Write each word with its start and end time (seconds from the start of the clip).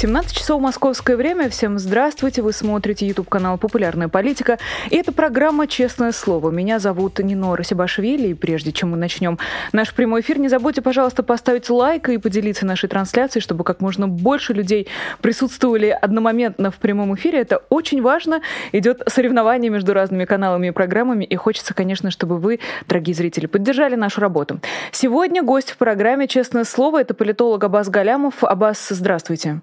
17 0.00 0.34
часов 0.34 0.62
московское 0.62 1.14
время. 1.14 1.50
Всем 1.50 1.78
здравствуйте. 1.78 2.40
Вы 2.40 2.54
смотрите 2.54 3.06
YouTube 3.06 3.28
канал 3.28 3.58
«Популярная 3.58 4.08
политика». 4.08 4.58
И 4.88 4.96
это 4.96 5.12
программа 5.12 5.66
«Честное 5.66 6.12
слово». 6.12 6.50
Меня 6.50 6.78
зовут 6.78 7.18
Нино 7.18 7.54
Сибашвили. 7.62 8.28
И 8.28 8.34
прежде 8.34 8.72
чем 8.72 8.92
мы 8.92 8.96
начнем 8.96 9.38
наш 9.72 9.92
прямой 9.92 10.22
эфир, 10.22 10.38
не 10.38 10.48
забудьте, 10.48 10.80
пожалуйста, 10.80 11.22
поставить 11.22 11.68
лайк 11.68 12.08
и 12.08 12.16
поделиться 12.16 12.64
нашей 12.64 12.88
трансляцией, 12.88 13.42
чтобы 13.42 13.62
как 13.62 13.82
можно 13.82 14.08
больше 14.08 14.54
людей 14.54 14.88
присутствовали 15.20 15.88
одномоментно 15.88 16.70
в 16.70 16.76
прямом 16.76 17.14
эфире. 17.16 17.40
Это 17.40 17.62
очень 17.68 18.00
важно. 18.00 18.40
Идет 18.72 19.02
соревнование 19.06 19.70
между 19.70 19.92
разными 19.92 20.24
каналами 20.24 20.68
и 20.68 20.70
программами. 20.70 21.24
И 21.26 21.36
хочется, 21.36 21.74
конечно, 21.74 22.10
чтобы 22.10 22.38
вы, 22.38 22.60
дорогие 22.88 23.14
зрители, 23.14 23.44
поддержали 23.44 23.96
нашу 23.96 24.22
работу. 24.22 24.60
Сегодня 24.92 25.42
гость 25.42 25.72
в 25.72 25.76
программе 25.76 26.26
«Честное 26.26 26.64
слово»— 26.64 27.00
это 27.02 27.12
политолог 27.12 27.62
Абаз 27.64 27.90
Галямов. 27.90 28.42
Абаз, 28.42 28.88
здравствуйте. 28.88 29.60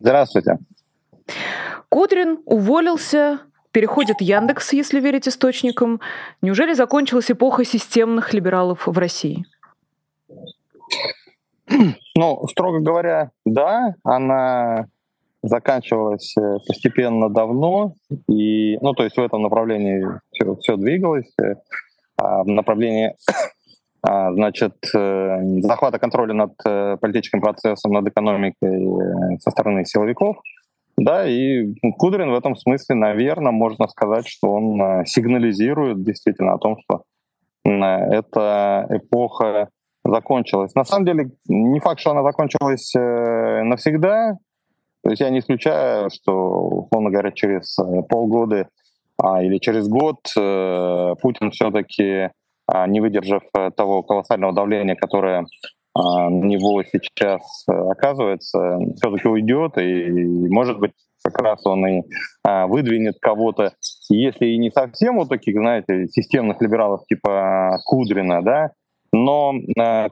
Здравствуйте. 0.00 0.58
Кудрин 1.88 2.40
уволился, 2.44 3.40
переходит 3.72 4.20
Яндекс, 4.20 4.72
если 4.72 5.00
верить 5.00 5.28
источникам. 5.28 6.00
Неужели 6.42 6.74
закончилась 6.74 7.30
эпоха 7.30 7.64
системных 7.64 8.32
либералов 8.34 8.86
в 8.86 8.98
России? 8.98 9.44
Ну, 12.14 12.46
строго 12.48 12.80
говоря, 12.80 13.30
да, 13.44 13.94
она 14.02 14.86
заканчивалась 15.42 16.34
э, 16.36 16.56
постепенно 16.66 17.28
давно, 17.28 17.94
и, 18.28 18.76
ну, 18.80 18.92
то 18.94 19.04
есть 19.04 19.16
в 19.16 19.20
этом 19.20 19.42
направлении 19.42 20.04
все, 20.32 20.56
все 20.56 20.76
двигалось, 20.76 21.30
э, 21.40 21.54
а 22.16 22.42
в 22.42 22.48
направлении 22.48 23.14
значит, 24.02 24.74
э, 24.94 25.60
захвата 25.60 25.98
контроля 25.98 26.34
над 26.34 26.52
э, 26.64 26.96
политическим 27.00 27.40
процессом, 27.40 27.92
над 27.92 28.06
экономикой 28.06 28.84
э, 28.84 29.38
со 29.40 29.50
стороны 29.50 29.84
силовиков. 29.84 30.36
Да, 30.96 31.26
и 31.26 31.74
Кудрин 31.96 32.30
в 32.30 32.34
этом 32.34 32.56
смысле, 32.56 32.96
наверное, 32.96 33.52
можно 33.52 33.86
сказать, 33.88 34.26
что 34.26 34.52
он 34.52 35.04
сигнализирует 35.06 36.02
действительно 36.02 36.54
о 36.54 36.58
том, 36.58 36.76
что 36.82 37.02
эта 37.64 38.86
эпоха 38.90 39.68
закончилась. 40.04 40.74
На 40.74 40.84
самом 40.84 41.04
деле, 41.04 41.30
не 41.46 41.78
факт, 41.78 42.00
что 42.00 42.10
она 42.10 42.24
закончилась 42.24 42.92
навсегда. 42.94 44.38
То 45.04 45.10
есть 45.10 45.20
я 45.20 45.30
не 45.30 45.38
исключаю, 45.38 46.10
что, 46.10 46.32
условно 46.32 47.10
говоря, 47.10 47.30
через 47.30 47.76
полгода 48.08 48.68
а, 49.22 49.40
или 49.44 49.58
через 49.58 49.86
год 49.86 50.16
Путин 50.34 51.52
все-таки 51.52 52.12
а, 52.12 52.30
не 52.86 53.00
выдержав 53.00 53.42
э, 53.56 53.70
того 53.76 54.02
колоссального 54.02 54.52
давления, 54.52 54.94
которое 54.94 55.46
а, 55.94 56.28
на 56.28 56.44
него 56.44 56.82
сейчас 56.84 57.64
э, 57.68 57.72
оказывается, 57.72 58.78
все-таки 58.96 59.26
уйдет, 59.26 59.78
и, 59.78 60.10
может 60.48 60.78
быть, 60.78 60.92
как 61.22 61.40
раз 61.40 61.66
он 61.66 61.86
и 61.86 62.02
а, 62.44 62.66
выдвинет 62.66 63.16
кого-то, 63.20 63.72
если 64.10 64.46
и 64.46 64.58
не 64.58 64.70
совсем 64.70 65.16
вот 65.16 65.28
таких, 65.28 65.56
знаете, 65.56 66.06
системных 66.08 66.60
либералов 66.60 67.04
типа 67.06 67.78
Кудрина, 67.84 68.42
да, 68.42 68.70
но 69.10 69.54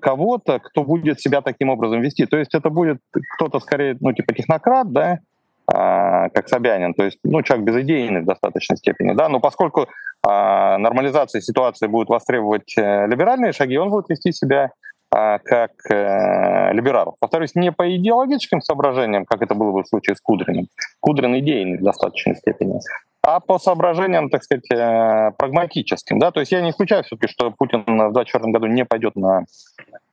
кого-то, 0.01 0.59
кто 0.59 0.83
будет 0.83 1.21
себя 1.21 1.43
таким 1.43 1.69
образом 1.69 2.01
вести. 2.01 2.25
То 2.25 2.39
есть 2.39 2.55
это 2.55 2.71
будет 2.71 2.99
кто-то 3.37 3.61
скорее, 3.61 3.95
ну, 4.01 4.15
типа 4.15 4.33
технократ, 4.33 4.91
да, 4.91 5.19
как 5.67 6.49
Собянин, 6.49 6.95
то 6.95 7.05
есть, 7.05 7.19
ну, 7.23 7.43
человек 7.43 7.67
безыдейный 7.67 8.23
в 8.23 8.25
достаточной 8.25 8.79
степени, 8.79 9.13
да, 9.13 9.29
но 9.29 9.39
поскольку 9.39 9.87
а, 10.29 10.79
нормализации 10.79 11.41
ситуации 11.41 11.87
будет 11.87 12.09
востребовать 12.09 12.77
э, 12.77 13.07
либеральные 13.07 13.53
шаги, 13.53 13.79
он 13.79 13.91
будет 13.91 14.09
вести 14.09 14.33
себя 14.33 14.73
а, 15.15 15.39
как 15.39 15.71
э, 15.89 16.73
либерал. 16.73 17.17
Повторюсь, 17.21 17.55
не 17.55 17.71
по 17.71 17.95
идеологическим 17.97 18.61
соображениям, 18.61 19.25
как 19.25 19.43
это 19.43 19.55
было 19.55 19.71
бы 19.71 19.85
в 19.85 19.87
случае 19.87 20.17
с 20.17 20.21
Кудриным. 20.21 20.67
Кудрин 20.99 21.39
идейный 21.39 21.79
в 21.79 21.85
достаточной 21.85 22.35
степени. 22.35 22.81
А 23.23 23.39
по 23.39 23.61
соображениям, 23.61 24.29
так 24.29 24.43
сказать, 24.43 24.69
э, 24.73 25.31
прагматическим. 25.39 26.19
Да? 26.19 26.33
То 26.33 26.41
есть 26.41 26.51
я 26.51 26.61
не 26.61 26.71
исключаю 26.71 27.05
все-таки, 27.05 27.33
что 27.33 27.53
Путин 27.57 27.83
в 27.83 27.85
2024 27.87 28.53
году 28.53 28.67
не 28.67 28.85
пойдет 28.85 29.15
на 29.15 29.45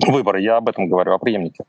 выборы. 0.06 0.42
Я 0.42 0.58
об 0.58 0.70
этом 0.70 0.90
говорю, 0.90 1.14
о 1.14 1.18
преемнике. 1.18 1.64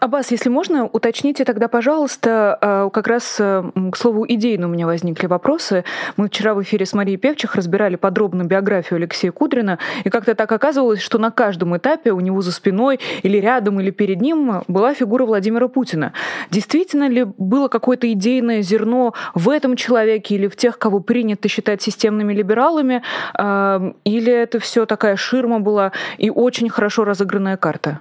Аббас, 0.00 0.30
если 0.30 0.48
можно, 0.48 0.84
уточните 0.86 1.44
тогда, 1.44 1.66
пожалуйста, 1.66 2.56
э, 2.60 2.90
как 2.92 3.08
раз 3.08 3.36
э, 3.40 3.64
к 3.90 3.96
слову 3.96 4.24
идейно 4.28 4.68
у 4.68 4.70
меня 4.70 4.86
возникли 4.86 5.26
вопросы. 5.26 5.82
Мы 6.16 6.28
вчера 6.28 6.54
в 6.54 6.62
эфире 6.62 6.86
с 6.86 6.92
Марией 6.92 7.16
Певчих 7.16 7.56
разбирали 7.56 7.96
подробно 7.96 8.44
биографию 8.44 8.98
Алексея 8.98 9.32
Кудрина, 9.32 9.80
и 10.04 10.08
как-то 10.08 10.36
так 10.36 10.52
оказывалось, 10.52 11.00
что 11.00 11.18
на 11.18 11.32
каждом 11.32 11.76
этапе 11.76 12.12
у 12.12 12.20
него 12.20 12.42
за 12.42 12.52
спиной 12.52 13.00
или 13.24 13.38
рядом, 13.38 13.80
или 13.80 13.90
перед 13.90 14.20
ним 14.20 14.62
была 14.68 14.94
фигура 14.94 15.26
Владимира 15.26 15.66
Путина. 15.66 16.12
Действительно 16.52 17.08
ли 17.08 17.24
было 17.24 17.66
какое-то 17.66 18.10
идейное 18.12 18.62
зерно 18.62 19.14
в 19.34 19.50
этом 19.50 19.74
человеке 19.74 20.36
или 20.36 20.46
в 20.46 20.54
тех, 20.54 20.78
кого 20.78 21.00
принято 21.00 21.48
считать 21.48 21.82
системными 21.82 22.32
либералами, 22.32 23.02
э, 23.36 23.92
или 24.04 24.32
это 24.32 24.60
все 24.60 24.86
такая 24.86 25.16
ширма 25.16 25.58
была 25.58 25.90
и 26.18 26.30
очень 26.30 26.68
хорошо 26.68 27.02
разыгранная 27.02 27.56
карта? 27.56 27.98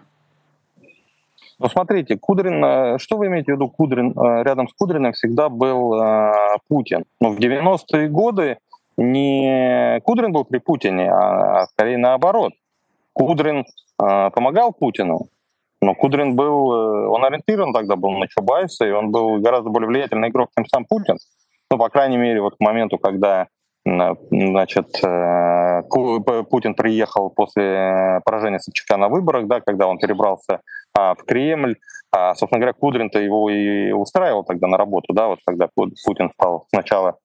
Ну, 1.60 1.70
смотрите, 1.70 2.18
Кудрин, 2.18 2.64
э, 2.64 2.98
что 3.00 3.18
вы 3.18 3.28
имеете 3.28 3.52
в 3.52 3.56
виду 3.56 3.68
Кудрин? 3.68 4.12
Э, 4.12 4.44
рядом 4.44 4.68
с 4.68 4.74
Кудриным 4.74 5.14
всегда 5.14 5.50
был 5.50 6.00
э, 6.00 6.32
Путин. 6.68 7.06
Но 7.20 7.32
в 7.32 7.40
90-е 7.40 8.10
годы 8.10 8.60
не 8.98 10.00
Кудрин 10.02 10.32
был 10.34 10.46
при 10.46 10.60
Путине, 10.60 11.12
а 11.12 11.66
скорее 11.68 11.98
наоборот. 11.98 12.54
Кудрин 13.14 13.66
помогал 13.98 14.74
Путину, 14.74 15.30
но 15.82 15.96
Кудрин 15.96 16.36
был, 16.36 16.70
он 17.12 17.26
ориентирован 17.26 17.74
тогда 17.74 17.96
был 17.96 18.12
на 18.12 18.28
Чубайса, 18.28 18.86
и 18.86 18.92
он 18.92 19.12
был 19.12 19.40
гораздо 19.40 19.70
более 19.70 19.88
влиятельный 19.88 20.30
игрок, 20.30 20.50
чем 20.56 20.66
сам 20.68 20.86
Путин. 20.86 21.18
Ну, 21.72 21.78
по 21.78 21.90
крайней 21.90 22.18
мере, 22.18 22.42
вот 22.42 22.56
к 22.56 22.60
моменту, 22.60 22.98
когда 22.98 23.48
значит, 24.30 24.88
Путин 26.50 26.76
приехал 26.76 27.30
после 27.30 28.22
поражения 28.26 28.60
Собчака 28.60 28.98
на 28.98 29.10
выборах, 29.10 29.48
да, 29.48 29.62
когда 29.62 29.88
он 29.88 29.98
перебрался 29.98 30.62
а, 30.98 31.14
в 31.16 31.24
Кремль. 31.24 31.76
А, 32.12 32.36
собственно 32.36 32.60
говоря, 32.60 32.74
Кудрин-то 32.74 33.20
его 33.20 33.50
и 33.50 33.92
устраивал 33.92 34.44
тогда 34.44 34.68
на 34.68 34.78
работу, 34.78 35.14
да, 35.14 35.28
вот 35.28 35.40
когда 35.46 35.70
Путин 35.76 36.32
стал 36.34 36.66
сначала 36.70 37.18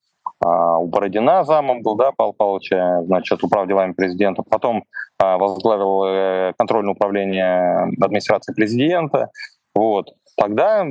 а, 0.45 0.79
у 0.79 0.89
Бородина 0.89 1.45
замом 1.45 1.83
был, 1.83 1.95
да, 1.97 2.11
Павел 2.17 2.33
Павловича, 2.33 3.03
значит, 3.05 3.43
управ 3.43 3.69
делами 3.69 3.93
президента, 3.93 4.43
потом 4.43 4.85
возглавил 5.19 6.05
э, 6.05 6.53
контрольное 6.59 6.95
управление 6.95 7.93
администрации 8.01 8.53
президента, 8.53 9.31
вот. 9.73 10.09
Тогда 10.37 10.85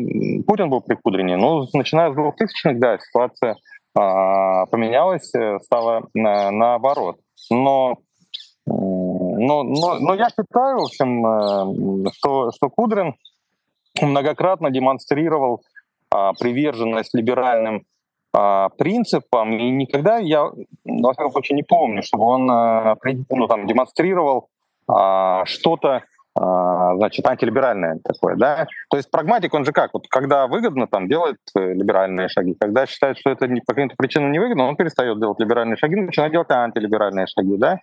Путин 0.47 0.69
был 0.69 0.79
при 0.81 0.95
Кудрине, 0.95 1.35
но 1.35 1.65
начиная 1.73 2.13
с 2.13 2.15
2000-х, 2.15 2.73
да, 2.75 2.97
ситуация 2.99 3.57
поменялась, 3.93 5.33
э, 5.35 5.59
стала 5.61 6.03
наоборот. 6.13 7.17
Но 7.49 7.97
но, 8.67 9.63
но, 9.63 9.95
но 9.95 10.13
я 10.13 10.29
считаю, 10.29 10.77
в 10.77 10.83
общем, 10.83 11.25
э, 11.25 12.11
что, 12.13 12.51
что 12.51 12.69
Кудрин 12.69 13.15
многократно 13.99 14.69
демонстрировал 14.69 15.63
а, 16.13 16.33
приверженность 16.33 17.13
либеральным 17.13 17.83
а, 18.33 18.69
принципам, 18.69 19.53
и 19.57 19.69
никогда 19.69 20.17
я, 20.17 20.43
во 20.85 21.13
всяком 21.13 21.31
случае, 21.31 21.55
не 21.55 21.63
помню, 21.63 22.03
чтобы 22.03 22.25
он 22.25 22.49
а, 22.51 22.95
ну, 23.29 23.47
там, 23.47 23.67
демонстрировал 23.67 24.49
а, 24.87 25.45
что-то 25.45 25.89
а, 25.89 26.01
значит, 26.35 27.27
антилиберальное 27.27 27.99
такое, 28.03 28.35
да. 28.35 28.67
То 28.89 28.97
есть 28.97 29.11
прагматик, 29.11 29.53
он 29.53 29.65
же 29.65 29.71
как, 29.71 29.93
вот 29.93 30.07
когда 30.07 30.47
выгодно, 30.47 30.87
там, 30.87 31.07
делает 31.07 31.37
э, 31.57 31.73
либеральные 31.73 32.29
шаги, 32.29 32.55
когда 32.59 32.85
считает, 32.85 33.17
что 33.17 33.31
это 33.31 33.47
по 33.65 33.73
каким-то 33.73 33.95
причинам 33.97 34.31
невыгодно, 34.31 34.67
он 34.67 34.75
перестает 34.75 35.19
делать 35.19 35.39
либеральные 35.39 35.77
шаги, 35.77 35.95
начинает 35.95 36.31
делать 36.31 36.49
антилиберальные 36.49 37.27
шаги, 37.27 37.57
да. 37.57 37.79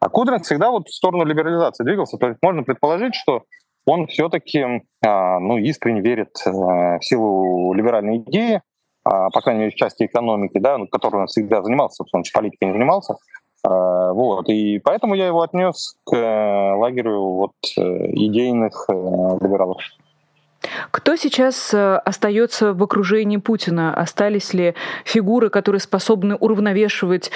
А 0.00 0.08
Кудрин 0.08 0.40
всегда 0.40 0.70
вот 0.70 0.88
в 0.88 0.94
сторону 0.94 1.24
либерализации 1.24 1.84
двигался. 1.84 2.18
То 2.18 2.28
есть 2.28 2.38
можно 2.42 2.62
предположить, 2.64 3.14
что 3.14 3.44
он 3.86 4.08
все-таки 4.08 4.82
а, 5.04 5.38
ну, 5.38 5.58
искренне 5.58 6.00
верит 6.00 6.30
э, 6.44 6.50
в 6.50 6.98
силу 7.02 7.72
либеральной 7.72 8.18
идеи, 8.18 8.62
а, 9.04 9.30
по 9.30 9.40
крайней 9.40 9.60
мере, 9.60 9.72
в 9.72 9.76
части 9.76 10.06
экономики, 10.06 10.58
да, 10.58 10.76
которой 10.90 11.22
он 11.22 11.26
всегда 11.28 11.62
занимался, 11.62 12.02
собственно, 12.02 12.24
политикой 12.34 12.64
не 12.64 12.72
занимался. 12.72 13.14
А, 13.64 14.12
вот. 14.12 14.48
И 14.48 14.78
поэтому 14.78 15.14
я 15.14 15.26
его 15.26 15.42
отнес 15.42 15.96
к 16.04 16.14
э, 16.14 16.74
лагерю 16.74 17.20
вот, 17.20 17.52
э, 17.76 17.80
идейных 18.12 18.86
либералов. 18.88 19.82
Кто 20.90 21.14
сейчас 21.16 21.72
остается 21.72 22.72
в 22.72 22.82
окружении 22.82 23.36
Путина? 23.36 23.94
Остались 23.94 24.52
ли 24.52 24.74
фигуры, 25.04 25.48
которые 25.48 25.80
способны 25.80 26.34
уравновешивать 26.34 27.30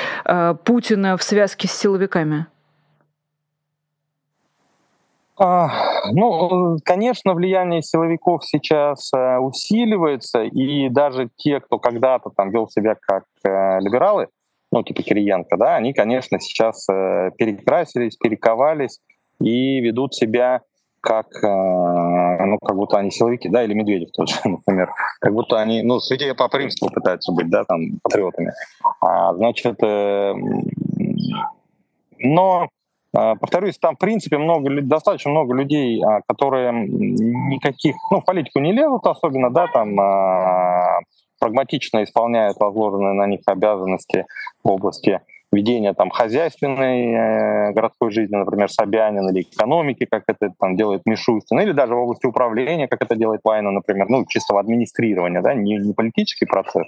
Путина 0.65 1.17
в 1.17 1.23
связке 1.23 1.69
с 1.69 1.73
силовиками? 1.73 2.47
А, 5.43 5.71
ну, 6.13 6.77
конечно, 6.85 7.33
влияние 7.33 7.81
силовиков 7.81 8.45
сейчас 8.45 9.11
э, 9.17 9.39
усиливается, 9.39 10.43
и 10.43 10.91
даже 10.91 11.31
те, 11.37 11.61
кто 11.61 11.79
когда-то 11.79 12.29
там 12.29 12.51
вел 12.51 12.69
себя 12.69 12.95
как 13.01 13.25
э, 13.45 13.81
либералы, 13.81 14.29
ну, 14.73 14.83
типа 14.83 15.03
Кириенко, 15.03 15.57
да, 15.57 15.77
они, 15.77 15.93
конечно, 15.93 16.39
сейчас 16.41 16.89
э, 16.89 17.31
перекрасились, 17.37 18.17
перековались 18.17 19.01
и 19.41 19.81
ведут 19.81 20.15
себя 20.15 20.63
как, 21.03 21.29
ну, 21.43 22.59
как 22.59 22.77
будто 22.77 22.99
они 22.99 23.11
силовики, 23.11 23.49
да, 23.49 23.65
или 23.65 23.73
Медведев 23.73 24.11
тоже, 24.13 24.35
например, 24.45 24.91
как 25.21 25.33
будто 25.33 25.59
они, 25.59 25.83
ну, 25.83 25.99
святее 25.99 26.35
Папа 26.35 26.59
Римского 26.59 26.91
пытаются 26.91 27.33
быть, 27.33 27.49
да, 27.49 27.65
там, 27.65 27.99
патриотами. 28.03 28.53
А, 29.01 29.33
значит, 29.33 29.79
но 32.19 32.69
а, 33.13 33.35
повторюсь, 33.35 33.79
там, 33.79 33.97
в 33.97 33.99
принципе, 33.99 34.39
много, 34.39 34.71
достаточно 34.83 35.31
много 35.31 35.55
людей, 35.55 36.03
а, 36.03 36.21
которые 36.29 36.73
никаких, 36.73 37.97
ну, 38.11 38.21
в 38.21 38.25
политику 38.25 38.61
не 38.61 38.73
лезут 38.73 39.05
особенно, 39.07 39.51
да, 39.51 39.67
там 39.67 39.99
а, 39.99 40.70
прагматично 41.41 42.05
исполняют 42.05 42.59
возложенные 42.61 43.15
на 43.15 43.27
них 43.27 43.41
обязанности 43.47 44.27
в 44.63 44.71
области 44.71 45.21
ведения 45.53 45.95
там 45.95 46.11
хозяйственной 46.11 47.13
э, 47.13 47.73
городской 47.73 48.13
жизни, 48.13 48.37
например, 48.37 48.71
Собянин, 48.71 49.29
или 49.31 49.43
экономики, 49.43 50.07
как 50.09 50.25
это 50.29 50.53
там 50.59 50.77
делает 50.77 51.03
Мишустин, 51.07 51.59
или 51.61 51.73
даже 51.73 51.95
в 51.95 51.99
области 51.99 52.27
управления, 52.27 52.87
как 52.87 53.03
это 53.03 53.17
делает 53.17 53.41
Вайна, 53.43 53.73
например, 53.73 54.09
ну, 54.09 54.25
чистого 54.27 54.61
администрирования, 54.61 55.43
да, 55.43 55.55
не, 55.55 55.77
не 55.77 55.93
политический 55.93 56.47
процесс, 56.47 56.87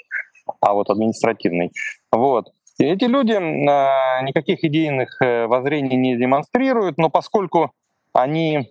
а 0.60 0.74
вот 0.74 0.90
административный. 0.90 1.72
Вот. 2.12 2.52
И 2.78 2.84
эти 2.84 3.04
люди 3.04 3.32
э, 3.32 4.24
никаких 4.24 4.62
идейных 4.62 5.20
э, 5.20 5.46
воззрений 5.46 5.96
не 5.96 6.16
демонстрируют, 6.16 6.98
но 6.98 7.10
поскольку 7.10 7.72
они 8.12 8.70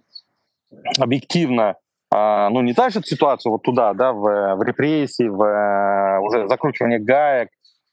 объективно 1.00 1.76
ну, 2.14 2.62
не 2.62 2.74
тащат 2.74 3.08
ситуацию 3.08 3.54
вот 3.54 3.64
туда, 3.64 3.94
да, 3.94 4.12
в, 4.12 4.56
в 4.56 4.64
репрессии, 4.64 5.28
в 5.28 5.42
э, 5.42 6.20
уже 6.20 6.48
закручивание 6.48 7.00
гаек, 7.00 7.50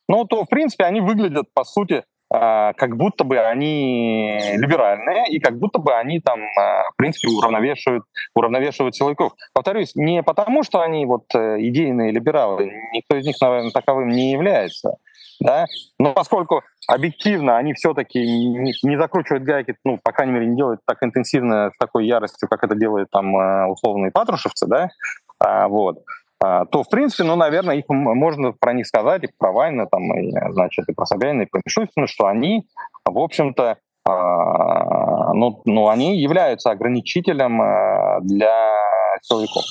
ну, 0.09 0.25
то, 0.25 0.44
в 0.44 0.49
принципе, 0.49 0.85
они 0.85 1.00
выглядят, 1.00 1.47
по 1.53 1.65
сути, 1.65 2.03
э, 2.35 2.73
как 2.76 2.97
будто 2.97 3.25
бы 3.25 3.38
они 3.38 4.41
либеральные, 4.55 5.26
и 5.29 5.38
как 5.38 5.59
будто 5.59 5.79
бы 5.79 5.94
они 5.94 6.20
там, 6.20 6.41
э, 6.41 6.44
в 6.93 6.97
принципе, 6.97 7.29
уравновешивают, 7.29 8.05
уравновешивают 8.35 8.97
силовиков. 8.97 9.35
Повторюсь, 9.53 9.94
не 9.94 10.23
потому, 10.23 10.62
что 10.62 10.81
они 10.81 11.05
вот 11.05 11.26
э, 11.35 11.56
идейные 11.61 12.11
либералы, 12.11 12.73
никто 12.93 13.17
из 13.17 13.26
них, 13.26 13.37
наверное, 13.41 13.70
таковым 13.70 14.09
не 14.09 14.32
является, 14.32 14.97
да, 15.40 15.67
но 15.99 16.12
поскольку 16.14 16.62
объективно 16.88 17.56
они 17.56 17.75
все-таки 17.75 18.20
не, 18.20 18.73
не 18.82 18.96
закручивают 18.96 19.44
гайки, 19.44 19.76
ну, 19.85 19.99
по 20.02 20.12
крайней 20.12 20.32
мере, 20.32 20.46
не 20.46 20.56
делают 20.56 20.81
так 20.87 21.02
интенсивно, 21.02 21.70
с 21.75 21.79
такой 21.79 22.06
яростью, 22.06 22.49
как 22.49 22.64
это 22.64 22.75
делают 22.75 23.11
там 23.11 23.37
э, 23.37 23.67
условные 23.67 24.11
патрушевцы, 24.11 24.67
да, 24.67 24.88
а, 25.38 25.69
вот, 25.69 25.99
а, 26.40 26.67
то, 26.67 26.82
в 26.82 26.88
принципе, 26.88 27.25
ну, 27.25 27.37
наверное, 27.37 27.76
их 27.76 27.85
можно 27.88 28.52
про 28.52 28.73
них 28.73 28.87
сказать, 28.87 29.25
и 29.25 29.31
про 29.38 29.52
Вайна, 29.52 29.87
там, 29.87 30.12
и, 30.19 30.32
значит, 30.50 30.88
и 30.88 30.93
про 30.93 31.05
Собянина, 31.05 31.43
и 31.43 31.46
про 31.46 31.61
Мишустина, 31.64 32.06
что 32.06 32.26
они, 32.26 32.67
в 33.05 33.19
общем-то, 33.19 33.79
а, 34.08 35.32
ну, 35.34 35.61
ну, 35.64 35.88
они 35.88 36.19
являются 36.19 36.70
ограничителем 36.70 37.61
а, 37.61 38.20
для 38.20 38.73
силовиков. 39.23 39.64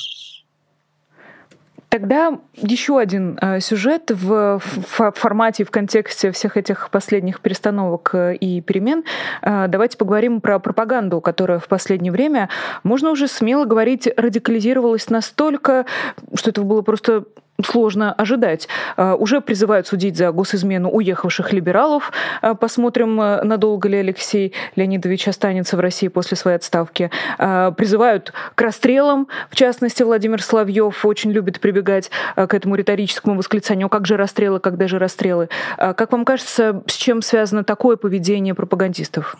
Тогда 1.89 2.37
еще 2.53 2.99
один 2.99 3.39
э, 3.41 3.61
сюжет 3.61 4.11
в, 4.11 4.59
формате, 4.59 5.63
в 5.63 5.71
контексте 5.71 6.31
всех 6.31 6.57
этих 6.57 6.89
последних 6.89 7.39
перестановок 7.39 8.09
э, 8.13 8.35
и 8.35 8.59
перемен. 8.59 9.05
Э, 9.41 9.67
давайте 9.69 9.97
поговорим 9.97 10.41
про 10.41 10.59
пропаганду, 10.59 11.21
которая 11.21 11.59
в 11.59 11.67
последнее 11.69 12.11
время, 12.11 12.49
можно 12.83 13.09
уже 13.09 13.29
смело 13.29 13.63
говорить, 13.63 14.09
радикализировалась 14.17 15.09
настолько, 15.09 15.85
что 16.33 16.49
это 16.49 16.61
было 16.61 16.81
просто 16.81 17.23
сложно 17.65 18.13
ожидать. 18.13 18.67
А, 18.95 19.15
уже 19.15 19.41
призывают 19.41 19.87
судить 19.87 20.17
за 20.17 20.31
госизмену 20.31 20.89
уехавших 20.89 21.53
либералов. 21.53 22.11
А, 22.41 22.53
посмотрим, 22.55 23.19
э, 23.19 23.43
надолго 23.43 23.89
ли 23.89 23.97
Алексей 23.97 24.53
Леонидович 24.75 25.27
останется 25.27 25.77
в 25.77 25.79
России 25.79 26.07
после 26.07 26.37
своей 26.37 26.57
отставки. 26.57 27.09
А, 27.37 27.71
призывают 27.71 28.33
к 28.55 28.61
расстрелам. 28.61 29.27
В 29.49 29.55
частности, 29.55 30.03
Владимир 30.03 30.41
Соловьев 30.41 31.05
очень 31.05 31.31
любит 31.31 31.59
прибегать 31.59 32.11
к 32.35 32.53
этому 32.53 32.75
риторическому 32.75 33.37
восклицанию 33.37 33.89
«как 33.89 34.05
же 34.05 34.17
расстрелы, 34.17 34.59
когда 34.59 34.87
же 34.87 34.99
расстрелы?». 34.99 35.49
Как 35.77 36.11
вам 36.11 36.25
кажется, 36.25 36.83
с 36.87 36.93
чем 36.93 37.21
связано 37.21 37.63
такое 37.63 37.97
поведение 37.97 38.53
пропагандистов? 38.53 39.37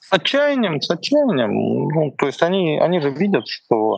С 0.00 0.12
отчаянием, 0.12 0.80
с 0.80 0.90
отчаянием. 0.90 1.88
Ну, 1.88 2.10
то 2.16 2.26
есть 2.26 2.42
они, 2.42 2.78
они 2.78 3.00
же 3.00 3.10
видят, 3.10 3.44
что 3.46 3.96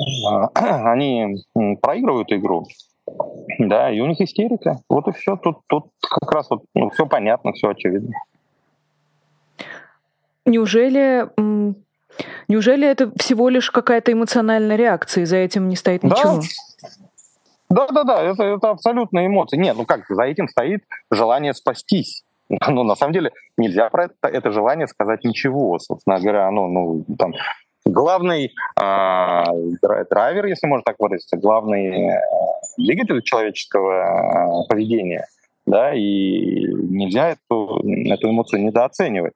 они 0.54 1.44
проигрывают 1.80 2.32
игру, 2.32 2.66
да, 3.58 3.90
и 3.90 4.00
у 4.00 4.06
них 4.06 4.20
истерика. 4.20 4.80
Вот 4.88 5.08
и 5.08 5.12
все. 5.12 5.36
Тут, 5.36 5.58
тут 5.66 5.90
как 6.00 6.32
раз 6.32 6.50
вот 6.50 6.64
ну, 6.74 6.90
все 6.90 7.06
понятно, 7.06 7.52
все 7.52 7.70
очевидно. 7.70 8.14
Неужели 10.46 11.28
Неужели 12.48 12.86
это 12.86 13.12
всего 13.16 13.48
лишь 13.48 13.70
какая-то 13.70 14.12
эмоциональная 14.12 14.76
реакция, 14.76 15.22
и 15.22 15.24
за 15.24 15.36
этим 15.36 15.68
не 15.68 15.76
стоит 15.76 16.02
ничего? 16.02 16.40
Да, 17.68 17.86
да, 17.88 18.02
да, 18.02 18.22
это, 18.22 18.42
это 18.42 18.70
абсолютно 18.70 19.24
эмоции. 19.24 19.56
Нет, 19.56 19.76
ну 19.76 19.86
как, 19.86 20.04
за 20.08 20.24
этим 20.24 20.48
стоит 20.48 20.82
желание 21.10 21.54
спастись. 21.54 22.24
Ну, 22.68 22.82
на 22.82 22.96
самом 22.96 23.12
деле, 23.12 23.30
нельзя 23.56 23.88
про 23.90 24.06
это, 24.06 24.26
это 24.26 24.50
желание 24.50 24.88
сказать 24.88 25.22
ничего. 25.22 25.78
Собственно 25.78 26.18
говоря, 26.18 26.50
ну, 26.50 26.66
ну 26.66 27.04
там, 27.16 27.32
главный 27.84 28.46
э, 28.80 29.44
драйвер, 30.10 30.46
если 30.46 30.66
можно 30.66 30.82
так 30.84 30.96
выразиться, 30.98 31.36
главный 31.36 32.08
э, 32.08 32.20
двигатель 32.78 33.22
человеческого 33.22 34.64
э, 34.64 34.68
поведения, 34.68 35.26
да, 35.66 35.94
и 35.94 36.64
нельзя 36.72 37.30
эту, 37.30 37.82
эту 38.10 38.30
эмоцию 38.30 38.62
недооценивать. 38.62 39.34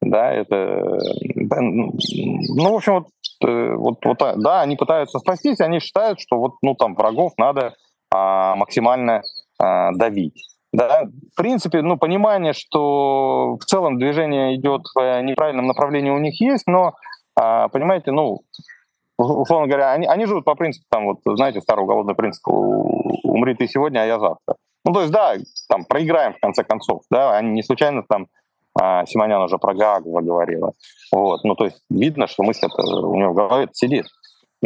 Да, 0.00 0.32
это, 0.32 1.00
ну, 1.34 1.92
в 1.92 2.74
общем, 2.74 2.94
вот, 2.94 3.06
э, 3.44 3.74
вот, 3.74 4.04
вот, 4.04 4.18
да, 4.36 4.62
они 4.62 4.76
пытаются 4.76 5.18
спастись, 5.18 5.60
они 5.60 5.80
считают, 5.80 6.20
что 6.20 6.38
вот, 6.38 6.52
ну, 6.62 6.74
там, 6.74 6.94
врагов 6.94 7.32
надо 7.36 7.74
а, 8.10 8.54
максимально 8.54 9.22
а, 9.58 9.92
давить. 9.92 10.48
Да, 10.72 11.04
в 11.32 11.36
принципе, 11.36 11.82
ну, 11.82 11.96
понимание, 11.96 12.52
что 12.52 13.56
в 13.56 13.64
целом 13.64 13.98
движение 13.98 14.54
идет 14.56 14.82
в 14.94 15.22
неправильном 15.22 15.66
направлении 15.66 16.10
у 16.10 16.18
них 16.18 16.40
есть, 16.40 16.66
но 16.66 16.94
а, 17.38 17.68
понимаете, 17.68 18.10
ну, 18.10 18.42
условно 19.16 19.68
говоря, 19.68 19.92
они, 19.92 20.06
они 20.06 20.26
живут 20.26 20.44
по 20.44 20.54
принципу, 20.56 20.86
там, 20.90 21.06
вот, 21.06 21.18
знаете, 21.24 21.60
старый 21.60 21.84
уголовный 21.84 22.14
принцип 22.14 22.46
«умри 22.48 23.54
ты 23.54 23.68
сегодня, 23.68 24.00
а 24.00 24.06
я 24.06 24.18
завтра». 24.18 24.56
Ну, 24.84 24.92
то 24.92 25.00
есть, 25.00 25.12
да, 25.12 25.34
там, 25.68 25.84
проиграем 25.84 26.34
в 26.34 26.40
конце 26.40 26.64
концов, 26.64 27.02
да, 27.10 27.36
они 27.36 27.50
не 27.50 27.62
случайно 27.62 28.02
там 28.02 28.26
а, 28.80 29.06
Симонян 29.06 29.42
уже 29.42 29.58
про 29.58 29.74
Гаагу 29.74 30.20
говорила. 30.20 30.72
Вот, 31.12 31.44
ну, 31.44 31.54
то 31.54 31.66
есть, 31.66 31.82
видно, 31.90 32.26
что 32.26 32.42
мысль 32.42 32.66
это 32.66 32.82
у 32.82 33.14
него 33.14 33.32
в 33.32 33.34
голове 33.34 33.68
сидит. 33.72 34.06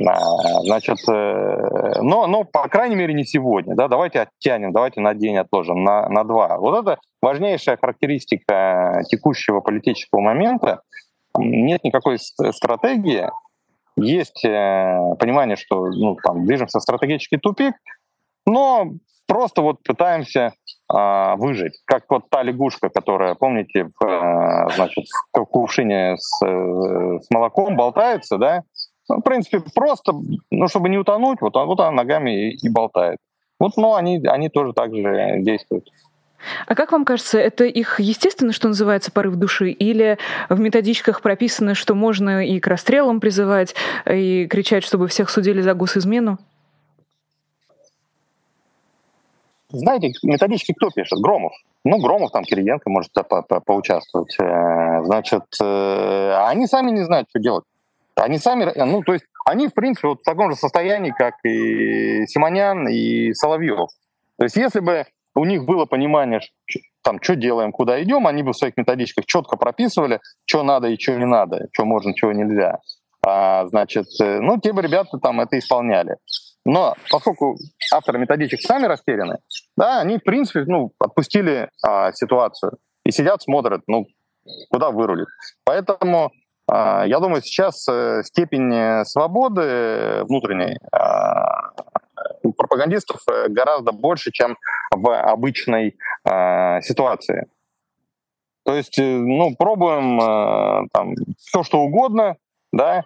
А, 0.06 0.62
значит, 0.62 0.98
э, 1.08 2.00
но, 2.00 2.26
но, 2.26 2.44
по 2.44 2.66
крайней 2.68 2.96
мере, 2.96 3.12
не 3.12 3.24
сегодня. 3.24 3.74
Да? 3.74 3.88
Давайте 3.88 4.20
оттянем, 4.20 4.72
давайте 4.72 5.02
на 5.02 5.14
день 5.14 5.36
отложим, 5.36 5.84
на, 5.84 6.08
на 6.08 6.24
два. 6.24 6.56
Вот 6.56 6.80
это 6.80 6.98
важнейшая 7.20 7.76
характеристика 7.76 9.02
текущего 9.08 9.60
политического 9.60 10.20
момента, 10.20 10.80
нет 11.38 11.84
никакой 11.84 12.18
стратегии, 12.18 13.28
есть 13.96 14.44
э, 14.44 15.14
понимание, 15.18 15.56
что 15.56 15.86
ну, 15.86 16.16
там, 16.22 16.46
движемся 16.46 16.78
в 16.78 16.82
стратегический 16.82 17.36
тупик, 17.36 17.74
но 18.46 18.92
просто 19.26 19.62
вот 19.62 19.82
пытаемся 19.82 20.52
э, 20.92 21.34
выжить. 21.36 21.80
Как 21.84 22.04
вот 22.08 22.30
та 22.30 22.42
лягушка, 22.42 22.88
которая, 22.88 23.34
помните, 23.34 23.88
в, 23.98 24.04
э, 24.04 24.74
значит, 24.74 25.04
в 25.32 25.44
кувшине 25.44 26.16
с, 26.16 26.44
э, 26.44 27.18
с 27.20 27.30
молоком 27.30 27.76
болтается, 27.76 28.38
да? 28.38 28.62
Ну, 29.08 29.16
в 29.16 29.22
принципе, 29.22 29.60
просто, 29.74 30.12
ну, 30.50 30.68
чтобы 30.68 30.88
не 30.88 30.96
утонуть, 30.96 31.40
вот, 31.40 31.54
вот 31.54 31.80
она 31.80 31.90
ногами 31.90 32.48
и, 32.50 32.66
и 32.66 32.70
болтает. 32.70 33.18
Вот, 33.58 33.76
ну, 33.76 33.94
они, 33.94 34.20
они 34.26 34.48
тоже 34.48 34.72
так 34.72 34.94
же 34.94 35.38
действуют. 35.40 35.88
А 36.66 36.74
как 36.74 36.92
вам 36.92 37.04
кажется, 37.04 37.38
это 37.38 37.64
их 37.64 38.00
естественно, 38.00 38.52
что 38.52 38.68
называется, 38.68 39.12
порыв 39.12 39.36
души? 39.36 39.70
Или 39.70 40.18
в 40.48 40.58
методичках 40.60 41.22
прописано, 41.22 41.74
что 41.74 41.94
можно 41.94 42.44
и 42.46 42.60
к 42.60 42.66
расстрелам 42.66 43.20
призывать, 43.20 43.74
и 44.08 44.46
кричать, 44.46 44.84
чтобы 44.84 45.08
всех 45.08 45.30
судили 45.30 45.60
за 45.60 45.74
госизмену? 45.74 46.38
Знаете, 49.70 50.12
методички 50.22 50.74
кто 50.74 50.90
пишет? 50.90 51.18
Громов. 51.20 51.52
Ну, 51.84 51.98
Громов, 51.98 52.30
там, 52.30 52.44
Кириенко 52.44 52.90
может 52.90 53.10
по 53.12 53.20
-по 53.20 53.60
поучаствовать. 53.64 54.36
Э, 54.38 55.02
значит, 55.04 55.44
э, 55.60 56.34
они 56.46 56.66
сами 56.66 56.90
не 56.90 57.04
знают, 57.04 57.28
что 57.30 57.40
делать. 57.40 57.64
Они 58.14 58.38
сами, 58.38 58.70
ну, 58.76 59.02
то 59.02 59.14
есть 59.14 59.24
они, 59.46 59.68
в 59.68 59.74
принципе, 59.74 60.08
вот 60.08 60.20
в 60.20 60.24
таком 60.24 60.50
же 60.50 60.56
состоянии, 60.56 61.14
как 61.16 61.34
и 61.44 62.26
Симонян, 62.26 62.86
и 62.86 63.32
Соловьев. 63.32 63.88
То 64.36 64.44
есть 64.44 64.56
если 64.56 64.80
бы 64.80 65.06
у 65.34 65.44
них 65.44 65.64
было 65.64 65.86
понимание, 65.86 66.40
там, 67.02 67.20
что 67.20 67.34
делаем, 67.34 67.72
куда 67.72 68.02
идем, 68.02 68.26
они 68.26 68.42
бы 68.42 68.52
в 68.52 68.56
своих 68.56 68.76
методичках 68.76 69.26
четко 69.26 69.56
прописывали, 69.56 70.20
что 70.46 70.62
надо 70.62 70.88
и 70.88 70.98
что 70.98 71.14
не 71.14 71.26
надо, 71.26 71.68
что 71.72 71.84
можно, 71.84 72.14
чего 72.14 72.32
нельзя. 72.32 72.78
А, 73.24 73.66
значит, 73.66 74.06
э, 74.20 74.40
ну, 74.40 74.58
те 74.58 74.72
бы 74.72 74.82
ребята 74.82 75.18
там 75.18 75.40
это 75.40 75.58
исполняли. 75.58 76.16
Но 76.64 76.94
поскольку 77.10 77.56
авторы 77.92 78.18
методичек 78.18 78.60
сами 78.60 78.86
растеряны, 78.86 79.38
да, 79.76 80.00
они, 80.00 80.18
в 80.18 80.24
принципе, 80.24 80.64
ну, 80.66 80.92
отпустили 80.98 81.68
а, 81.84 82.12
ситуацию 82.12 82.78
и 83.04 83.10
сидят, 83.10 83.42
смотрят, 83.42 83.82
ну, 83.86 84.06
куда 84.70 84.90
вырулит. 84.90 85.28
Поэтому 85.64 86.30
а, 86.70 87.04
я 87.04 87.18
думаю, 87.18 87.42
сейчас 87.42 87.86
а, 87.88 88.22
степень 88.22 89.04
свободы 89.04 90.22
внутренней 90.24 90.78
а, 90.92 91.72
пропагандистов 92.56 93.20
э, 93.30 93.48
гораздо 93.48 93.92
больше, 93.92 94.30
чем 94.32 94.56
в 94.90 95.20
обычной 95.20 95.96
э, 96.24 96.80
ситуации. 96.82 97.46
То 98.64 98.74
есть, 98.74 98.98
э, 98.98 99.02
ну, 99.02 99.54
пробуем 99.56 100.20
э, 100.20 100.88
там 100.92 101.14
все, 101.38 101.62
что 101.62 101.80
угодно, 101.80 102.36
да, 102.72 103.04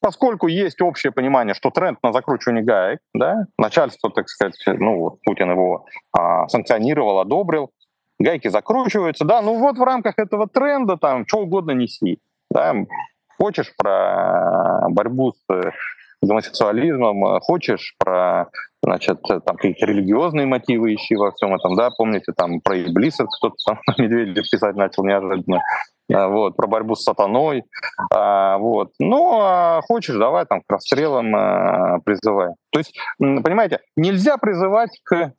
поскольку 0.00 0.46
есть 0.46 0.80
общее 0.80 1.12
понимание, 1.12 1.54
что 1.54 1.70
тренд 1.70 1.98
на 2.02 2.12
закручивание 2.12 2.64
гаек, 2.64 3.00
да, 3.14 3.46
начальство, 3.58 4.10
так 4.10 4.28
сказать, 4.28 4.54
ну 4.66 5.00
вот 5.00 5.20
Путин 5.22 5.50
его 5.50 5.86
а, 6.12 6.48
санкционировал, 6.48 7.18
одобрил, 7.18 7.72
гайки 8.18 8.48
закручиваются, 8.48 9.24
да, 9.24 9.42
ну 9.42 9.58
вот 9.58 9.76
в 9.76 9.82
рамках 9.82 10.14
этого 10.18 10.48
тренда 10.48 10.96
там 10.96 11.26
что 11.26 11.40
угодно 11.40 11.72
неси, 11.72 12.20
да, 12.50 12.74
хочешь 13.38 13.74
про 13.76 14.86
борьбу 14.88 15.32
с 15.32 15.72
гомосексуализмом, 16.22 17.24
э, 17.26 17.40
хочешь 17.40 17.94
про 17.98 18.48
значит, 18.82 19.20
там 19.22 19.56
какие-то 19.56 19.86
религиозные 19.86 20.46
мотивы 20.46 20.94
ищи 20.94 21.16
во 21.16 21.32
всем 21.32 21.54
этом, 21.54 21.74
да, 21.74 21.90
помните, 21.90 22.32
там 22.36 22.60
про 22.60 22.80
Иблисов 22.80 23.28
кто-то 23.38 23.56
там 23.66 23.78
Медведев 23.98 24.48
писать 24.48 24.76
начал 24.76 25.04
неожиданно, 25.04 25.60
а, 26.12 26.28
вот, 26.28 26.56
про 26.56 26.66
борьбу 26.68 26.94
с 26.94 27.02
сатаной, 27.02 27.64
вот. 28.10 28.92
Ну, 29.00 29.40
а 29.42 29.80
хочешь, 29.82 30.16
давай 30.16 30.46
там 30.46 30.60
к 30.60 30.72
расстрелам 30.72 32.00
призывай. 32.02 32.54
То 32.70 32.78
есть, 32.78 32.96
понимаете, 33.18 33.80
нельзя 33.96 34.36
призывать 34.38 35.00
к, 35.04 35.32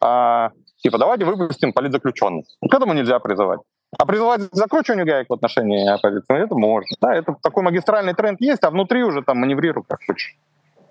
а, 0.00 0.50
типа, 0.82 0.98
давайте 0.98 1.24
выпустим 1.24 1.72
политзаключенных. 1.72 2.46
К 2.70 2.74
этому 2.74 2.94
нельзя 2.94 3.18
призывать. 3.18 3.60
А 3.98 4.06
призывать 4.06 4.50
к 4.50 4.54
закручиванию 4.54 5.06
гаек 5.06 5.28
в 5.28 5.32
отношении 5.32 5.86
оппозиции, 5.88 6.44
это 6.44 6.54
можно. 6.54 6.96
Да, 7.00 7.14
это 7.14 7.36
такой 7.42 7.62
магистральный 7.62 8.14
тренд 8.14 8.40
есть, 8.40 8.62
а 8.64 8.70
внутри 8.70 9.02
уже 9.02 9.22
там 9.22 9.38
маневрируй 9.38 9.84
как 9.86 10.00
хочешь. 10.06 10.36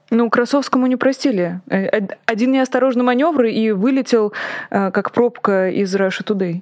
Ну, 0.09 0.29
Красовскому 0.29 0.87
не 0.87 0.95
простили. 0.95 1.61
Э, 1.69 2.07
один 2.25 2.51
неосторожный 2.51 3.03
маневр 3.03 3.45
и 3.45 3.71
вылетел 3.71 4.33
э, 4.69 4.91
как 4.91 5.11
пробка 5.11 5.69
из 5.69 5.95
Russia 5.95 6.23
Today. 6.23 6.61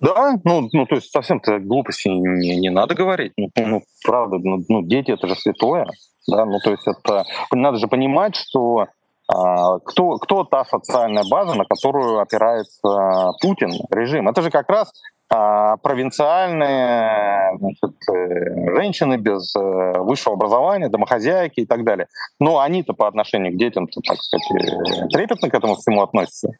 Да, 0.00 0.34
ну, 0.42 0.68
ну 0.72 0.86
то 0.86 0.96
есть 0.96 1.12
совсем-то 1.12 1.60
глупости 1.60 2.08
не, 2.08 2.58
не 2.58 2.70
надо 2.70 2.94
говорить. 2.94 3.32
Ну, 3.36 3.48
ну 3.56 3.82
правда, 4.04 4.38
ну, 4.42 4.64
ну, 4.68 4.82
дети 4.82 5.12
это 5.12 5.28
же 5.28 5.36
святое. 5.36 5.86
Да, 6.26 6.44
ну, 6.44 6.58
то 6.58 6.72
есть 6.72 6.86
это 6.88 7.24
надо 7.52 7.78
же 7.78 7.86
понимать, 7.86 8.34
что 8.34 8.88
кто, 9.28 10.18
кто 10.18 10.44
та 10.44 10.64
социальная 10.64 11.24
база, 11.30 11.54
на 11.54 11.64
которую 11.64 12.18
опирается 12.20 13.32
Путин, 13.40 13.70
режим. 13.90 14.28
Это 14.28 14.42
же 14.42 14.50
как 14.50 14.68
раз 14.68 14.92
а, 15.34 15.78
провинциальные 15.78 17.56
значит, 17.58 17.96
э, 18.10 18.74
женщины 18.76 19.16
без 19.16 19.54
э, 19.56 19.98
высшего 20.00 20.34
образования, 20.34 20.90
домохозяйки 20.90 21.60
и 21.60 21.66
так 21.66 21.84
далее. 21.84 22.06
Но 22.38 22.58
они-то 22.58 22.92
по 22.92 23.08
отношению 23.08 23.54
к 23.54 23.56
детям, 23.56 23.86
так 23.86 24.16
сказать, 24.20 24.50
э, 24.50 25.08
трепетно 25.08 25.48
к 25.48 25.54
этому 25.54 25.76
всему 25.76 26.02
относятся. 26.02 26.50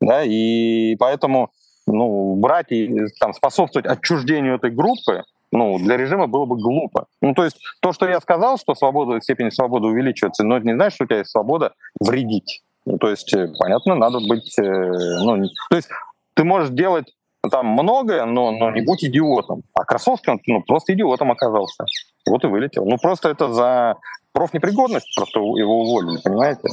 Да? 0.00 0.22
И 0.24 0.96
поэтому 0.96 1.50
ну, 1.86 2.36
брать 2.36 2.72
и 2.72 2.90
там, 3.20 3.34
способствовать 3.34 3.86
отчуждению 3.86 4.54
этой 4.54 4.70
группы, 4.70 5.24
ну, 5.52 5.78
для 5.78 5.96
режима 5.96 6.26
было 6.26 6.44
бы 6.44 6.56
глупо. 6.56 7.06
Ну, 7.20 7.34
то 7.34 7.44
есть 7.44 7.58
то, 7.80 7.92
что 7.92 8.08
я 8.08 8.20
сказал, 8.20 8.58
что 8.58 8.74
свобода, 8.74 9.20
степень 9.20 9.50
свободы 9.50 9.86
увеличивается, 9.86 10.44
но 10.44 10.56
это 10.56 10.66
не 10.66 10.74
значит, 10.74 10.94
что 10.94 11.04
у 11.04 11.06
тебя 11.06 11.18
есть 11.18 11.30
свобода 11.30 11.72
вредить. 12.00 12.62
Ну, 12.84 12.98
то 12.98 13.10
есть, 13.10 13.32
э, 13.34 13.48
понятно, 13.58 13.94
надо 13.94 14.20
быть... 14.20 14.58
Э, 14.58 14.62
ну, 14.62 15.44
то 15.70 15.76
есть 15.76 15.88
ты 16.34 16.44
можешь 16.44 16.70
делать 16.70 17.12
там 17.50 17.66
многое, 17.66 18.24
но, 18.24 18.50
но 18.50 18.70
не 18.70 18.82
будь 18.82 19.04
идиотом. 19.04 19.62
А 19.74 19.84
Красовский, 19.84 20.32
он 20.32 20.40
ну, 20.46 20.62
просто 20.62 20.94
идиотом 20.94 21.30
оказался. 21.30 21.84
Вот 22.28 22.44
и 22.44 22.48
вылетел. 22.48 22.84
Ну, 22.84 22.96
просто 22.98 23.28
это 23.28 23.52
за 23.52 23.96
профнепригодность 24.32 25.14
просто 25.16 25.40
его 25.40 25.82
уволили, 25.82 26.20
понимаете? 26.22 26.68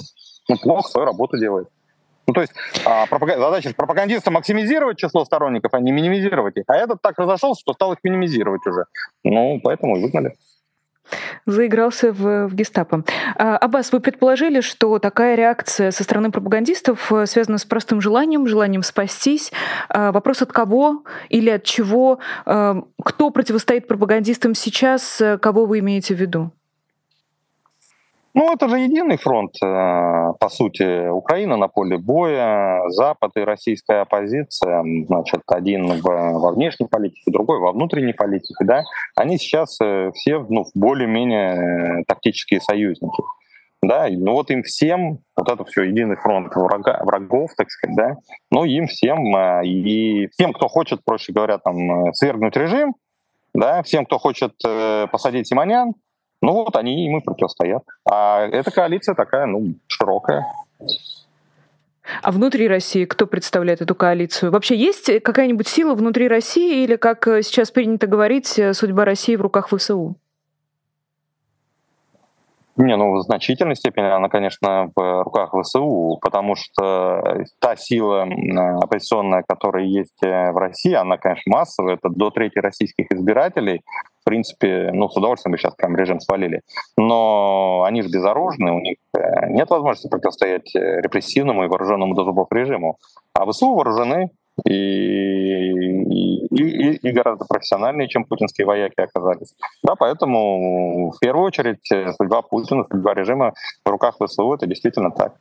Ну, 0.50 0.58
плохо 0.58 0.90
свою 0.90 1.06
работу 1.06 1.38
делает. 1.38 1.68
Ну, 2.28 2.34
то 2.34 2.42
есть 2.42 2.54
а, 2.86 3.06
пропаг... 3.08 3.38
задача 3.38 3.74
пропагандиста 3.76 4.32
максимизировать 4.32 4.98
число 4.98 5.26
сторонников, 5.26 5.74
а 5.74 5.80
не 5.80 5.92
минимизировать 5.92 6.58
их. 6.58 6.64
А 6.68 6.76
этот 6.76 7.02
так 7.02 7.18
разошелся, 7.20 7.62
что 7.62 7.74
стал 7.74 7.94
их 7.94 8.00
минимизировать 8.04 8.66
уже. 8.66 8.86
Ну, 9.24 9.60
поэтому 9.64 9.98
и 9.98 10.02
выгнали. 10.02 10.36
Заигрался 11.46 12.14
в, 12.14 12.48
в 12.48 12.56
гестапо. 12.56 13.04
А, 13.36 13.58
Аббас, 13.58 13.92
вы 13.92 14.00
предположили, 14.00 14.62
что 14.62 15.00
такая 15.00 15.36
реакция 15.36 15.92
со 15.92 16.04
стороны 16.04 16.32
пропагандистов 16.32 17.12
э, 17.12 17.26
связана 17.26 17.58
с 17.58 17.66
простым 17.66 18.00
желанием, 18.00 18.48
желанием 18.48 18.84
спастись. 18.84 19.52
А, 19.90 20.14
вопрос 20.14 20.42
от 20.42 20.54
кого 20.54 21.04
или 21.28 21.50
от 21.50 21.64
чего? 21.64 22.20
А, 22.46 22.82
кто 23.04 23.30
противостоит 23.32 23.88
пропагандистам 23.88 24.56
сейчас? 24.56 25.22
Кого 25.42 25.66
вы 25.66 25.80
имеете 25.80 26.16
в 26.16 26.20
виду? 26.20 26.52
Ну, 28.36 28.52
это 28.52 28.68
же 28.68 28.80
единый 28.80 29.18
фронт, 29.18 29.56
э, 29.64 29.68
по 30.40 30.50
сути. 30.50 31.08
Украина 31.10 31.56
на 31.56 31.68
поле 31.68 32.00
боя, 32.00 32.82
Запад 32.90 33.32
и 33.36 33.42
российская 33.42 34.02
оппозиция, 34.02 34.84
значит, 35.08 35.42
один 35.48 36.02
во 36.02 36.52
внешней 36.52 36.88
политике, 36.88 37.32
другой 37.32 37.60
во 37.60 37.72
внутренней 37.74 38.14
политике, 38.14 38.66
да, 38.66 38.84
они 39.16 39.38
сейчас 39.38 39.78
э, 39.82 40.12
все 40.16 40.40
ну, 40.50 40.66
более-менее 40.74 42.00
э, 42.00 42.04
тактические 42.08 42.60
союзники. 42.60 43.22
Да, 43.84 44.08
ну 44.10 44.32
вот 44.32 44.50
им 44.50 44.64
всем, 44.64 45.20
вот 45.36 45.52
это 45.52 45.64
все 45.66 45.84
единый 45.84 46.16
фронт 46.16 46.56
врага, 46.56 47.02
врагов, 47.04 47.52
так 47.56 47.70
сказать, 47.70 47.96
да, 47.98 48.16
ну 48.50 48.64
им 48.64 48.88
всем, 48.88 49.36
и 49.62 50.28
всем, 50.32 50.54
кто 50.54 50.70
хочет, 50.70 51.04
проще 51.04 51.34
говоря, 51.34 51.58
там, 51.58 52.14
свергнуть 52.14 52.56
режим, 52.56 52.96
да, 53.54 53.84
всем, 53.84 54.06
кто 54.06 54.20
хочет 54.20 54.54
посадить 55.12 55.50
Симонян, 55.50 55.96
ну 56.44 56.54
вот 56.54 56.76
они 56.76 57.06
ему 57.06 57.22
противостоят. 57.22 57.84
А 58.10 58.46
эта 58.46 58.70
коалиция 58.70 59.16
такая, 59.16 59.46
ну, 59.46 59.76
широкая. 59.88 60.46
А 62.22 62.32
внутри 62.32 62.68
России 62.68 63.06
кто 63.06 63.26
представляет 63.26 63.82
эту 63.82 63.96
коалицию? 63.96 64.52
Вообще 64.52 64.76
есть 64.76 65.10
какая-нибудь 65.24 65.68
сила 65.68 65.96
внутри 65.96 66.28
России 66.28 66.84
или, 66.84 66.98
как 66.98 67.26
сейчас 67.42 67.72
принято 67.72 68.08
говорить, 68.08 68.60
судьба 68.74 69.06
России 69.06 69.38
в 69.38 69.42
руках 69.42 69.70
ВСУ? 69.70 70.18
Не, 72.76 72.96
ну 72.98 73.14
в 73.14 73.22
значительной 73.22 73.76
степени 73.76 74.06
она, 74.06 74.30
конечно, 74.30 74.92
в 74.96 75.24
руках 75.24 75.54
ВСУ, 75.62 76.18
потому 76.22 76.56
что 76.56 77.44
та 77.60 77.76
сила 77.76 78.28
оппозиционная, 78.82 79.44
которая 79.48 79.86
есть 79.86 80.24
э, 80.24 80.52
в 80.52 80.58
России, 80.58 80.94
она, 80.94 81.18
конечно, 81.18 81.44
массовая, 81.52 81.96
это 81.96 82.10
до 82.10 82.32
трети 82.32 82.58
российских 82.58 83.12
избирателей. 83.12 83.82
В 84.22 84.26
принципе, 84.26 84.90
ну, 84.92 85.08
с 85.08 85.16
удовольствием 85.16 85.52
бы 85.52 85.60
сейчас 85.60 85.76
прям 85.76 85.96
режим 85.96 86.20
свалили. 86.20 86.62
Но 86.98 87.84
они 87.86 88.02
же 88.02 88.10
безоружны, 88.10 88.72
у 88.72 88.80
них 88.80 88.98
э, 89.16 89.50
нет 89.50 89.70
возможности 89.70 90.10
противостоять 90.10 90.76
э, 90.76 91.02
репрессивному 91.02 91.66
и 91.66 91.68
вооруженному 91.68 92.16
до 92.16 92.24
зубов 92.24 92.48
режиму. 92.52 92.98
А 93.36 93.46
ВСУ 93.46 93.74
вооружены, 93.76 94.30
и, 94.66 95.72
и, 96.56 96.96
и 96.96 97.12
гораздо 97.12 97.46
профессиональнее, 97.46 98.08
чем 98.08 98.26
путинские 98.26 98.68
вояки 98.68 99.02
оказались. 99.02 99.56
Да, 99.84 99.96
поэтому 99.96 101.12
в 101.12 101.20
первую 101.20 101.46
очередь 101.46 101.86
судьба 102.18 102.42
Путина, 102.44 102.84
судьба 102.84 103.14
режима 103.14 103.54
в 103.86 103.90
руках 103.90 104.18
ВСУ, 104.20 104.54
это 104.54 104.68
действительно 104.68 105.12
так. 105.12 105.34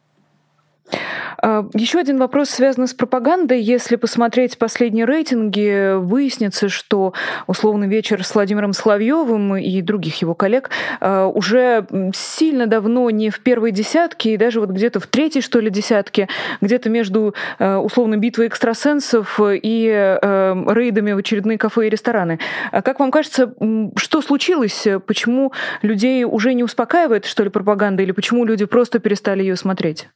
А, 1.39 1.67
Еще 1.75 1.99
один 1.99 2.19
вопрос 2.19 2.51
связан 2.51 2.87
с 2.87 2.95
пропагандой. 2.95 3.61
Если 3.61 3.97
посмотреть 3.97 4.59
последние 4.59 5.05
рейтинги, 5.05 5.97
выяснится, 5.97 6.69
что 6.69 7.15
условный 7.47 7.89
вечер 7.89 8.25
с 8.25 8.35
Владимиром 8.35 8.73
Соловьевым 8.73 9.57
и 9.57 9.83
других 9.83 10.23
его 10.23 10.35
коллег 10.35 10.71
а, 11.01 11.27
уже 11.27 11.87
сильно 12.15 12.67
давно 12.67 13.11
не 13.11 13.31
в 13.31 13.41
первой 13.41 13.73
десятке, 13.73 14.35
и 14.35 14.37
даже 14.37 14.61
вот 14.61 14.71
где-то 14.71 15.01
в 15.01 15.07
третьей, 15.07 15.43
что 15.43 15.61
ли, 15.61 15.71
десятке, 15.71 16.29
где-то 16.61 16.91
между 16.91 17.35
а, 17.59 17.79
условно 17.79 18.17
битвой 18.17 18.47
экстрасенсов 18.47 19.41
и 19.43 20.19
рейдами 20.23 21.12
в 21.12 21.19
очередные 21.19 21.59
кафе 21.59 21.87
и 21.87 21.91
рестораны. 21.91 22.39
Как 22.71 23.01
вам 23.01 23.11
кажется, 23.11 23.55
что 23.97 24.23
случилось? 24.23 24.87
Почему 25.07 25.53
людей 25.83 26.25
уже 26.25 26.55
не 26.55 26.62
успокаивает, 26.62 27.25
что 27.25 27.43
ли, 27.43 27.51
пропаганда, 27.51 28.03
или 28.03 28.12
почему 28.12 28.45
люди 28.45 28.65
просто 28.65 28.99
перестали 28.99 29.43
ее 29.43 29.57
смотреть? 29.57 30.09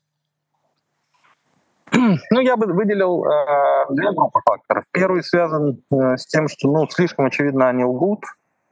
Ну, 2.30 2.40
я 2.40 2.56
бы 2.56 2.66
выделил 2.72 3.24
э, 3.24 3.86
две 3.90 4.12
группы 4.12 4.40
факторов. 4.44 4.84
Первый 4.92 5.22
связан 5.22 5.82
э, 5.90 6.16
с 6.16 6.26
тем, 6.26 6.48
что, 6.48 6.68
ну, 6.68 6.88
слишком 6.88 7.26
очевидно 7.26 7.68
они 7.68 7.84
лгут, 7.84 8.24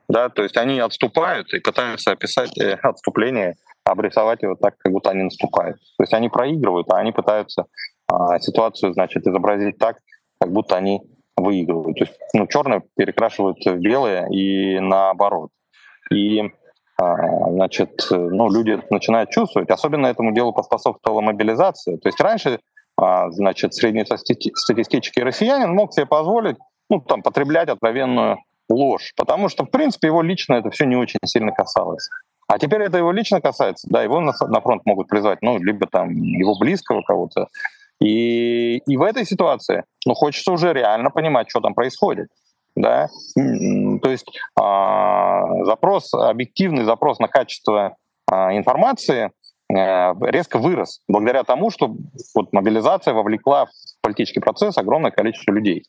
да, 0.09 0.28
то 0.28 0.42
есть 0.42 0.56
они 0.56 0.80
отступают 0.80 1.52
и 1.54 1.61
пытаются 1.61 2.12
описать 2.12 2.56
э, 2.59 2.75
отступление, 2.83 3.54
обрисовать 3.85 4.42
его 4.42 4.54
так, 4.54 4.76
как 4.78 4.92
будто 4.92 5.11
они 5.11 5.23
наступают. 5.25 5.78
То 5.97 6.02
есть 6.02 6.12
они 6.12 6.28
проигрывают, 6.28 6.90
а 6.92 6.99
они 6.99 7.12
пытаются 7.12 7.66
а, 8.06 8.38
ситуацию, 8.38 8.92
значит, 8.92 9.26
изобразить 9.26 9.78
так, 9.78 9.99
как 10.40 10.52
будто 10.52 10.76
они 10.76 11.00
выигрывают. 11.37 11.99
То 11.99 12.04
есть 12.04 12.18
ну, 12.35 12.47
черное 12.47 12.83
перекрашивают 12.97 13.59
в 13.64 13.76
белое 13.78 14.28
и 14.28 14.78
наоборот. 14.78 15.50
И 16.12 16.42
а, 17.00 17.50
значит, 17.50 18.06
ну, 18.11 18.50
люди 18.50 18.78
начинают 18.90 19.30
чувствовать. 19.30 19.71
Особенно 19.71 20.06
этому 20.06 20.33
делу 20.33 20.52
поспособствовала 20.52 21.23
мобилизация. 21.23 21.97
То 21.97 22.09
есть 22.09 22.21
раньше 22.21 22.61
значит, 22.96 23.74
среднестатистический 23.74 25.22
россиянин 25.22 25.74
мог 25.74 25.92
себе 25.92 26.06
позволить 26.06 26.56
ну, 26.90 27.00
там, 27.00 27.22
потреблять 27.22 27.68
откровенную 27.68 28.38
ложь, 28.68 29.12
потому 29.16 29.48
что, 29.48 29.64
в 29.64 29.70
принципе, 29.70 30.08
его 30.08 30.22
лично 30.22 30.54
это 30.54 30.70
все 30.70 30.86
не 30.86 30.96
очень 30.96 31.18
сильно 31.24 31.52
касалось. 31.52 32.08
А 32.46 32.58
теперь 32.58 32.82
это 32.82 32.98
его 32.98 33.10
лично 33.10 33.40
касается, 33.40 33.88
да, 33.90 34.02
его 34.02 34.20
на, 34.20 34.32
на 34.48 34.60
фронт 34.60 34.84
могут 34.84 35.08
призвать, 35.08 35.38
ну, 35.42 35.58
либо 35.58 35.86
там 35.86 36.10
его 36.10 36.56
близкого 36.58 37.02
кого-то. 37.02 37.48
И, 38.00 38.78
и 38.86 38.96
в 38.96 39.02
этой 39.02 39.24
ситуации, 39.24 39.84
ну, 40.06 40.14
хочется 40.14 40.52
уже 40.52 40.72
реально 40.72 41.10
понимать, 41.10 41.48
что 41.48 41.60
там 41.60 41.74
происходит. 41.74 42.28
Да? 42.76 43.08
То 43.34 44.10
есть 44.10 44.26
э, 44.60 45.64
запрос, 45.64 46.12
объективный 46.12 46.84
запрос 46.84 47.18
на 47.20 47.28
качество 47.28 47.96
э, 48.30 48.34
информации 48.56 49.30
резко 49.71 50.59
вырос 50.59 51.00
благодаря 51.09 51.42
тому, 51.42 51.71
что 51.71 51.97
вот 52.35 52.52
мобилизация 52.52 53.14
вовлекла 53.14 53.66
в 53.66 53.71
политический 54.02 54.40
процесс 54.40 54.76
огромное 54.78 55.11
количество 55.11 55.52
людей 55.52 55.85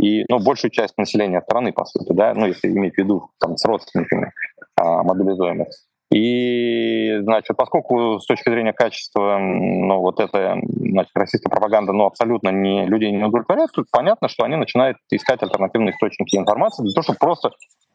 и 0.00 0.24
ну, 0.28 0.38
большую 0.38 0.70
часть 0.70 0.98
населения 0.98 1.40
страны, 1.40 1.72
по 1.72 1.84
сути, 1.84 2.12
да, 2.12 2.34
ну, 2.34 2.46
если 2.46 2.68
иметь 2.68 2.94
в 2.94 2.98
виду 2.98 3.30
там, 3.38 3.56
с 3.56 3.64
родственниками 3.64 4.32
а, 4.76 5.02
мобилизуемых. 5.02 5.68
И, 6.12 7.18
значит, 7.22 7.56
поскольку 7.56 8.20
с 8.20 8.26
точки 8.26 8.48
зрения 8.48 8.72
качества, 8.72 9.38
ну, 9.38 10.00
вот 10.00 10.20
эта, 10.20 10.58
значит, 10.64 11.12
российская 11.14 11.50
пропаганда, 11.50 11.92
ну, 11.92 12.04
абсолютно 12.04 12.50
не, 12.50 12.86
людей 12.86 13.10
не 13.10 13.24
удовлетворяет, 13.24 13.70
тут 13.72 13.86
понятно, 13.90 14.28
что 14.28 14.44
они 14.44 14.56
начинают 14.56 14.98
искать 15.10 15.42
альтернативные 15.42 15.92
источники 15.92 16.36
информации 16.36 16.82
для 16.82 16.92
того, 16.92 17.02
чтобы 17.02 17.18
просто 17.18 17.50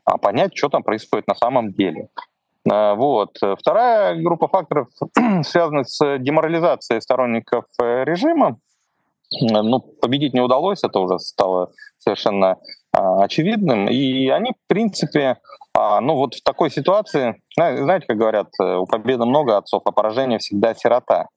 а, 0.06 0.18
понять, 0.18 0.56
что 0.56 0.70
там 0.70 0.84
происходит 0.84 1.28
на 1.28 1.36
самом 1.36 1.72
деле. 1.72 2.10
А, 2.68 2.96
вот. 2.96 3.38
Вторая 3.58 4.16
группа 4.22 4.48
факторов 4.48 4.88
связана 5.44 5.84
с 5.84 6.18
деморализацией 6.20 7.02
сторонников 7.02 7.66
э, 7.82 8.04
режима. 8.04 8.58
Ну, 9.42 9.80
победить 9.80 10.34
не 10.34 10.42
удалось, 10.42 10.84
это 10.84 11.00
уже 11.00 11.20
стало 11.20 11.72
совершенно 12.00 12.58
а, 12.92 13.24
очевидным. 13.24 13.88
И 13.88 14.28
они, 14.30 14.52
в 14.54 14.68
принципе, 14.68 15.38
а, 15.74 16.02
ну 16.02 16.16
вот 16.16 16.36
в 16.36 16.44
такой 16.44 16.72
ситуации, 16.72 17.42
знаете, 17.56 18.08
как 18.08 18.18
говорят, 18.18 18.48
э, 18.60 18.76
у 18.78 18.86
победы 18.86 19.26
много 19.26 19.58
отцов, 19.58 19.84
а 19.86 19.92
поражение 19.92 20.40
всегда 20.40 20.74
сирота. 20.74 21.28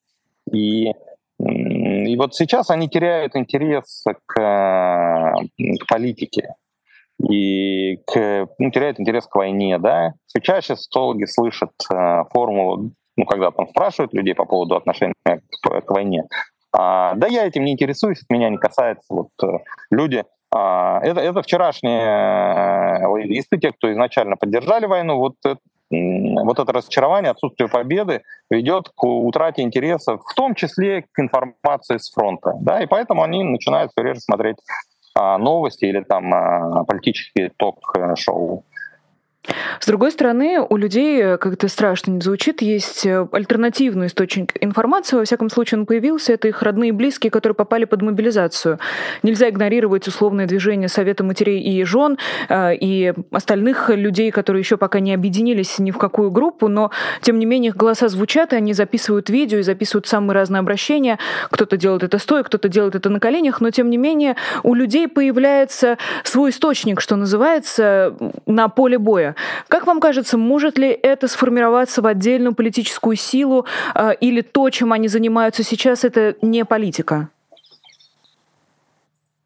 И, 0.50 0.93
и 1.38 2.17
вот 2.17 2.35
сейчас 2.35 2.71
они 2.71 2.88
теряют 2.88 3.37
интерес 3.37 4.05
к, 4.26 4.35
к 4.35 5.87
политике 5.87 6.55
и 7.31 7.97
к, 8.07 8.49
ну, 8.59 8.71
теряют 8.71 9.00
интерес 9.00 9.26
к 9.26 9.35
войне, 9.35 9.79
да. 9.79 10.14
Все 10.26 10.41
чаще 10.41 10.76
социологи 10.76 11.25
слышат 11.25 11.73
э, 11.93 12.25
формулу, 12.33 12.93
ну, 13.17 13.25
когда 13.26 13.50
там 13.50 13.69
спрашивают 13.69 14.14
людей 14.14 14.35
по 14.35 14.45
поводу 14.45 14.76
отношения 14.76 15.14
к, 15.25 15.81
к 15.81 15.91
войне, 15.91 16.25
а, 16.73 17.14
да 17.14 17.26
я 17.26 17.47
этим 17.47 17.64
не 17.64 17.73
интересуюсь, 17.73 18.25
меня 18.31 18.49
не 18.49 18.57
касается. 18.57 19.05
Вот 19.11 19.29
э, 19.43 19.47
люди 19.91 20.25
а, 20.50 21.00
это, 21.02 21.21
это 21.21 21.43
вчерашние 21.43 22.02
э, 22.02 23.07
лоялисты, 23.07 23.59
те, 23.59 23.73
кто 23.73 23.93
изначально 23.93 24.37
поддержали 24.37 24.87
войну, 24.87 25.17
вот, 25.17 25.35
вот 25.91 26.59
это 26.59 26.73
разочарование, 26.73 27.31
отсутствие 27.31 27.69
победы 27.69 28.23
ведет 28.50 28.88
к 28.95 29.05
утрате 29.05 29.62
интереса, 29.62 30.17
в 30.17 30.35
том 30.35 30.55
числе 30.55 31.05
к 31.12 31.19
информации 31.19 31.99
с 31.99 32.11
фронта. 32.11 32.55
Да, 32.61 32.83
и 32.83 32.87
поэтому 32.87 33.23
они 33.23 33.45
начинают 33.45 33.93
все 33.93 34.02
реже 34.02 34.21
смотреть 34.21 34.57
новости 35.14 35.85
или 35.85 36.02
там 36.02 36.33
а, 36.33 36.85
политические 36.85 37.50
ток-шоу. 37.57 38.64
С 39.80 39.87
другой 39.87 40.12
стороны, 40.12 40.61
у 40.61 40.76
людей, 40.76 41.37
как 41.37 41.54
это 41.54 41.66
страшно 41.66 42.12
не 42.12 42.20
звучит, 42.20 42.62
есть 42.62 43.04
э, 43.04 43.26
альтернативный 43.32 44.06
источник 44.06 44.52
информации. 44.61 45.16
Во 45.16 45.25
всяком 45.25 45.50
случае, 45.50 45.80
он 45.80 45.87
появился. 45.87 46.32
Это 46.32 46.46
их 46.46 46.62
родные 46.62 46.90
и 46.90 46.92
близкие, 46.92 47.32
которые 47.32 47.56
попали 47.56 47.85
под 47.85 48.02
мобилизацию. 48.02 48.78
Нельзя 49.24 49.48
игнорировать 49.48 50.07
условное 50.07 50.46
движение 50.46 50.88
Совета 50.88 51.24
матерей 51.24 51.61
и 51.61 51.83
жен 51.83 52.18
э, 52.48 52.76
и 52.76 53.14
остальных 53.33 53.90
людей, 53.90 54.31
которые 54.31 54.61
еще 54.61 54.76
пока 54.76 55.00
не 55.00 55.12
объединились 55.12 55.81
ни 55.81 55.90
в 55.90 55.98
какую 55.98 56.31
группу, 56.31 56.68
но, 56.68 56.92
тем 57.20 57.40
не 57.40 57.46
менее, 57.46 57.70
их 57.70 57.76
голоса 57.76 58.09
звучат, 58.09 58.52
и 58.52 58.57
они 58.57 58.74
записывают 58.74 59.28
видео 59.28 59.59
и 59.59 59.62
записывают 59.62 60.07
самые 60.07 60.35
разные 60.35 60.61
обращения. 60.61 61.18
Кто-то 61.50 61.76
делает 61.76 62.05
это 62.05 62.18
стоя, 62.18 62.44
кто-то 62.44 62.68
делает 62.68 62.94
это 62.94 63.11
на 63.11 63.18
коленях, 63.18 63.61
но, 63.61 63.70
тем 63.70 63.90
не 63.90 63.96
менее, 63.96 64.37
у 64.62 64.74
людей 64.74 65.09
появляется 65.09 65.98
свой 66.22 66.50
источник, 66.50 67.00
что 67.00 67.16
называется, 67.16 68.16
на 68.46 68.68
поле 68.68 68.98
боя. 68.98 69.32
Как 69.68 69.87
вам 69.87 70.01
кажется, 70.01 70.38
может 70.38 70.79
ли 70.79 70.88
это 70.88 71.29
сформироваться 71.29 72.03
в 72.03 72.07
отдельную 72.07 72.55
политическую 72.55 73.16
силу 73.16 73.66
э, 73.95 74.14
или 74.21 74.40
то, 74.42 74.71
чем 74.71 74.92
они 74.92 75.09
занимаются 75.09 75.62
сейчас, 75.62 76.05
это 76.05 76.37
не 76.42 76.64
политика? 76.64 77.29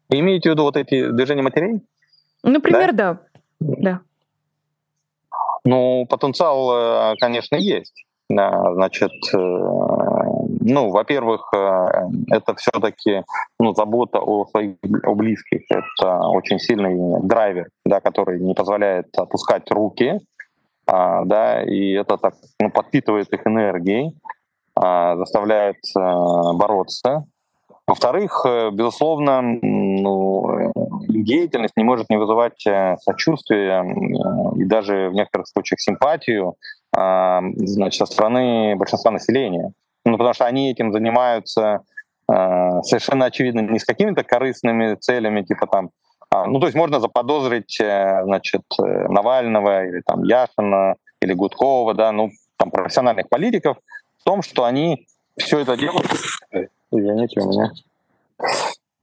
Вы 0.09 0.19
имеете 0.19 0.49
в 0.49 0.53
виду 0.53 0.63
вот 0.63 0.77
эти 0.77 1.11
движения 1.11 1.41
матерей? 1.41 1.81
Например, 2.43 2.93
да. 2.93 3.17
да. 3.59 3.75
да. 3.79 4.01
Ну, 5.65 6.05
потенциал, 6.05 7.13
э, 7.13 7.15
конечно, 7.19 7.55
есть. 7.55 8.05
Значит, 8.29 9.11
э, 9.33 9.37
ну, 10.67 10.89
во-первых, 10.89 11.49
э, 11.53 11.87
это 12.31 12.55
все-таки 12.55 13.23
ну, 13.59 13.73
забота 13.73 14.19
о 14.19 14.45
своих 14.47 14.75
о 15.03 15.15
близких. 15.15 15.61
Это 15.69 16.27
очень 16.27 16.59
сильный 16.59 17.21
драйвер, 17.23 17.69
да, 17.85 18.01
который 18.01 18.39
не 18.39 18.53
позволяет 18.53 19.07
опускать 19.17 19.71
руки, 19.71 20.19
а, 20.85 21.23
да, 21.25 21.63
и 21.63 21.91
это 21.91 22.17
так 22.17 22.33
ну, 22.59 22.69
подпитывает 22.69 23.31
их 23.33 23.47
энергией, 23.47 24.13
а, 24.75 25.15
заставляет 25.15 25.77
а, 25.95 26.53
бороться. 26.53 27.25
Во-вторых, 27.87 28.45
безусловно, 28.73 29.41
ну, 29.41 30.73
деятельность 31.07 31.77
не 31.77 31.85
может 31.85 32.09
не 32.09 32.17
вызывать 32.17 32.61
сочувствия 32.99 33.81
и 34.57 34.65
даже 34.65 35.07
в 35.07 35.13
некоторых 35.13 35.47
случаях 35.47 35.79
симпатию 35.79 36.55
значит, 36.91 37.93
со 37.93 38.05
стороны 38.05 38.75
большинства 38.75 39.09
населения. 39.11 39.71
Ну, 40.07 40.17
потому 40.17 40.33
что 40.33 40.45
они 40.45 40.71
этим 40.71 40.93
занимаются 40.93 41.81
э, 42.31 42.81
совершенно 42.83 43.25
очевидно 43.25 43.59
не 43.59 43.77
с 43.77 43.83
какими-то 43.83 44.23
корыстными 44.23 44.95
целями, 44.95 45.41
типа 45.41 45.67
там, 45.67 45.89
а, 46.29 46.45
ну, 46.45 46.61
то 46.61 46.67
есть 46.67 46.77
можно 46.77 47.01
заподозрить, 47.01 47.77
э, 47.81 48.21
значит, 48.23 48.61
э, 48.79 49.07
Навального 49.09 49.85
или 49.85 50.01
там 50.05 50.23
Яшина 50.23 50.95
или 51.21 51.33
Гудкова, 51.33 51.93
да, 51.93 52.13
ну, 52.13 52.29
там 52.55 52.71
профессиональных 52.71 53.27
политиков 53.27 53.77
в 54.19 54.23
том, 54.23 54.41
что 54.41 54.63
они 54.63 55.07
все 55.37 55.59
это 55.59 55.75
делают. 55.75 56.07
Извините, 56.89 57.41
у 57.41 57.49
меня. 57.49 57.71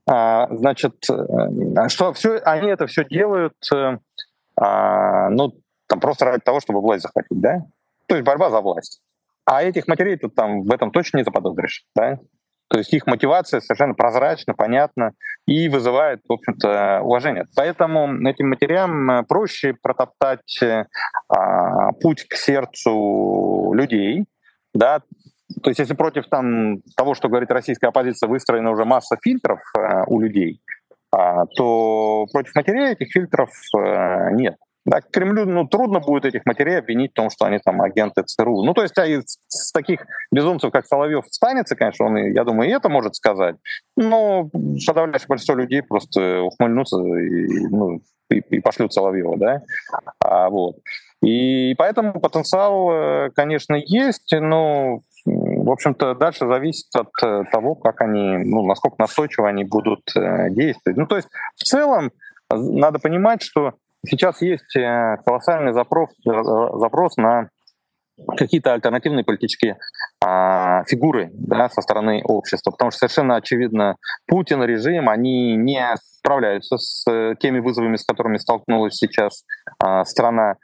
А, 0.07 0.47
значит, 0.49 0.95
э, 1.07 1.87
что 1.89 2.13
все, 2.13 2.37
они 2.37 2.69
это 2.69 2.87
все 2.87 3.05
делают, 3.05 3.53
а, 4.57 5.29
ну, 5.29 5.53
там 5.85 5.99
просто 5.99 6.25
ради 6.25 6.41
того, 6.41 6.61
чтобы 6.61 6.81
власть 6.81 7.03
захватить, 7.03 7.39
да? 7.39 7.63
То 8.07 8.15
есть 8.15 8.25
борьба 8.25 8.49
за 8.49 8.61
власть. 8.61 9.01
А 9.45 9.63
этих 9.63 9.87
матерей 9.87 10.17
тут 10.17 10.35
там 10.35 10.63
в 10.63 10.71
этом 10.71 10.91
точно 10.91 11.17
не 11.17 11.23
заподозришь, 11.23 11.85
да? 11.95 12.19
То 12.67 12.79
есть 12.79 12.91
их 12.93 13.05
мотивация 13.05 13.61
совершенно 13.61 13.93
прозрачна, 13.93 14.55
понятна 14.55 15.11
и 15.45 15.69
вызывает, 15.69 16.21
в 16.27 16.33
общем-то, 16.33 17.01
уважение. 17.03 17.45
Поэтому 17.55 18.27
этим 18.27 18.49
матерям 18.49 19.11
э, 19.11 19.23
проще 19.23 19.75
протоптать 19.79 20.61
э, 20.63 20.85
а, 21.29 21.91
путь 22.01 22.27
к 22.27 22.35
сердцу 22.35 23.71
людей, 23.73 24.25
да, 24.73 25.01
то 25.61 25.69
есть 25.69 25.79
если 25.79 25.93
против 25.93 26.27
там, 26.27 26.81
того, 26.97 27.13
что 27.13 27.29
говорит 27.29 27.51
российская 27.51 27.87
оппозиция, 27.87 28.27
выстроена 28.27 28.71
уже 28.71 28.83
масса 28.83 29.15
фильтров 29.21 29.59
э, 29.77 30.03
у 30.07 30.19
людей, 30.19 30.61
а, 31.11 31.45
то 31.45 32.25
против 32.31 32.55
матерей 32.55 32.93
этих 32.93 33.11
фильтров 33.11 33.49
э, 33.77 34.31
нет. 34.31 34.55
Да, 34.85 35.01
Кремлю 35.01 35.45
ну, 35.45 35.67
трудно 35.67 35.99
будет 35.99 36.25
этих 36.25 36.45
матерей 36.45 36.77
обвинить 36.77 37.11
в 37.11 37.15
том, 37.15 37.31
что 37.31 37.45
они 37.45 37.57
там 37.57 37.81
агенты 37.81 38.21
ЦРУ. 38.23 38.63
Ну, 38.63 38.73
то 38.73 38.83
есть 38.83 38.97
а 38.99 39.05
из, 39.05 39.39
с 39.47 39.71
таких 39.71 40.05
безумцев, 40.31 40.71
как 40.71 40.85
Соловьев, 40.85 41.25
станется, 41.31 41.75
конечно, 41.75 42.05
он, 42.05 42.17
я 42.17 42.43
думаю, 42.43 42.69
и 42.69 42.73
это 42.73 42.87
может 42.87 43.15
сказать. 43.15 43.55
Но 43.97 44.49
подавляющее 44.85 45.27
большинство 45.27 45.55
людей 45.55 45.81
просто 45.81 46.41
ухмыльнутся 46.41 46.97
и, 46.97 47.67
ну, 47.67 47.99
и, 48.29 48.37
и 48.37 48.59
пошлют 48.59 48.93
Соловьева, 48.93 49.37
да. 49.37 49.61
А, 50.23 50.49
вот. 50.49 50.75
И 51.23 51.73
поэтому 51.75 52.19
потенциал, 52.19 52.91
э, 52.91 53.29
конечно, 53.33 53.75
есть, 53.75 54.31
но 54.39 55.01
в 55.25 55.71
общем-то, 55.71 56.13
дальше 56.13 56.45
зависит 56.45 56.95
от 56.95 57.09
э, 57.23 57.45
того, 57.51 57.73
как 57.73 58.01
они, 58.01 58.37
ну, 58.37 58.63
насколько 58.63 58.97
настойчиво 58.99 59.49
они 59.49 59.63
будут 59.63 60.01
э, 60.15 60.51
действовать. 60.51 60.97
Ну, 60.97 61.07
то 61.07 61.15
есть, 61.15 61.27
в 61.55 61.63
целом, 61.63 62.11
надо 62.51 62.99
понимать, 62.99 63.41
что 63.41 63.73
Сейчас 64.05 64.41
есть 64.41 64.75
э, 64.75 65.17
колоссальный 65.25 65.73
запрос, 65.73 66.09
э, 66.27 66.31
запрос 66.79 67.17
на 67.17 67.49
какие-то 68.37 68.73
альтернативные 68.73 69.25
политические 69.25 69.77
а, 70.23 70.83
фигуры 70.85 71.29
да, 71.33 71.69
со 71.69 71.81
стороны 71.81 72.21
общества, 72.23 72.71
потому 72.71 72.91
что 72.91 72.99
совершенно 72.99 73.35
очевидно, 73.35 73.97
Путин, 74.25 74.63
режим, 74.63 75.09
они 75.09 75.55
не 75.55 75.85
справляются 75.97 76.77
с 76.77 77.05
э, 77.09 77.35
теми 77.39 77.59
вызовами, 77.59 77.97
с 77.97 78.05
которыми 78.05 78.37
столкнулась 78.37 78.95
сейчас 78.95 79.43
а, 79.79 80.05
страна. 80.05 80.55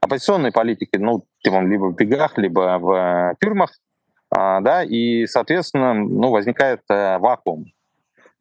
Оппозиционные 0.00 0.52
политики, 0.52 0.96
ну, 0.96 1.24
типа, 1.42 1.60
либо 1.60 1.86
в 1.86 1.94
бегах, 1.94 2.38
либо 2.38 2.78
в 2.78 3.34
тюрьмах, 3.40 3.70
а, 4.30 4.60
да, 4.60 4.82
и, 4.82 5.26
соответственно, 5.26 5.92
ну, 5.94 6.30
возникает 6.30 6.80
а, 6.88 7.18
вакуум. 7.18 7.66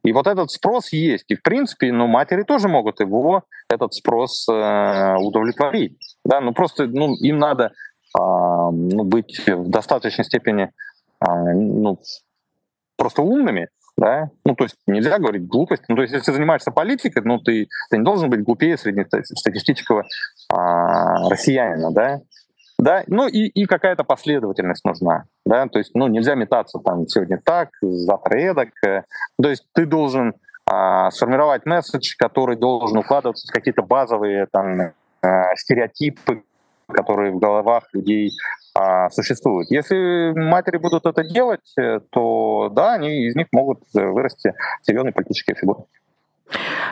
И 0.03 0.11
вот 0.11 0.27
этот 0.27 0.51
спрос 0.51 0.93
есть. 0.93 1.25
И, 1.29 1.35
в 1.35 1.41
принципе, 1.41 1.91
ну, 1.91 2.07
матери 2.07 2.43
тоже 2.43 2.67
могут 2.67 2.99
его, 2.99 3.43
этот 3.69 3.93
спрос 3.93 4.47
э, 4.49 5.15
удовлетворить. 5.17 5.97
Да? 6.23 6.39
Ну, 6.41 6.53
просто 6.53 6.87
ну, 6.87 7.15
им 7.15 7.37
надо 7.37 7.71
а, 8.17 8.71
ну, 8.71 9.03
быть 9.03 9.39
в 9.45 9.69
достаточной 9.69 10.25
степени 10.25 10.71
а, 11.19 11.53
ну, 11.53 11.99
просто 12.97 13.21
умными, 13.21 13.69
да, 13.97 14.29
ну, 14.45 14.55
то 14.55 14.63
есть 14.63 14.77
нельзя 14.87 15.19
говорить 15.19 15.47
глупость, 15.47 15.83
ну, 15.87 15.95
то 15.95 16.01
есть 16.01 16.13
если 16.13 16.31
занимаешься 16.31 16.71
политикой, 16.71 17.21
ну, 17.23 17.39
ты, 17.39 17.67
ты 17.89 17.97
не 17.97 18.03
должен 18.03 18.29
быть 18.29 18.43
глупее 18.43 18.77
среднестатистического 18.77 20.05
а, 20.51 21.29
россиянина, 21.29 21.91
да, 21.91 22.21
да, 22.79 23.03
ну 23.07 23.27
и, 23.27 23.47
и 23.47 23.65
какая-то 23.65 24.03
последовательность 24.03 24.85
нужна, 24.85 25.25
да, 25.45 25.67
то 25.67 25.79
есть, 25.79 25.91
ну, 25.93 26.07
нельзя 26.07 26.35
метаться 26.35 26.79
там 26.79 27.07
сегодня 27.07 27.39
так, 27.43 27.69
завтра 27.81 28.39
эдак, 28.39 28.69
э, 28.85 29.03
то 29.41 29.49
есть 29.49 29.65
ты 29.73 29.85
должен 29.85 30.33
а, 30.65 31.09
сформировать 31.11 31.65
месседж, 31.65 32.15
который 32.17 32.55
должен 32.55 32.97
укладываться 32.99 33.47
в 33.47 33.51
какие-то 33.51 33.81
базовые 33.81 34.47
там 34.51 34.79
э, 34.79 34.91
стереотипы, 35.55 36.43
которые 36.87 37.31
в 37.31 37.39
головах 37.39 37.85
людей 37.93 38.31
а, 38.75 39.09
существуют. 39.09 39.71
Если 39.71 40.31
матери 40.39 40.77
будут 40.77 41.05
это 41.05 41.23
делать, 41.23 41.73
э, 41.77 41.99
то 42.11 42.69
да, 42.71 42.93
они 42.93 43.27
из 43.27 43.35
них 43.35 43.47
могут 43.51 43.79
вырасти 43.93 44.53
серьезные 44.83 45.11
политические 45.11 45.55
фигуры. 45.55 45.85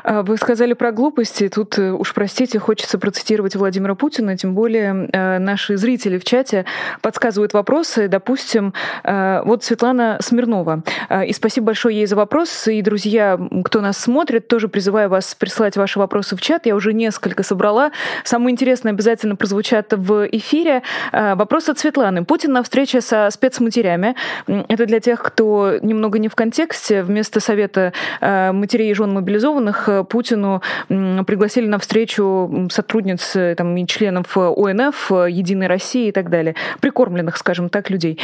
А, 0.03 0.23
вы 0.23 0.37
сказали 0.37 0.73
про 0.73 0.91
глупости. 0.91 1.49
Тут 1.49 1.77
э, 1.77 1.91
уж 1.91 2.13
простите, 2.13 2.59
хочется 2.59 2.97
процитировать 2.99 3.55
Владимира 3.55 3.95
Путина, 3.95 4.37
тем 4.37 4.53
более 4.53 5.09
э, 5.11 5.39
наши 5.39 5.77
зрители 5.77 6.17
в 6.17 6.23
чате 6.23 6.65
подсказывают 7.01 7.53
вопросы. 7.53 8.07
Допустим, 8.07 8.73
э, 9.03 9.41
вот 9.43 9.63
Светлана 9.63 10.17
Смирнова. 10.21 10.83
И 11.25 11.33
спасибо 11.33 11.67
большое 11.67 11.97
ей 11.97 12.05
за 12.05 12.15
вопрос. 12.15 12.67
И, 12.67 12.81
друзья, 12.81 13.39
кто 13.65 13.81
нас 13.81 13.97
смотрит, 13.97 14.47
тоже 14.47 14.67
призываю 14.67 15.09
вас 15.09 15.35
присылать 15.35 15.77
ваши 15.77 15.99
вопросы 15.99 16.35
в 16.35 16.41
чат. 16.41 16.65
Я 16.65 16.75
уже 16.75 16.93
несколько 16.93 17.43
собрала. 17.43 17.91
Самые 18.23 18.53
интересные 18.53 18.91
обязательно 18.91 19.35
прозвучат 19.35 19.93
в 19.93 20.27
эфире. 20.31 20.83
Вопрос 21.11 21.69
от 21.69 21.79
Светланы. 21.79 22.25
Путин 22.25 22.53
на 22.53 22.63
встрече 22.63 23.01
со 23.01 23.29
спецматерями. 23.31 24.15
Это 24.47 24.85
для 24.85 24.99
тех, 24.99 25.21
кто 25.21 25.77
немного 25.81 26.19
не 26.19 26.27
в 26.27 26.35
контексте. 26.35 27.03
Вместо 27.03 27.39
совета 27.39 27.93
матерей 28.21 28.91
и 28.91 28.93
жен 28.93 29.13
мобилизованных 29.13 29.46
мобилизованных 29.47 29.89
э, 29.89 30.03
Путину 30.03 30.61
пригласили 30.87 31.67
на 31.67 31.79
встречу 31.79 32.67
сотрудниц 32.71 33.35
э, 33.35 33.55
там, 33.55 33.75
и 33.77 33.85
членов 33.85 34.37
э, 34.37 34.41
ОНФ, 34.41 35.11
Единой 35.29 35.67
России 35.67 36.07
и 36.07 36.11
так 36.11 36.29
далее, 36.29 36.55
прикормленных, 36.79 37.37
скажем 37.37 37.69
так, 37.69 37.89
людей. 37.89 38.19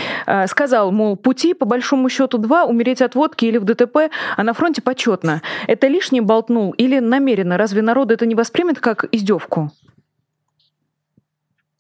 Сказал, 0.47 0.91
мол, 0.91 1.15
пути 1.15 1.53
по 1.53 1.65
большому 1.65 2.09
счету 2.09 2.37
два, 2.37 2.65
умереть 2.65 3.01
от 3.01 3.15
водки 3.15 3.45
или 3.45 3.57
в 3.57 3.65
ДТП, 3.65 4.09
а 4.37 4.43
на 4.43 4.53
фронте 4.53 4.81
почетно. 4.81 5.41
Это 5.67 5.87
лишний 5.87 6.21
болтнул 6.21 6.71
или 6.71 6.99
намеренно? 6.99 7.57
Разве 7.57 7.81
народ 7.81 8.11
это 8.11 8.25
не 8.25 8.35
воспримет 8.35 8.79
как 8.79 9.05
издевку? 9.11 9.71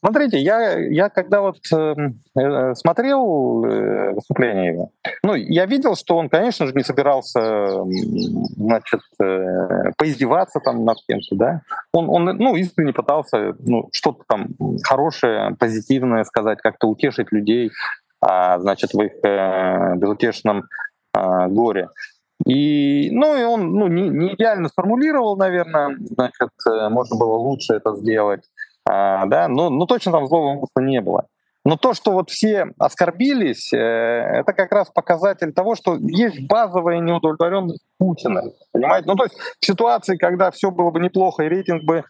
Смотрите, 0.03 0.37
я, 0.37 0.77
я 0.79 1.07
когда 1.07 1.39
вот 1.39 1.59
эм, 1.71 2.19
э, 2.37 2.75
смотрел 2.75 3.63
э, 3.63 4.11
выступление 4.11 4.73
его, 4.73 4.91
ну, 5.23 5.33
я 5.33 5.65
видел, 5.65 5.95
что 5.95 6.17
он, 6.17 6.27
конечно 6.27 6.67
же, 6.67 6.73
не 6.73 6.83
собирался, 6.83 7.85
значит, 8.57 8.99
э, 9.21 9.91
поиздеваться 9.97 10.59
там 10.59 10.83
над 10.83 10.97
кем-то, 11.07 11.35
да. 11.37 11.61
Он, 11.93 12.09
он, 12.09 12.25
ну, 12.37 12.57
искренне 12.57 12.91
пытался, 12.91 13.55
ну, 13.59 13.87
что-то 13.93 14.25
там 14.27 14.49
хорошее, 14.83 15.55
позитивное 15.57 16.25
сказать, 16.25 16.59
как-то 16.61 16.87
утешить 16.87 17.31
людей, 17.31 17.71
а, 18.19 18.59
значит, 18.59 18.93
в 18.93 19.01
их 19.01 19.13
э, 19.23 19.95
безутешном 19.95 20.65
э, 21.15 21.47
горе. 21.47 21.87
И, 22.45 23.09
ну, 23.11 23.37
и 23.37 23.43
он 23.43 23.73
ну, 23.73 23.87
не, 23.87 24.09
не 24.09 24.33
идеально 24.33 24.67
сформулировал, 24.67 25.37
наверное, 25.37 25.95
значит, 25.97 26.49
э, 26.69 26.89
можно 26.89 27.17
было 27.17 27.35
лучше 27.35 27.73
это 27.73 27.95
сделать. 27.95 28.43
А, 28.85 29.25
да, 29.25 29.47
ну, 29.47 29.69
ну 29.69 29.85
точно 29.85 30.11
там 30.11 30.27
злого 30.27 30.57
умысла 30.57 30.81
не 30.81 31.01
было. 31.01 31.27
Но 31.65 31.77
то, 31.77 31.93
что 31.93 32.11
вот 32.11 32.29
все 32.29 32.67
оскорбились, 32.77 33.71
э, 33.71 33.77
это 33.77 34.51
как 34.51 34.71
раз 34.73 34.89
показатель 34.89 35.53
того, 35.53 35.75
что 35.75 35.95
есть 35.95 36.45
базовая 36.47 36.99
неудовлетворенность 36.99 37.85
Путина. 37.97 38.43
Понимаете? 38.73 39.07
Ну, 39.07 39.15
то 39.15 39.23
есть 39.23 39.35
в 39.37 39.65
ситуации, 39.65 40.17
когда 40.17 40.51
все 40.51 40.71
было 40.71 40.91
бы 40.91 40.99
неплохо 40.99 41.43
и 41.43 41.47
рейтинг 41.47 41.83
бы 41.83 42.03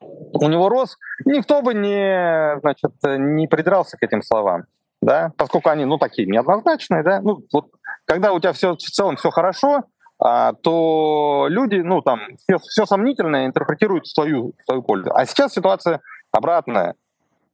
у 0.00 0.48
него 0.48 0.68
рос, 0.70 0.96
никто 1.26 1.60
бы 1.60 1.74
не, 1.74 2.58
значит, 2.60 2.92
не 3.04 3.46
придрался 3.46 3.98
к 3.98 4.02
этим 4.02 4.22
словам. 4.22 4.64
Да? 5.02 5.32
Поскольку 5.36 5.68
они, 5.68 5.84
ну, 5.84 5.98
такие 5.98 6.26
неоднозначные, 6.26 7.02
да, 7.02 7.20
ну, 7.20 7.40
вот, 7.52 7.66
когда 8.06 8.32
у 8.32 8.40
тебя 8.40 8.54
все 8.54 8.74
в 8.74 8.78
целом 8.78 9.16
все 9.16 9.30
хорошо, 9.30 9.84
а, 10.18 10.54
то 10.54 11.46
люди, 11.50 11.76
ну, 11.76 12.00
там, 12.00 12.20
все, 12.38 12.58
все 12.58 12.86
сомнительное 12.86 13.46
интерпретируют 13.46 14.06
в 14.06 14.14
свою, 14.14 14.54
в 14.58 14.64
свою 14.64 14.82
пользу. 14.82 15.10
А 15.14 15.26
сейчас 15.26 15.52
ситуация 15.52 16.00
обратная. 16.34 16.94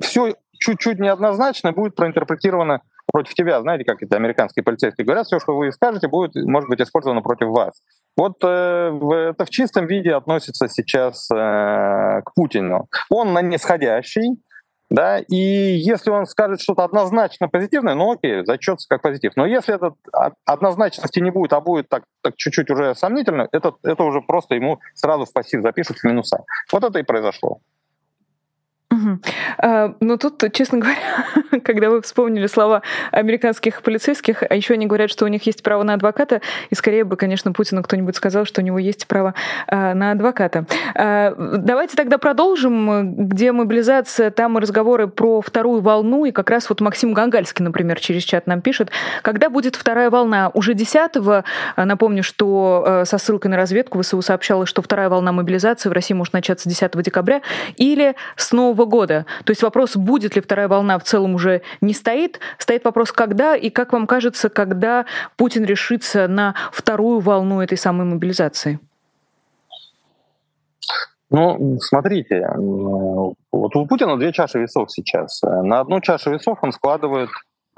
Все 0.01 0.35
чуть-чуть 0.59 0.99
неоднозначно 0.99 1.73
будет 1.73 1.95
проинтерпретировано 1.95 2.83
против 3.13 3.35
тебя. 3.35 3.61
Знаете, 3.61 3.85
как 3.85 4.03
это 4.03 4.17
американские 4.17 4.63
полицейские 4.63 5.05
говорят, 5.05 5.27
все, 5.27 5.41
что 5.41 5.57
вы 5.57 5.73
скажете, 5.73 6.09
будет, 6.09 6.35
может 6.37 6.69
быть 6.69 6.81
использовано 6.81 7.23
против 7.23 7.49
вас. 7.49 7.83
Вот 8.17 8.37
э, 8.43 9.27
это 9.33 9.45
в 9.45 9.51
чистом 9.51 9.87
виде 9.87 10.15
относится 10.15 10.69
сейчас 10.69 11.29
э, 11.31 11.35
к 11.35 12.35
Путину. 12.35 12.89
Он 13.11 13.33
на 13.33 13.43
нисходящий, 13.43 14.41
да, 14.91 15.19
и 15.19 15.37
если 15.37 16.11
он 16.11 16.27
скажет 16.27 16.61
что-то 16.61 16.83
однозначно 16.83 17.49
позитивное, 17.49 17.95
ну 17.95 18.13
окей, 18.13 18.45
зачется 18.45 18.89
как 18.89 19.03
позитив. 19.03 19.33
Но 19.37 19.47
если 19.47 19.75
это 19.75 19.95
однозначности 20.45 21.21
не 21.21 21.31
будет, 21.31 21.53
а 21.53 21.61
будет 21.61 21.89
так, 21.89 22.03
так 22.23 22.35
чуть-чуть 22.37 22.71
уже 22.71 22.97
сомнительно, 22.97 23.49
это, 23.53 23.75
это 23.85 24.03
уже 24.03 24.21
просто 24.21 24.57
ему 24.57 24.81
сразу 24.95 25.27
в 25.27 25.33
пассив 25.33 25.63
запишут 25.63 25.99
в 25.99 26.05
минуса. 26.05 26.45
Вот 26.73 26.83
это 26.83 26.99
и 26.99 27.05
произошло. 27.05 27.61
Ну 30.01 30.19
тут, 30.19 30.43
честно 30.53 30.79
говоря, 30.79 30.99
когда 31.65 31.91
вы 31.91 32.03
вспомнили 32.03 32.47
слова 32.47 32.83
американских 33.13 33.83
полицейских, 33.83 34.43
а 34.49 34.55
еще 34.55 34.75
они 34.75 34.87
говорят, 34.87 35.11
что 35.11 35.25
у 35.25 35.29
них 35.29 35.45
есть 35.47 35.63
право 35.63 35.83
на 35.83 35.95
адвоката, 35.95 36.41
и 36.71 36.75
скорее 36.75 37.05
бы, 37.05 37.17
конечно, 37.17 37.53
Путину 37.53 37.83
кто-нибудь 37.83 38.17
сказал, 38.17 38.45
что 38.45 38.61
у 38.61 38.65
него 38.65 38.79
есть 38.79 39.07
право 39.07 39.35
а, 39.67 39.95
на 39.95 40.13
адвоката. 40.13 40.67
А, 40.95 41.35
давайте 41.37 41.97
тогда 41.97 42.19
продолжим, 42.19 43.29
где 43.29 43.53
мобилизация, 43.53 44.31
там 44.31 44.59
разговоры 44.59 45.09
про 45.09 45.41
вторую 45.41 45.81
волну, 45.81 46.25
и 46.25 46.33
как 46.33 46.51
раз 46.51 46.69
вот 46.69 46.81
Максим 46.81 47.13
Гангальский, 47.13 47.65
например, 47.65 48.01
через 48.01 48.23
чат 48.23 48.47
нам 48.47 48.61
пишет, 48.61 48.91
когда 49.23 49.51
будет 49.51 49.77
вторая 49.77 50.11
волна? 50.11 50.51
Уже 50.55 50.73
10-го, 50.73 51.45
а, 51.77 51.85
напомню, 51.85 52.23
что 52.23 53.03
со 53.05 53.19
ссылкой 53.19 53.51
на 53.51 53.57
разведку 53.57 54.01
ВСУ 54.01 54.23
сообщала, 54.23 54.67
что 54.67 54.83
вторая 54.83 55.09
волна 55.09 55.33
мобилизации 55.33 55.89
в 55.89 55.93
России 55.93 56.15
может 56.15 56.33
начаться 56.33 56.69
10 56.69 57.03
декабря, 57.03 57.43
или 57.77 58.15
снова 58.37 58.71
Нового 58.71 58.85
года. 58.85 59.00
То 59.07 59.25
есть 59.49 59.63
вопрос, 59.63 59.97
будет 59.97 60.37
ли 60.37 60.43
вторая 60.43 60.69
волна, 60.69 60.99
в 60.99 61.05
целом 61.05 61.35
уже 61.35 61.63
не 61.81 61.95
стоит. 61.95 62.41
Стоит 62.59 62.85
вопрос, 62.85 63.13
когда 63.13 63.57
и 63.57 63.71
как 63.71 63.93
вам 63.93 64.07
кажется, 64.07 64.49
когда 64.49 65.07
Путин 65.37 65.65
решится 65.65 66.29
на 66.29 66.55
вторую 66.73 67.21
волну 67.21 67.61
этой 67.61 67.79
самой 67.79 68.07
мобилизации? 68.07 68.79
Ну, 71.31 71.79
смотрите, 71.81 72.49
вот 72.57 73.77
у 73.77 73.87
Путина 73.87 74.17
две 74.19 74.33
чаши 74.33 74.59
весов 74.59 74.91
сейчас. 74.91 75.41
На 75.43 75.81
одну 75.81 76.01
чашу 76.01 76.33
весов 76.33 76.59
он 76.63 76.73
складывает 76.73 77.31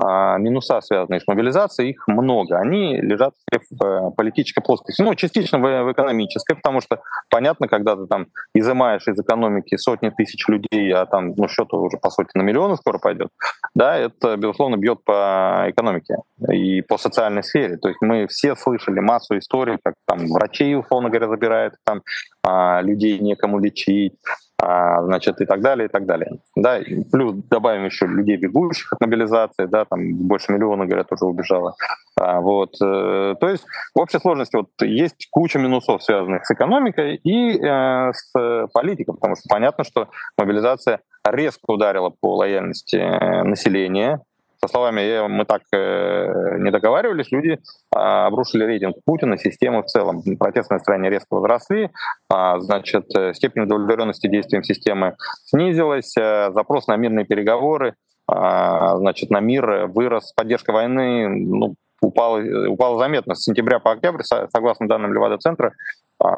а, 0.05 0.37
минуса, 0.39 0.81
связанные 0.81 1.21
с 1.21 1.27
мобилизацией, 1.29 1.91
их 1.91 2.09
много. 2.09 2.59
Они 2.59 3.01
лежат 3.01 3.35
в 3.71 3.85
э, 3.85 4.11
политической 4.17 4.61
плоскости. 4.61 5.01
Ну, 5.01 5.15
частично 5.15 5.59
в, 5.59 5.93
экономической, 5.93 6.57
потому 6.57 6.81
что 6.81 7.01
понятно, 7.31 7.69
когда 7.69 7.95
ты 7.95 8.07
там 8.07 8.27
изымаешь 8.53 9.07
из 9.07 9.19
экономики 9.21 9.77
сотни 9.77 10.11
тысяч 10.11 10.49
людей, 10.49 10.93
а 10.93 11.07
там, 11.07 11.35
ну, 11.37 11.47
счет 11.47 11.73
уже, 11.73 11.99
по 11.99 12.11
сути, 12.11 12.31
на 12.35 12.43
миллионы 12.43 12.77
скоро 12.77 12.99
пойдет, 12.99 13.29
да, 13.75 13.97
это, 13.97 14.37
безусловно, 14.37 14.77
бьет 14.77 15.05
по 15.05 15.67
экономике 15.69 16.17
и 16.51 16.83
по 16.83 16.99
социальной 16.99 17.45
сфере. 17.45 17.77
То 17.77 17.89
есть 17.89 18.01
мы 18.01 18.27
все 18.27 18.57
слышали 18.57 18.99
массу 18.99 19.39
историй, 19.39 19.79
как 19.85 19.95
там 20.07 20.27
врачей, 20.27 20.75
условно 20.75 21.11
говоря, 21.11 21.29
забирают, 21.29 21.75
там 21.85 22.03
а, 22.45 22.81
людей 22.83 23.21
некому 23.21 23.61
лечить, 23.61 24.15
значит, 24.63 25.41
и 25.41 25.45
так 25.45 25.61
далее, 25.61 25.87
и 25.87 25.91
так 25.91 26.07
далее. 26.07 26.39
Да, 26.57 26.79
и 26.79 27.03
плюс 27.05 27.35
добавим 27.51 27.85
еще 27.85 28.07
людей, 28.07 28.37
бегущих 28.37 28.93
от 28.93 29.01
мобилизации, 29.01 29.67
да, 29.67 29.85
там 29.85 30.15
больше 30.15 30.53
миллиона, 30.53 30.87
говорят, 30.87 31.11
уже 31.11 31.25
убежало. 31.25 31.75
А, 32.21 32.41
вот, 32.41 32.75
э, 32.81 33.35
то 33.41 33.49
есть 33.49 33.65
в 33.95 34.01
общей 34.01 34.19
сложности 34.19 34.57
вот 34.57 34.69
есть 34.83 35.29
куча 35.31 35.59
минусов, 35.59 36.03
связанных 36.03 36.47
с 36.47 36.51
экономикой 36.51 37.17
и 37.17 37.59
э, 37.59 38.13
с 38.13 38.69
политикой, 38.73 39.15
потому 39.15 39.35
что 39.37 39.45
понятно, 39.49 39.85
что 39.85 40.09
мобилизация 40.39 41.01
резко 41.25 41.71
ударила 41.71 42.11
по 42.11 42.37
лояльности 42.37 42.97
населения, 43.45 44.21
со 44.65 44.69
словами 44.69 45.27
«мы 45.27 45.45
так 45.45 45.63
э, 45.73 46.59
не 46.59 46.71
договаривались», 46.71 47.33
люди 47.33 47.59
а, 47.95 48.27
обрушили 48.27 48.63
рейтинг 48.65 48.97
Путина, 49.05 49.37
системы 49.37 49.83
в 49.83 49.87
целом. 49.87 50.23
Протестные 50.39 50.77
настроения 50.77 51.11
резко 51.11 51.35
возросли, 51.35 51.91
а, 52.31 52.61
значит, 52.61 53.07
э, 53.17 53.35
степень 53.35 53.63
удовлетворенности 53.63 54.29
действием 54.29 54.63
системы 54.63 55.17
снизилась, 55.47 56.17
э, 56.17 56.53
запрос 56.53 56.87
на 56.87 56.97
мирные 56.97 57.25
переговоры, 57.25 57.97
а, 58.29 58.99
значит, 58.99 59.31
на 59.31 59.41
мир 59.41 59.89
вырос, 59.89 60.33
поддержка 60.33 60.73
войны 60.73 61.29
ну, 61.29 61.75
упала, 62.01 62.41
упала 62.69 62.99
заметно. 62.99 63.35
С 63.35 63.43
сентября 63.43 63.81
по 63.81 63.91
октябрь, 63.91 64.23
согласно 64.23 64.87
данным 64.87 65.13
Левада-центра, 65.13 65.73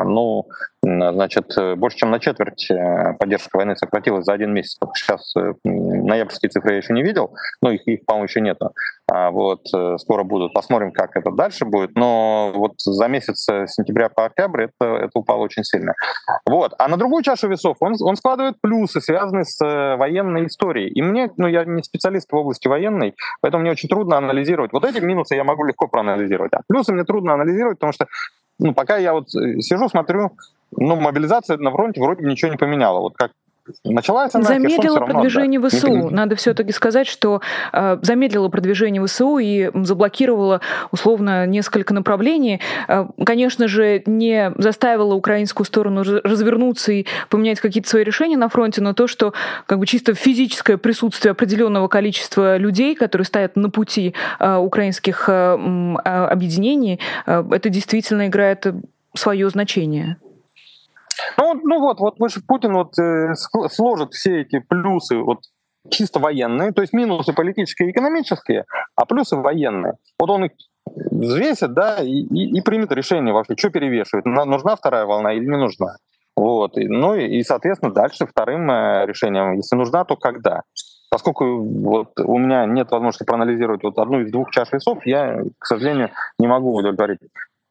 ну, 0.05 0.47
значит, 0.83 1.55
больше 1.77 1.99
чем 1.99 2.11
на 2.11 2.21
четверть 2.21 2.71
э, 2.71 3.15
поддержка 3.19 3.57
войны 3.57 3.77
сократилась 3.77 4.25
за 4.25 4.33
один 4.33 4.53
месяц. 4.53 4.79
Сейчас 4.95 5.35
э, 5.37 5.53
ноябрьские 5.65 6.51
цифры 6.51 6.73
я 6.73 6.77
еще 6.79 6.93
не 6.93 7.03
видел, 7.03 7.35
но 7.63 7.71
их, 7.71 7.87
их 7.87 8.05
по-моему, 8.05 8.27
еще 8.27 8.41
нету. 8.41 8.73
А 9.11 9.31
вот 9.31 9.63
э, 9.75 9.97
скоро 9.99 10.25
будут. 10.25 10.53
Посмотрим, 10.53 10.93
как 10.93 11.17
это 11.17 11.31
дальше 11.31 11.65
будет. 11.65 11.97
Но 11.97 12.53
вот 12.55 12.73
за 12.79 13.09
месяц 13.09 13.45
сентября 13.45 14.09
по 14.09 14.27
октябрь 14.27 14.65
это, 14.65 14.97
это 14.97 15.11
упало 15.15 15.43
очень 15.43 15.65
сильно. 15.65 15.93
Вот. 16.47 16.73
А 16.79 16.89
на 16.89 16.97
другую 16.97 17.23
чашу 17.23 17.49
весов 17.49 17.77
он, 17.81 17.95
он 18.01 18.17
складывает 18.17 18.61
плюсы, 18.61 19.01
связанные 19.01 19.45
с 19.45 19.59
военной 19.97 20.47
историей. 20.47 20.91
И 20.91 21.03
мне, 21.03 21.31
ну, 21.37 21.47
я 21.47 21.65
не 21.65 21.83
специалист 21.83 22.31
в 22.31 22.37
области 22.37 22.69
военной, 22.69 23.15
поэтому 23.41 23.63
мне 23.63 23.71
очень 23.71 23.89
трудно 23.89 24.17
анализировать. 24.17 24.73
Вот 24.73 24.85
эти 24.85 24.99
минусы 24.99 25.35
я 25.35 25.45
могу 25.45 25.65
легко 25.65 25.89
проанализировать. 25.89 26.53
А 26.53 26.61
плюсы 26.67 26.93
мне 26.93 27.05
трудно 27.05 27.35
анализировать, 27.35 27.79
потому 27.79 27.93
что 27.93 28.07
ну, 28.59 28.75
пока 28.75 28.97
я 28.99 29.13
вот 29.13 29.35
э, 29.35 29.61
сижу, 29.61 29.89
смотрю, 29.89 30.33
ну, 30.73 30.97
мобилизация 30.97 31.57
на 31.59 31.71
фронте 31.71 32.01
вроде 32.01 32.25
ничего 32.25 32.51
не 32.51 32.57
поменяла. 32.57 33.01
Вот 33.01 33.17
как 33.17 33.33
Началась 33.85 34.35
она, 34.35 34.45
замедлила 34.45 35.01
продвижение 35.01 35.61
да. 35.61 35.69
ВСУ. 35.69 36.11
Надо 36.11 36.37
все-таки 36.37 36.73
сказать, 36.73 37.07
что 37.07 37.41
э, 37.73 37.99
замедлила 38.03 38.49
продвижение 38.49 39.05
ВСУ 39.05 39.39
и 39.39 39.71
заблокировала 39.75 40.61
условно 40.91 41.47
несколько 41.47 41.95
направлений. 41.95 42.61
Э, 42.89 43.07
конечно 43.25 43.67
же, 43.69 44.03
не 44.07 44.53
заставила 44.59 45.15
украинскую 45.15 45.65
сторону 45.67 46.03
развернуться 46.03 46.93
и 46.93 47.07
поменять 47.31 47.61
какие-то 47.61 47.89
свои 47.89 48.05
решения 48.05 48.37
на 48.37 48.49
фронте, 48.49 48.83
но 48.83 48.93
то, 48.93 49.07
что 49.07 49.33
как 49.67 49.79
бы 49.79 49.87
чисто 49.87 50.15
физическое 50.15 50.77
присутствие 50.77 51.33
определенного 51.33 51.89
количества 51.89 52.57
людей, 52.59 52.95
которые 52.95 53.25
стоят 53.25 53.57
на 53.57 53.71
пути 53.71 54.15
э, 54.41 54.57
украинских 54.57 55.25
э, 55.29 55.33
э, 55.33 56.09
объединений, 56.09 57.01
э, 57.27 57.45
это 57.51 57.71
действительно 57.71 58.27
играет 58.27 58.67
свое 59.15 59.49
значение. 59.49 60.19
Ну, 61.45 61.61
ну 61.63 61.81
вот, 61.81 62.01
вот 62.01 62.17
Путин 62.49 62.73
вот 62.73 62.99
э, 62.99 63.35
сложит 63.69 64.15
все 64.15 64.41
эти 64.41 64.61
плюсы 64.61 65.17
вот 65.19 65.41
чисто 65.91 66.19
военные, 66.19 66.73
то 66.73 66.81
есть 66.81 66.95
минусы 66.95 67.35
политические 67.35 67.89
и 67.89 67.93
экономические, 67.93 68.65
а 68.97 69.05
плюсы 69.05 69.37
военные. 69.37 69.95
Вот 70.19 70.31
он 70.31 70.47
их 70.47 70.53
взвесит, 70.87 71.75
да, 71.75 71.99
и, 72.01 72.09
и, 72.09 72.59
и 72.59 72.63
примет 72.63 72.93
решение 72.93 73.35
вообще, 73.35 73.57
что 73.59 73.69
перевешивает, 73.69 74.25
нужна 74.25 74.75
вторая 74.77 75.05
волна 75.05 75.35
или 75.35 75.45
не 75.45 75.59
нужна. 75.59 75.97
Вот. 76.35 76.77
Ну 76.77 77.15
и, 77.15 77.39
и, 77.39 77.43
соответственно, 77.43 77.93
дальше 77.93 78.27
вторым 78.27 78.71
э, 78.71 79.05
решением, 79.07 79.53
если 79.53 79.77
нужна, 79.77 80.05
то 80.05 80.17
когда. 80.17 80.63
Поскольку 81.11 81.63
вот 81.63 82.19
у 82.19 82.39
меня 82.39 82.65
нет 82.65 82.91
возможности 82.91 83.25
проанализировать 83.25 83.83
вот 83.83 83.99
одну 83.99 84.21
из 84.21 84.33
двух 84.33 84.51
чаш 84.51 84.73
весов, 84.73 85.05
я, 85.05 85.43
к 85.59 85.67
сожалению, 85.67 86.11
не 86.39 86.49
могу 86.49 86.75
удовлетворить 86.75 87.21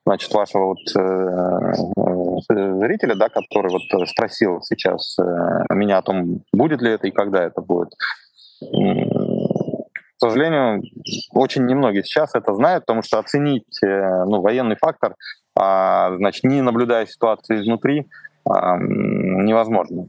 значит, 0.06 0.34
вашего 0.34 0.66
вот 0.66 0.80
э, 0.96 1.00
э, 2.50 2.80
зрителя, 2.80 3.16
да, 3.16 3.30
который 3.30 3.72
вот 3.72 4.10
спросил 4.10 4.62
сейчас 4.62 5.18
э, 5.20 5.74
меня 5.74 6.00
о 6.00 6.02
том, 6.02 6.42
будет 6.52 6.82
ли 6.82 6.92
это 6.92 7.08
и 7.08 7.12
когда 7.12 7.44
это 7.44 7.62
будет. 7.62 7.94
К 8.62 10.20
сожалению, 10.20 10.84
очень 11.32 11.66
немногие 11.66 12.04
сейчас 12.04 12.34
это 12.34 12.54
знают, 12.54 12.86
потому 12.86 13.02
что 13.02 13.20
оценить 13.20 13.84
э, 13.84 14.24
ну, 14.26 14.42
военный 14.42 14.78
фактор, 14.78 15.16
а, 15.56 16.16
значит, 16.18 16.44
не 16.46 16.62
наблюдая 16.62 17.06
ситуацию 17.06 17.62
изнутри, 17.62 18.08
а, 18.46 18.78
невозможно. 18.78 20.08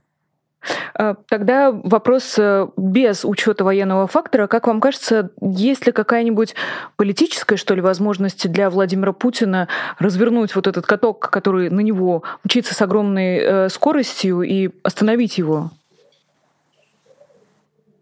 Э, 0.98 1.14
тогда 1.28 1.70
вопрос 1.70 2.36
э, 2.38 2.68
без 2.76 3.24
учета 3.24 3.64
военного 3.64 4.06
фактора. 4.06 4.46
Как 4.46 4.66
вам 4.66 4.80
кажется, 4.80 5.30
есть 5.40 5.86
ли 5.86 5.92
какая-нибудь 5.92 6.54
политическая, 6.96 7.56
что 7.56 7.74
ли, 7.74 7.80
возможность 7.80 8.50
для 8.50 8.70
Владимира 8.70 9.12
Путина 9.12 9.68
развернуть 9.98 10.54
вот 10.54 10.66
этот 10.66 10.86
каток, 10.86 11.30
который 11.30 11.70
на 11.70 11.80
него 11.80 12.22
мчится 12.44 12.74
с 12.74 12.82
огромной 12.82 13.38
э, 13.38 13.68
скоростью, 13.68 14.42
и 14.42 14.70
остановить 14.82 15.38
его? 15.38 15.70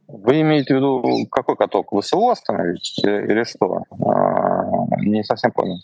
Вы 0.09 0.43
имеете 0.43 0.75
в 0.75 0.77
виду 0.77 1.27
какой 1.31 1.57
каток? 1.57 1.89
ВСУ 1.99 2.29
остановить 2.29 2.99
или 3.03 3.45
что? 3.45 3.85
А, 4.05 4.65
не 5.01 5.25
совсем 5.25 5.53
понял. 5.53 5.79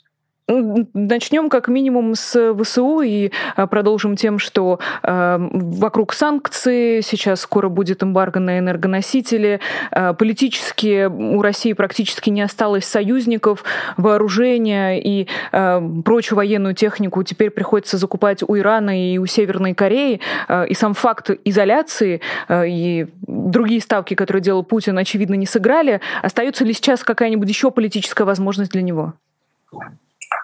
Начнем 0.49 1.51
как 1.51 1.69
минимум 1.69 2.15
с 2.15 2.55
ВСУ 2.55 3.03
и 3.03 3.31
а, 3.55 3.67
продолжим 3.67 4.17
тем, 4.17 4.39
что 4.39 4.81
э, 5.03 5.37
вокруг 5.39 6.15
санкций, 6.15 7.03
сейчас 7.03 7.43
скоро 7.43 7.69
будет 7.69 8.03
эмбарго 8.03 8.41
на 8.41 8.59
энергоносители, 8.59 9.61
э, 9.91 10.15
политически 10.15 11.05
у 11.05 11.43
России 11.43 11.75
практически 11.75 12.31
не 12.31 12.41
осталось 12.41 12.87
союзников, 12.87 13.63
вооружения 13.99 14.99
и 14.99 15.29
э, 15.53 15.91
прочую 16.03 16.39
военную 16.39 16.75
технику 16.75 17.23
теперь 17.25 17.51
приходится 17.51 17.99
закупать 17.99 18.43
у 18.43 18.57
Ирана 18.57 19.13
и 19.13 19.19
у 19.19 19.27
Северной 19.27 19.75
Кореи, 19.75 20.21
э, 20.49 20.67
и 20.67 20.73
сам 20.73 20.95
факт 20.95 21.31
изоляции 21.45 22.23
э, 22.49 22.69
и 22.69 23.07
другие 23.27 23.83
ставки, 23.83 24.15
которые 24.15 24.43
делал 24.43 24.65
Путин, 24.65 24.97
очевидно, 24.97 25.35
не 25.35 25.47
сыграли. 25.47 26.01
Остается 26.23 26.65
ли 26.65 26.73
сейчас 26.73 27.05
какая-нибудь 27.05 27.51
еще 27.51 27.71
политическая 27.71 28.25
возможность 28.25 28.73
для 28.73 28.81
него? 28.81 29.13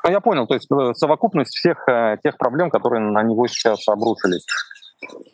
Ну, 0.04 0.10
я 0.10 0.20
понял, 0.20 0.46
то 0.46 0.54
есть 0.54 0.70
э, 0.70 0.92
совокупность 0.94 1.56
всех 1.56 1.88
э, 1.88 2.18
тех 2.22 2.36
проблем, 2.36 2.68
которые 2.68 3.00
на 3.00 3.22
него 3.22 3.46
сейчас 3.46 3.88
обрушились. 3.88 4.44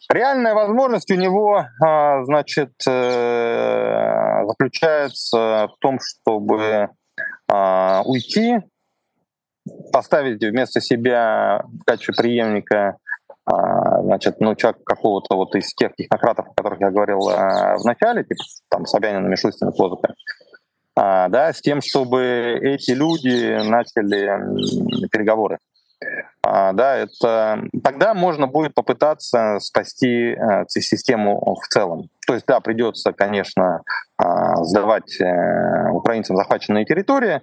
Реальная 0.08 0.54
возможность 0.54 1.10
у 1.10 1.16
него, 1.16 1.64
а, 1.84 2.24
значит, 2.24 2.72
э, 2.88 4.42
заключается 4.46 5.68
в 5.68 5.74
том, 5.80 5.98
чтобы 6.00 6.88
а, 7.48 8.02
уйти, 8.04 8.58
поставить 9.92 10.42
вместо 10.42 10.80
себя 10.80 11.64
в 11.64 11.84
качестве 11.84 12.14
преемника 12.14 12.96
а, 13.44 14.02
значит, 14.02 14.40
ну, 14.40 14.54
человек 14.54 14.82
какого-то 14.84 15.34
вот 15.34 15.54
из 15.56 15.74
тех 15.74 15.94
технократов, 15.96 16.46
о 16.48 16.54
которых 16.54 16.80
я 16.80 16.90
говорил 16.90 17.20
в 17.20 17.84
начале, 17.84 18.22
типа 18.24 18.42
там 18.68 18.86
Собянина, 18.86 19.26
Мишустина, 19.26 19.72
Козыка, 19.72 20.14
да, 21.28 21.52
с 21.52 21.60
тем, 21.62 21.80
чтобы 21.80 22.58
эти 22.60 22.90
люди 22.90 23.58
начали 23.66 25.08
переговоры. 25.08 25.58
А, 26.42 26.72
да, 26.72 26.96
это 26.96 27.62
тогда 27.84 28.14
можно 28.14 28.46
будет 28.46 28.74
попытаться 28.74 29.58
спасти 29.60 30.30
э, 30.30 30.64
систему 30.68 31.56
в 31.60 31.68
целом. 31.68 32.08
То 32.26 32.34
есть, 32.34 32.46
да, 32.46 32.60
придется, 32.60 33.12
конечно, 33.12 33.82
а, 34.16 34.64
сдавать 34.64 35.20
э, 35.20 35.90
украинцам 35.90 36.36
захваченные 36.36 36.86
территории, 36.86 37.42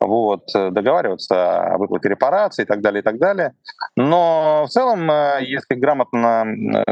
вот, 0.00 0.44
договариваться 0.54 1.74
о 1.74 1.78
выплате 1.78 2.08
репараций 2.08 2.64
и 2.64 2.66
так 2.66 2.80
далее, 2.80 3.00
и 3.00 3.04
так 3.04 3.18
далее. 3.18 3.52
Но 3.96 4.64
в 4.66 4.70
целом, 4.70 5.10
э, 5.10 5.40
если 5.42 5.74
грамотно 5.74 6.46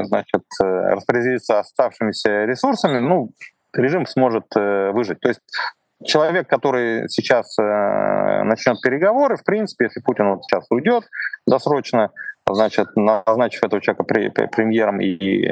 значит, 0.04 0.44
распорядиться 0.60 1.60
оставшимися 1.60 2.44
ресурсами, 2.44 2.98
ну, 2.98 3.30
режим 3.72 4.06
сможет 4.06 4.46
выжить. 4.54 5.20
То 5.20 5.28
есть 5.28 5.40
человек, 6.04 6.48
который 6.48 7.08
сейчас 7.08 7.58
э, 7.58 8.42
начнет 8.44 8.80
переговоры, 8.80 9.36
в 9.36 9.44
принципе, 9.44 9.86
если 9.86 10.00
Путин 10.00 10.30
вот 10.30 10.44
сейчас 10.44 10.66
уйдет 10.70 11.04
досрочно, 11.46 12.10
значит, 12.48 12.88
назначив 12.96 13.64
этого 13.64 13.82
человека 13.82 14.04
премьером 14.04 15.00
и 15.00 15.46
э, 15.46 15.50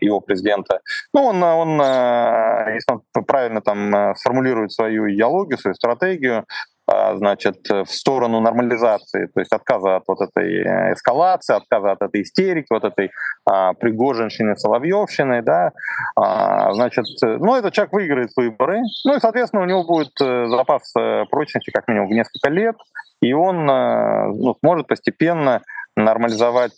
его 0.00 0.20
президента, 0.20 0.80
ну, 1.12 1.24
он, 1.24 1.42
он, 1.42 1.80
э, 1.80 2.74
если 2.74 2.92
он 2.92 3.24
правильно 3.24 3.60
там 3.60 3.94
э, 3.94 4.14
сформулирует 4.16 4.72
свою 4.72 5.10
идеологию, 5.10 5.58
свою 5.58 5.74
стратегию, 5.74 6.44
значит, 6.86 7.68
в 7.70 7.86
сторону 7.86 8.40
нормализации, 8.40 9.26
то 9.32 9.40
есть 9.40 9.52
отказа 9.52 9.96
от 9.96 10.04
вот 10.06 10.20
этой 10.20 10.62
э, 10.62 10.92
эскалации, 10.92 11.56
отказа 11.56 11.92
от 11.92 12.02
этой 12.02 12.22
истерики, 12.22 12.66
вот 12.70 12.84
этой 12.84 13.10
а, 13.46 13.72
пригожинщины, 13.72 14.56
соловьевщины, 14.56 15.42
да, 15.42 15.72
а, 16.16 16.72
значит, 16.74 17.06
ну, 17.22 17.54
этот 17.54 17.72
человек 17.72 17.92
выиграет 17.92 18.30
выборы, 18.36 18.82
ну, 19.04 19.16
и, 19.16 19.20
соответственно, 19.20 19.62
у 19.62 19.66
него 19.66 19.84
будет 19.84 20.12
э, 20.20 20.46
запас 20.48 20.92
э, 20.98 21.24
прочности 21.30 21.70
как 21.70 21.88
минимум 21.88 22.08
в 22.08 22.12
несколько 22.12 22.50
лет, 22.50 22.76
и 23.22 23.32
он 23.32 23.64
ну, 23.64 24.54
сможет 24.60 24.86
постепенно 24.86 25.62
нормализовать 25.96 26.76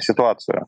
ситуацию. 0.00 0.66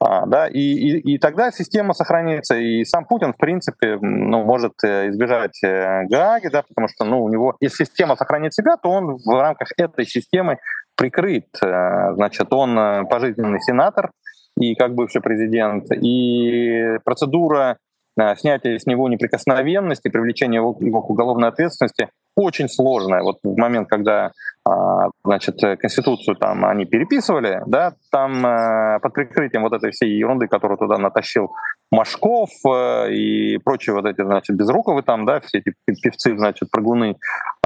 А, 0.00 0.26
да, 0.26 0.46
и, 0.46 0.60
и, 0.60 1.14
и 1.14 1.18
тогда 1.18 1.50
система 1.50 1.92
сохранится, 1.92 2.54
и 2.54 2.84
сам 2.84 3.04
Путин, 3.04 3.32
в 3.32 3.36
принципе, 3.36 3.98
ну, 4.00 4.44
может 4.44 4.74
э, 4.84 5.08
избежать 5.08 5.60
э, 5.64 6.04
Гааги, 6.08 6.48
да, 6.48 6.62
потому 6.62 6.86
что 6.86 7.04
ну, 7.04 7.24
у 7.24 7.28
него, 7.28 7.56
если 7.60 7.84
система 7.84 8.14
сохранит 8.14 8.54
себя, 8.54 8.76
то 8.76 8.90
он 8.90 9.16
в 9.16 9.28
рамках 9.28 9.68
этой 9.76 10.06
системы 10.06 10.58
прикрыт. 10.96 11.48
Э, 11.64 12.14
значит, 12.14 12.52
он 12.52 13.08
пожизненный 13.08 13.60
сенатор, 13.60 14.12
и 14.56 14.76
как 14.76 14.94
бывший 14.94 15.20
президент, 15.20 15.90
и 15.90 16.98
процедура 17.04 17.78
э, 18.18 18.36
снятия 18.36 18.78
с 18.78 18.86
него 18.86 19.08
неприкосновенности, 19.08 20.08
привлечения 20.08 20.56
его, 20.56 20.74
к 20.74 21.10
уголовной 21.10 21.48
ответственности 21.48 22.08
очень 22.38 22.68
сложная. 22.68 23.22
Вот 23.22 23.38
в 23.42 23.56
момент, 23.56 23.88
когда 23.88 24.30
а, 24.64 25.08
значит, 25.24 25.60
Конституцию 25.80 26.36
там 26.36 26.64
они 26.64 26.84
переписывали, 26.84 27.62
да, 27.66 27.94
там 28.12 28.46
э, 28.46 29.00
под 29.00 29.12
прикрытием 29.12 29.62
вот 29.62 29.72
этой 29.72 29.90
всей 29.90 30.16
ерунды, 30.16 30.46
которую 30.46 30.78
туда 30.78 30.98
натащил 30.98 31.52
Машков 31.90 32.50
э, 32.66 33.12
и 33.12 33.58
прочие 33.58 33.94
вот 33.94 34.04
эти, 34.06 34.22
значит, 34.22 34.56
Безруковы 34.56 35.02
там, 35.02 35.26
да, 35.26 35.40
все 35.40 35.58
эти 35.58 35.74
певцы, 36.00 36.36
значит, 36.36 36.70
прыгуны, 36.70 37.16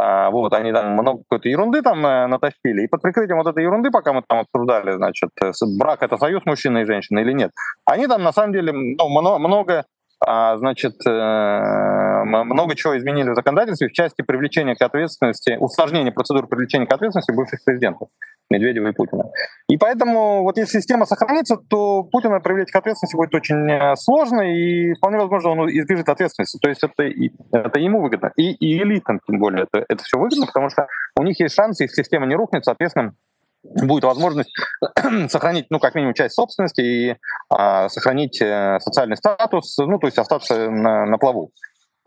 а, 0.01 0.31
вот, 0.31 0.55
они 0.55 0.73
там 0.73 0.93
много 0.93 1.23
какой-то 1.29 1.49
ерунды 1.49 1.83
там 1.83 2.01
натащили, 2.03 2.85
и 2.85 2.89
под 2.89 3.03
прикрытием 3.03 3.39
вот 3.39 3.49
этой 3.49 3.65
ерунды, 3.65 3.91
пока 3.91 4.13
мы 4.13 4.23
там 4.27 4.39
обсуждали, 4.39 4.93
значит, 4.93 5.31
брак— 5.77 5.99
это 6.03 6.17
союз 6.17 6.47
мужчины 6.47 6.83
и 6.83 6.85
женщины 6.85 7.21
или 7.21 7.33
нет, 7.33 7.51
они 7.85 8.07
там 8.07 8.23
на 8.23 8.33
самом 8.33 8.53
деле 8.53 8.73
ну, 8.73 9.39
много 9.39 9.85
значит, 10.25 10.95
э, 11.07 12.25
много 12.25 12.75
чего 12.75 12.97
изменили 12.97 13.31
в 13.31 13.35
законодательстве 13.35 13.89
в 13.89 13.93
части 13.93 14.23
привлечения 14.23 14.75
к 14.75 14.83
ответственности, 14.83 15.57
усложнения 15.59 16.13
процедуры 16.13 16.47
привлечения 16.47 16.87
к 16.87 16.93
ответственности 16.93 17.33
бывших 17.33 17.65
президентов 17.65 18.09
Медведева 18.51 18.89
и 18.89 18.93
Путина. 18.93 19.25
И 19.69 19.77
поэтому 19.77 20.43
вот 20.43 20.59
если 20.59 20.79
система 20.79 21.07
сохранится, 21.07 21.57
то 21.57 22.05
Путина 22.05 22.41
привлечь 22.41 22.71
к 22.71 22.77
ответственности 22.77 23.17
будет 23.17 23.35
очень 23.35 23.71
э, 23.71 23.97
сложно, 23.97 24.43
и 24.43 24.95
вполне 24.95 25.19
возможно 25.19 25.51
он 25.51 25.71
избежит 25.71 26.09
ответственности. 26.09 26.59
То 26.61 26.69
есть 26.69 26.83
это, 26.85 27.05
это 27.53 27.81
ему 27.81 28.03
выгодно. 28.03 28.33
И, 28.37 28.53
и 28.53 28.83
элитам, 28.83 29.21
тем 29.27 29.39
более, 29.39 29.65
это, 29.65 29.85
это 29.89 30.03
все 30.05 30.19
выгодно, 30.19 30.47
потому 30.47 30.71
что 30.71 30.87
у 31.19 31.23
них 31.23 31.41
есть 31.41 31.55
шанс, 31.55 31.81
если 31.81 32.03
система 32.03 32.27
не 32.27 32.35
рухнет, 32.35 32.65
соответственно, 32.65 33.15
будет 33.63 34.05
возможность 34.05 34.53
сохранить, 35.29 35.67
ну, 35.71 35.79
как 35.79 35.95
минимум, 35.95 36.15
часть 36.15 36.35
собственности 36.35 36.81
и 36.81 37.17
а, 37.49 37.89
сохранить 37.89 38.41
э, 38.41 38.79
социальный 38.81 39.17
статус, 39.17 39.77
ну, 39.79 39.99
то 39.99 40.07
есть 40.07 40.19
остаться 40.19 40.71
на, 40.71 41.07
на 41.07 41.19
плаву. 41.19 41.53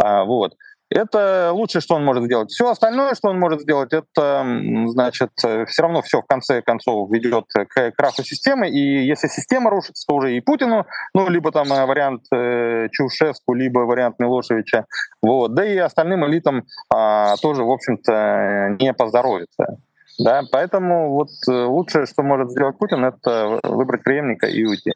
А, 0.02 0.26
вот. 0.26 0.54
Это 0.92 1.50
лучшее, 1.52 1.82
что 1.82 1.96
он 1.96 2.06
может 2.06 2.26
сделать. 2.26 2.52
Все 2.52 2.70
остальное, 2.70 3.16
что 3.16 3.30
он 3.30 3.40
может 3.40 3.62
сделать, 3.62 3.92
это, 3.92 4.46
значит, 4.86 5.32
все 5.36 5.82
равно 5.82 6.04
все 6.04 6.22
в 6.22 6.26
конце 6.26 6.62
концов 6.62 7.10
ведет 7.12 7.46
к 7.50 7.92
краху 7.98 8.24
системы. 8.24 8.70
И 8.70 9.04
если 9.04 9.28
система 9.28 9.72
рушится, 9.72 10.06
то 10.08 10.16
уже 10.16 10.38
и 10.38 10.42
Путину, 10.42 10.86
ну, 11.16 11.28
либо 11.28 11.52
там 11.52 11.74
э, 11.74 11.86
вариант 11.88 12.26
э, 12.32 12.88
Чаушеску, 12.92 13.56
либо 13.56 13.80
вариант 13.80 14.20
Милошевича. 14.20 14.86
Вот. 15.24 15.56
Да 15.56 15.66
и 15.66 15.76
остальным 15.78 16.24
элитам 16.28 16.66
а, 16.94 17.36
тоже, 17.38 17.64
в 17.64 17.72
общем-то, 17.72 18.78
не 18.80 18.94
поздоровится. 18.94 19.80
Да, 20.18 20.44
поэтому 20.52 21.12
вот 21.12 21.30
э, 21.48 21.52
лучшее, 21.52 22.06
что 22.06 22.24
может 22.24 22.52
сделать 22.52 22.78
Путин, 22.78 23.04
это 23.04 23.60
выбрать 23.64 24.04
преемника 24.04 24.48
и 24.48 24.64
уйти. 24.64 24.92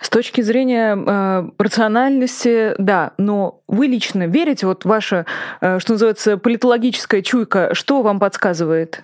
С 0.00 0.10
точки 0.10 0.42
зрения 0.42 0.94
э, 0.94 1.50
рациональности, 1.58 2.74
да, 2.78 3.12
но 3.16 3.60
вы 3.66 3.86
лично 3.86 4.26
верите, 4.26 4.66
вот 4.66 4.84
ваша, 4.84 5.24
э, 5.60 5.78
что 5.78 5.92
называется, 5.92 6.36
политологическая 6.36 7.22
чуйка, 7.22 7.74
что 7.74 8.02
вам 8.02 8.20
подсказывает? 8.20 9.02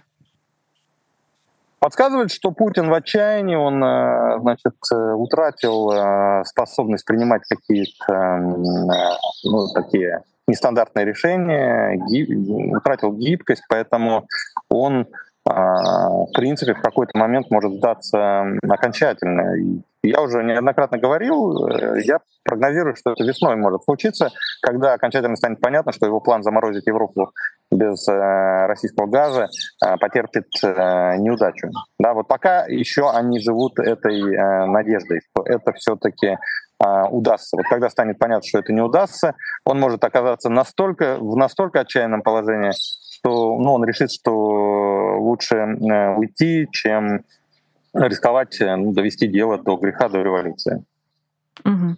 Подсказывает, 1.78 2.30
что 2.30 2.52
Путин 2.52 2.90
в 2.90 2.94
отчаянии, 2.94 3.56
он, 3.56 3.82
э, 3.82 4.38
значит, 4.40 4.74
э, 4.92 5.12
утратил 5.14 6.44
способность 6.44 7.06
принимать 7.06 7.42
какие-то, 7.48 8.38
ну, 9.44 9.66
такие 9.74 10.22
нестандартное 10.48 11.04
решение, 11.04 11.98
гиб, 12.08 12.76
утратил 12.76 13.12
гибкость, 13.12 13.64
поэтому 13.68 14.26
он 14.68 15.06
а, 15.44 16.08
в 16.08 16.32
принципе, 16.32 16.74
в 16.74 16.80
какой-то 16.80 17.18
момент 17.18 17.50
может 17.50 17.72
сдаться 17.72 18.44
окончательно. 18.68 19.82
Я 20.04 20.20
уже 20.20 20.42
неоднократно 20.42 20.98
говорил, 20.98 21.66
э, 21.66 22.02
я 22.04 22.18
прогнозирую, 22.44 22.96
что 22.96 23.12
это 23.12 23.24
весной 23.24 23.56
может 23.56 23.84
случиться, 23.84 24.30
когда 24.60 24.94
окончательно 24.94 25.36
станет 25.36 25.60
понятно, 25.60 25.92
что 25.92 26.06
его 26.06 26.20
план 26.20 26.42
заморозить 26.42 26.86
Европу 26.86 27.32
без 27.70 28.06
э, 28.08 28.66
российского 28.66 29.06
газа 29.06 29.48
э, 29.84 29.96
потерпит 29.98 30.46
неудачу. 30.62 31.68
Да, 31.98 32.14
вот 32.14 32.28
пока 32.28 32.66
еще 32.66 33.10
они 33.10 33.40
живут 33.40 33.78
этой 33.78 34.22
надеждой, 34.66 35.20
что 35.30 35.44
это 35.44 35.72
все-таки 35.72 36.36
удастся. 37.10 37.56
Вот 37.56 37.66
когда 37.68 37.88
станет 37.90 38.18
понятно, 38.18 38.46
что 38.46 38.58
это 38.58 38.72
не 38.72 38.80
удастся, 38.80 39.34
он 39.64 39.78
может 39.78 40.02
оказаться 40.04 40.48
настолько, 40.48 41.16
в 41.18 41.36
настолько 41.36 41.80
отчаянном 41.80 42.22
положении, 42.22 42.72
что 43.22 43.56
ну, 43.58 43.74
он 43.74 43.84
решит, 43.84 44.10
что 44.10 45.16
лучше 45.18 45.56
э, 45.56 46.14
уйти, 46.16 46.68
чем 46.72 47.22
рисковать, 47.94 48.60
э, 48.60 48.74
ну, 48.76 48.92
довести 48.92 49.28
дело 49.28 49.58
до 49.58 49.76
греха, 49.76 50.08
до 50.08 50.22
революции. 50.22 50.82
Угу. 51.64 51.96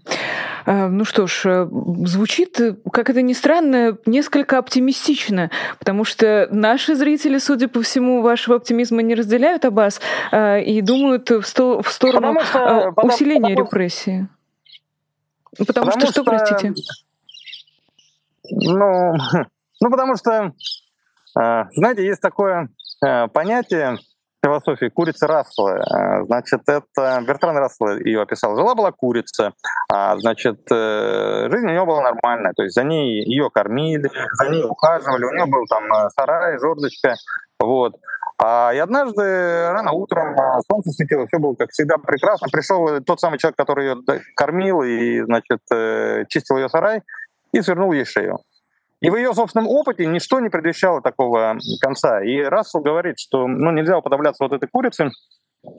Ну 0.66 1.04
что 1.04 1.26
ж, 1.26 1.68
звучит, 2.04 2.58
как 2.90 3.10
это 3.10 3.22
ни 3.22 3.34
странно, 3.34 3.98
несколько 4.06 4.58
оптимистично, 4.58 5.50
потому 5.78 6.04
что 6.04 6.48
наши 6.50 6.94
зрители, 6.96 7.38
судя 7.38 7.68
по 7.68 7.82
всему, 7.82 8.22
вашего 8.22 8.56
оптимизма 8.56 9.02
не 9.02 9.14
разделяют, 9.14 9.64
Аббас, 9.64 10.00
и 10.32 10.80
думают 10.82 11.30
в, 11.30 11.42
сто, 11.42 11.82
в 11.82 11.88
сторону 11.88 12.40
что, 12.40 12.94
усиления 13.02 13.50
потому, 13.50 13.66
репрессий. 13.66 14.26
Потому, 15.58 15.86
потому 15.86 16.00
что, 16.00 16.12
что, 16.12 16.24
простите? 16.24 16.74
Ну, 18.50 19.14
ну, 19.80 19.90
потому 19.90 20.16
что 20.16 20.52
а, 21.36 21.66
знаете, 21.72 22.04
есть 22.04 22.20
такое 22.20 22.68
э, 23.04 23.28
понятие 23.28 23.98
философии 24.44 24.86
курица 24.86 25.26
Рассела. 25.26 25.82
А, 25.82 26.24
значит, 26.24 26.60
это 26.66 27.22
Бертран 27.26 27.56
Рассел 27.56 27.96
ее 27.98 28.22
описал. 28.22 28.56
Жила-была 28.56 28.92
курица, 28.92 29.52
а, 29.92 30.16
значит, 30.18 30.60
э, 30.70 31.48
жизнь 31.50 31.66
у 31.66 31.70
нее 31.70 31.84
была 31.84 32.02
нормальная, 32.02 32.52
то 32.54 32.62
есть 32.62 32.74
за 32.74 32.84
ней 32.84 33.24
ее 33.24 33.50
кормили, 33.50 34.10
за 34.32 34.48
ней 34.50 34.62
ухаживали, 34.64 35.24
у 35.24 35.32
нее 35.32 35.46
был 35.46 35.64
там 35.66 35.84
э, 35.92 36.10
сарай, 36.10 36.58
жердочка, 36.58 37.16
вот. 37.60 37.96
А, 38.42 38.72
и 38.74 38.78
однажды 38.78 39.68
рано 39.70 39.92
утром 39.92 40.36
солнце 40.68 40.90
светило, 40.90 41.26
все 41.26 41.38
было 41.38 41.54
как 41.54 41.70
всегда 41.70 41.96
прекрасно. 41.98 42.48
Пришел 42.50 43.00
тот 43.00 43.20
самый 43.20 43.38
человек, 43.38 43.56
который 43.56 43.86
ее 43.86 43.96
кормил 44.34 44.82
и, 44.82 45.22
значит, 45.22 45.60
чистил 46.28 46.56
ее 46.56 46.68
сарай 46.68 47.02
и 47.52 47.62
свернул 47.62 47.92
ей 47.92 48.04
шею. 48.04 48.40
И 49.00 49.10
в 49.10 49.16
ее 49.16 49.34
собственном 49.34 49.68
опыте 49.68 50.06
ничто 50.06 50.40
не 50.40 50.48
предвещало 50.48 51.02
такого 51.02 51.58
конца. 51.80 52.24
И 52.24 52.40
Рассел 52.40 52.80
говорит, 52.80 53.18
что 53.18 53.46
ну, 53.46 53.70
нельзя 53.70 53.98
уподобляться 53.98 54.42
вот 54.42 54.52
этой 54.54 54.66
курице, 54.66 55.10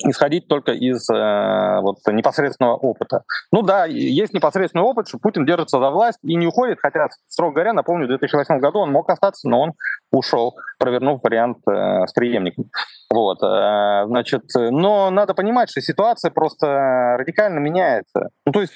исходить 0.04 0.48
только 0.48 0.72
из 0.72 1.10
э, 1.10 1.80
вот, 1.82 1.98
непосредственного 2.08 2.76
опыта. 2.76 3.24
Ну 3.52 3.62
да, 3.62 3.86
есть 3.86 4.34
непосредственный 4.34 4.84
опыт, 4.84 5.08
что 5.08 5.20
Путин 5.20 5.46
держится 5.46 5.80
за 5.80 5.90
власть 5.90 6.20
и 6.24 6.36
не 6.36 6.48
уходит, 6.48 6.80
хотя, 6.82 7.08
строго 7.28 7.56
говоря, 7.56 7.74
напомню, 7.74 8.06
в 8.06 8.10
2008 8.10 8.60
году 8.60 8.80
он 8.80 8.92
мог 8.92 9.10
остаться, 9.10 9.50
но 9.50 9.62
он 9.62 9.74
ушел, 10.12 10.56
провернув 10.80 11.22
вариант 11.24 11.60
э, 11.68 12.08
с 12.08 12.14
преемником. 12.14 12.66
Вот, 13.14 13.42
э, 13.44 14.06
значит, 14.08 14.44
но 14.56 15.10
надо 15.10 15.34
понимать, 15.34 15.70
что 15.70 15.82
ситуация 15.82 16.32
просто 16.32 17.16
радикально 17.18 17.60
меняется. 17.60 18.30
Ну, 18.46 18.52
то 18.52 18.62
есть 18.62 18.74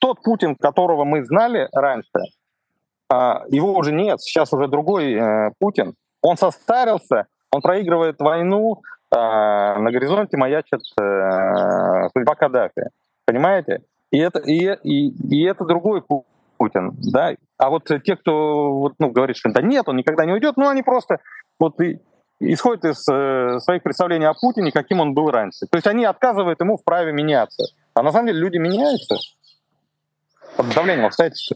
тот 0.00 0.22
Путин, 0.22 0.56
которого 0.56 1.04
мы 1.04 1.24
знали 1.24 1.68
раньше, 1.72 2.08
а, 3.10 3.42
его 3.48 3.74
уже 3.74 3.92
нет, 3.92 4.20
сейчас 4.20 4.52
уже 4.52 4.68
другой 4.68 5.14
э, 5.14 5.50
Путин. 5.58 5.94
Он 6.22 6.36
состарился, 6.36 7.26
он 7.50 7.60
проигрывает 7.60 8.20
войну, 8.20 8.82
на 9.16 9.90
горизонте 9.90 10.36
маячит 10.36 10.80
э, 11.00 12.08
судьба 12.12 12.34
Каддафи. 12.34 12.90
Понимаете? 13.24 13.82
И 14.10 14.18
это, 14.18 14.38
и, 14.40 14.72
и, 14.82 15.08
и 15.08 15.44
это 15.44 15.64
другой 15.64 16.02
Путин. 16.56 16.92
Да? 17.12 17.34
А 17.58 17.70
вот 17.70 17.90
те, 18.04 18.16
кто 18.16 18.72
вот, 18.72 18.94
ну, 18.98 19.10
говорит, 19.10 19.36
что 19.36 19.50
да 19.50 19.62
нет, 19.62 19.88
он 19.88 19.96
никогда 19.96 20.24
не 20.24 20.32
уйдет, 20.32 20.56
ну 20.56 20.68
они 20.68 20.82
просто 20.82 21.18
вот 21.58 21.80
и, 21.80 22.00
исходят 22.40 22.84
из 22.84 23.06
э, 23.08 23.58
своих 23.60 23.82
представлений 23.82 24.26
о 24.26 24.34
Путине, 24.34 24.72
каким 24.72 25.00
он 25.00 25.14
был 25.14 25.30
раньше. 25.30 25.66
То 25.70 25.76
есть 25.76 25.86
они 25.86 26.04
отказывают 26.04 26.60
ему 26.60 26.76
в 26.76 26.84
праве 26.84 27.12
меняться. 27.12 27.64
А 27.94 28.02
на 28.02 28.12
самом 28.12 28.28
деле 28.28 28.40
люди 28.40 28.56
меняются 28.56 29.16
под 30.56 30.74
давлением 30.74 31.06
обстоятельств. 31.06 31.52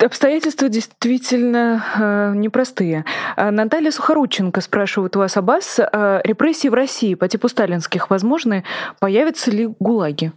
Обстоятельства 0.00 0.68
действительно 0.68 1.82
э, 1.98 2.32
непростые. 2.36 3.06
А 3.36 3.50
Наталья 3.50 3.90
Сухорученко 3.90 4.60
спрашивает 4.60 5.16
у 5.16 5.20
вас, 5.20 5.36
Аббас, 5.38 5.78
э, 5.80 6.20
репрессии 6.22 6.68
в 6.68 6.74
России 6.74 7.14
по 7.14 7.28
типу 7.28 7.48
сталинских 7.48 8.10
возможны? 8.10 8.64
Появятся 9.00 9.50
ли 9.50 9.66
гулаги? 9.80 10.32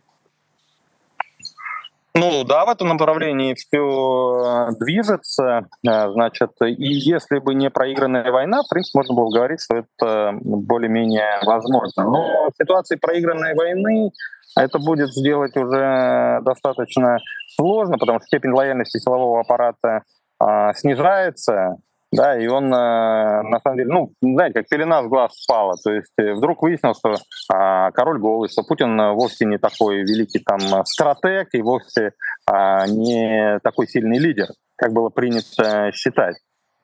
Ну 2.13 2.43
да, 2.43 2.65
в 2.65 2.69
этом 2.69 2.89
направлении 2.89 3.53
все 3.53 4.69
э, 4.69 4.75
движется. 4.79 5.67
Э, 5.85 6.09
значит, 6.11 6.51
и 6.61 6.93
если 6.93 7.39
бы 7.39 7.53
не 7.53 7.69
проигранная 7.69 8.31
война, 8.31 8.63
в 8.63 8.69
принципе, 8.69 8.99
можно 8.99 9.15
было 9.15 9.29
говорить, 9.29 9.61
что 9.61 9.77
это 9.77 10.37
более-менее 10.41 11.39
возможно. 11.45 12.03
Но 12.03 12.49
в 12.49 12.53
ситуации 12.57 12.95
проигранной 12.95 13.55
войны 13.55 14.11
это 14.55 14.79
будет 14.79 15.13
сделать 15.13 15.55
уже 15.55 16.39
достаточно 16.43 17.17
сложно, 17.55 17.97
потому 17.97 18.19
что 18.19 18.27
степень 18.27 18.51
лояльности 18.51 18.99
силового 18.99 19.41
аппарата 19.41 20.03
а, 20.39 20.73
снижается, 20.73 21.77
да, 22.11 22.37
и 22.37 22.45
он, 22.47 22.67
на 22.69 23.59
самом 23.63 23.77
деле, 23.77 23.89
ну, 23.89 24.09
знаете, 24.21 24.59
как 24.59 24.67
пелена 24.67 25.01
с 25.01 25.07
глаз 25.07 25.31
спала, 25.33 25.75
то 25.81 25.93
есть 25.93 26.11
вдруг 26.17 26.61
выяснилось, 26.61 26.97
что 26.97 27.15
а, 27.53 27.91
король 27.91 28.19
голый, 28.19 28.49
что 28.49 28.63
Путин 28.63 28.97
вовсе 29.13 29.45
не 29.45 29.57
такой 29.57 30.01
великий 30.01 30.39
там 30.39 30.59
стратег 30.85 31.49
и 31.53 31.61
вовсе 31.61 32.11
а, 32.45 32.85
не 32.85 33.59
такой 33.63 33.87
сильный 33.87 34.17
лидер, 34.17 34.47
как 34.75 34.91
было 34.91 35.07
принято 35.07 35.91
считать, 35.93 36.35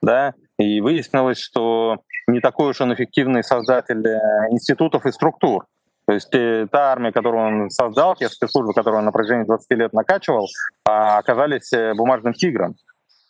да, 0.01 0.33
и 0.57 0.79
выяснилось, 0.79 1.39
что 1.39 1.97
не 2.27 2.39
такой 2.39 2.69
уж 2.69 2.79
он 2.79 2.93
эффективный 2.93 3.43
создатель 3.43 4.07
институтов 4.49 5.05
и 5.05 5.11
структур, 5.11 5.65
то 6.07 6.13
есть 6.13 6.33
э, 6.33 6.67
та 6.71 6.93
армия, 6.93 7.11
которую 7.11 7.63
он 7.63 7.69
создал, 7.69 8.15
те 8.15 8.29
спецслужбы, 8.29 8.73
которые 8.73 8.99
он 8.99 9.05
на 9.05 9.11
протяжении 9.11 9.43
20 9.43 9.71
лет 9.71 9.93
накачивал, 9.93 10.47
а, 10.85 11.17
оказались 11.17 11.73
э, 11.73 11.93
бумажным 11.95 12.33
тигром. 12.33 12.75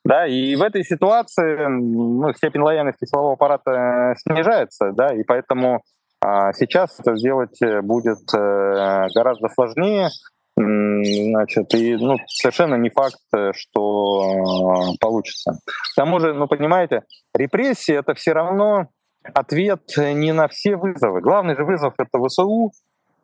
Да, 0.06 0.28
и 0.28 0.56
в 0.56 0.62
этой 0.62 0.84
ситуации 0.84 1.66
ну, 1.68 2.32
степень 2.34 2.62
лояльности 2.62 3.06
силового 3.06 3.34
аппарата 3.34 3.72
э, 3.72 4.16
снижается, 4.20 4.92
да, 4.92 5.08
и 5.08 5.24
поэтому 5.24 5.82
а, 6.24 6.54
сейчас 6.54 7.00
это 7.00 7.16
сделать 7.16 7.60
будет 7.82 8.20
гораздо 8.32 9.50
сложнее, 9.50 10.10
значит, 10.56 11.74
и 11.74 11.96
ну, 11.96 12.18
совершенно 12.28 12.76
не 12.76 12.90
факт, 12.92 13.20
что 13.54 14.96
получится. 15.00 15.60
К 15.66 15.96
тому 15.96 16.20
же, 16.20 16.34
ну, 16.34 16.48
понимаете, 16.48 17.04
репрессии— 17.36 17.96
это 17.98 18.14
все 18.14 18.34
равно 18.34 18.88
ответ 19.34 19.82
не 19.98 20.32
на 20.32 20.48
все 20.48 20.76
вызовы. 20.76 21.22
Главный 21.22 21.56
же 21.56 21.66
вызов— 21.66 21.94
это 21.98 22.20
ВСУ, 22.26 22.72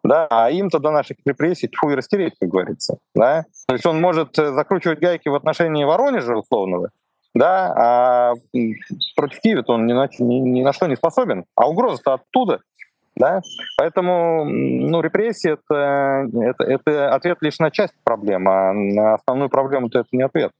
да, 0.03 0.27
а 0.29 0.49
им-то 0.49 0.79
до 0.79 0.91
наших 0.91 1.17
репрессий 1.25 1.67
тьфу 1.67 1.89
и 1.91 1.95
растереть, 1.95 2.33
как 2.39 2.49
говорится. 2.49 2.97
Да? 3.15 3.45
То 3.67 3.73
есть 3.73 3.85
он 3.85 4.01
может 4.01 4.37
э, 4.37 4.51
закручивать 4.51 4.99
гайки 4.99 5.29
в 5.29 5.35
отношении 5.35 5.85
Воронежа 5.85 6.35
условного, 6.35 6.89
да, 7.33 7.73
а 7.75 8.33
против 9.15 9.39
Киева 9.39 9.63
он 9.67 9.85
ни 9.85 9.93
на, 9.93 10.07
ни, 10.19 10.35
ни 10.35 10.61
на 10.61 10.73
что 10.73 10.87
не 10.87 10.95
способен. 10.95 11.45
А 11.55 11.67
угроза-то 11.67 12.13
оттуда. 12.13 12.59
Да? 13.15 13.41
Поэтому 13.77 14.43
ну, 14.45 15.01
репрессии 15.01 15.51
это, 15.51 16.27
это, 16.41 16.63
это 16.63 17.13
ответ 17.13 17.37
лишь 17.41 17.59
на 17.59 17.71
часть 17.71 17.93
проблемы, 18.03 18.51
а 18.51 18.73
на 18.73 19.13
основную 19.15 19.49
проблему 19.49 19.87
это 19.87 20.05
не 20.11 20.23
ответ. 20.23 20.51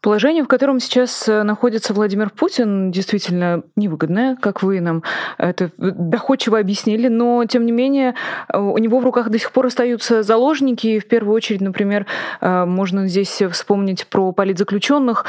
Положение, 0.00 0.44
в 0.44 0.48
котором 0.48 0.78
сейчас 0.78 1.28
э, 1.28 1.42
находится 1.42 1.92
Владимир 1.92 2.30
Путин, 2.30 2.92
действительно 2.92 3.64
невыгодное, 3.74 4.36
как 4.36 4.62
вы 4.62 4.80
нам 4.80 5.02
это 5.38 5.72
доходчиво 5.76 6.60
объяснили, 6.60 7.08
но, 7.08 7.44
тем 7.46 7.66
не 7.66 7.72
менее, 7.72 8.14
э, 8.48 8.58
у 8.58 8.78
него 8.78 9.00
в 9.00 9.04
руках 9.04 9.28
до 9.28 9.40
сих 9.40 9.50
пор 9.50 9.66
остаются 9.66 10.22
заложники. 10.22 10.86
И 10.86 10.98
в 11.00 11.08
первую 11.08 11.34
очередь, 11.34 11.62
например, 11.62 12.06
э, 12.40 12.64
можно 12.64 13.08
здесь 13.08 13.42
вспомнить 13.50 14.06
про 14.06 14.30
политзаключенных. 14.30 15.24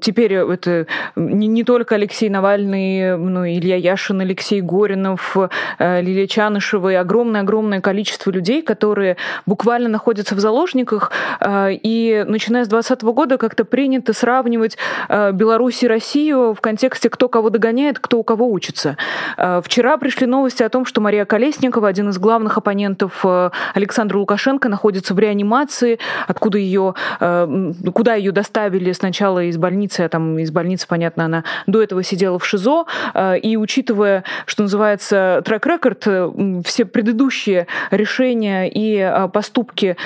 Теперь 0.00 0.34
это 0.34 0.86
не, 1.16 1.64
только 1.64 1.96
Алексей 1.96 2.28
Навальный, 2.28 3.16
но 3.16 3.44
и 3.44 3.58
Илья 3.58 3.76
Яшин, 3.76 4.20
Алексей 4.20 4.60
Горинов, 4.60 5.36
Лилия 5.78 6.26
Чанышева 6.26 6.90
и 6.90 6.94
огромное-огромное 6.94 7.80
количество 7.80 8.30
людей, 8.30 8.62
которые 8.62 9.16
буквально 9.46 9.88
находятся 9.88 10.34
в 10.34 10.40
заложниках. 10.40 11.10
И 11.42 12.24
начиная 12.26 12.64
с 12.64 12.68
2020 12.68 13.02
года 13.14 13.38
как-то 13.38 13.64
принято 13.64 13.95
принято 13.96 14.12
сравнивать 14.12 14.76
э, 15.08 15.32
Беларусь 15.32 15.82
и 15.82 15.88
Россию 15.88 16.52
в 16.52 16.60
контексте, 16.60 17.08
кто 17.08 17.30
кого 17.30 17.48
догоняет, 17.48 17.98
кто 17.98 18.18
у 18.18 18.22
кого 18.22 18.50
учится. 18.50 18.98
Э, 19.38 19.62
вчера 19.64 19.96
пришли 19.96 20.26
новости 20.26 20.62
о 20.62 20.68
том, 20.68 20.84
что 20.84 21.00
Мария 21.00 21.24
Колесникова, 21.24 21.88
один 21.88 22.10
из 22.10 22.18
главных 22.18 22.58
оппонентов 22.58 23.20
э, 23.24 23.50
Александра 23.74 24.18
Лукашенко, 24.18 24.68
находится 24.68 25.14
в 25.14 25.18
реанимации, 25.18 25.98
откуда 26.26 26.58
ее, 26.58 26.94
куда 27.94 28.14
ее 28.14 28.32
доставили 28.32 28.92
сначала 28.92 29.44
из 29.44 29.56
больницы, 29.56 30.00
а 30.00 30.08
там 30.08 30.38
из 30.38 30.50
больницы, 30.50 30.86
понятно, 30.86 31.24
она 31.24 31.44
до 31.66 31.82
этого 31.82 32.02
сидела 32.02 32.38
в 32.38 32.46
ШИЗО, 32.46 32.84
и 33.42 33.56
учитывая, 33.56 34.24
что 34.44 34.62
называется, 34.62 35.42
трек-рекорд, 35.44 36.06
все 36.66 36.84
предыдущие 36.84 37.66
решения 37.90 38.70
и 38.72 39.28
поступки 39.32 39.96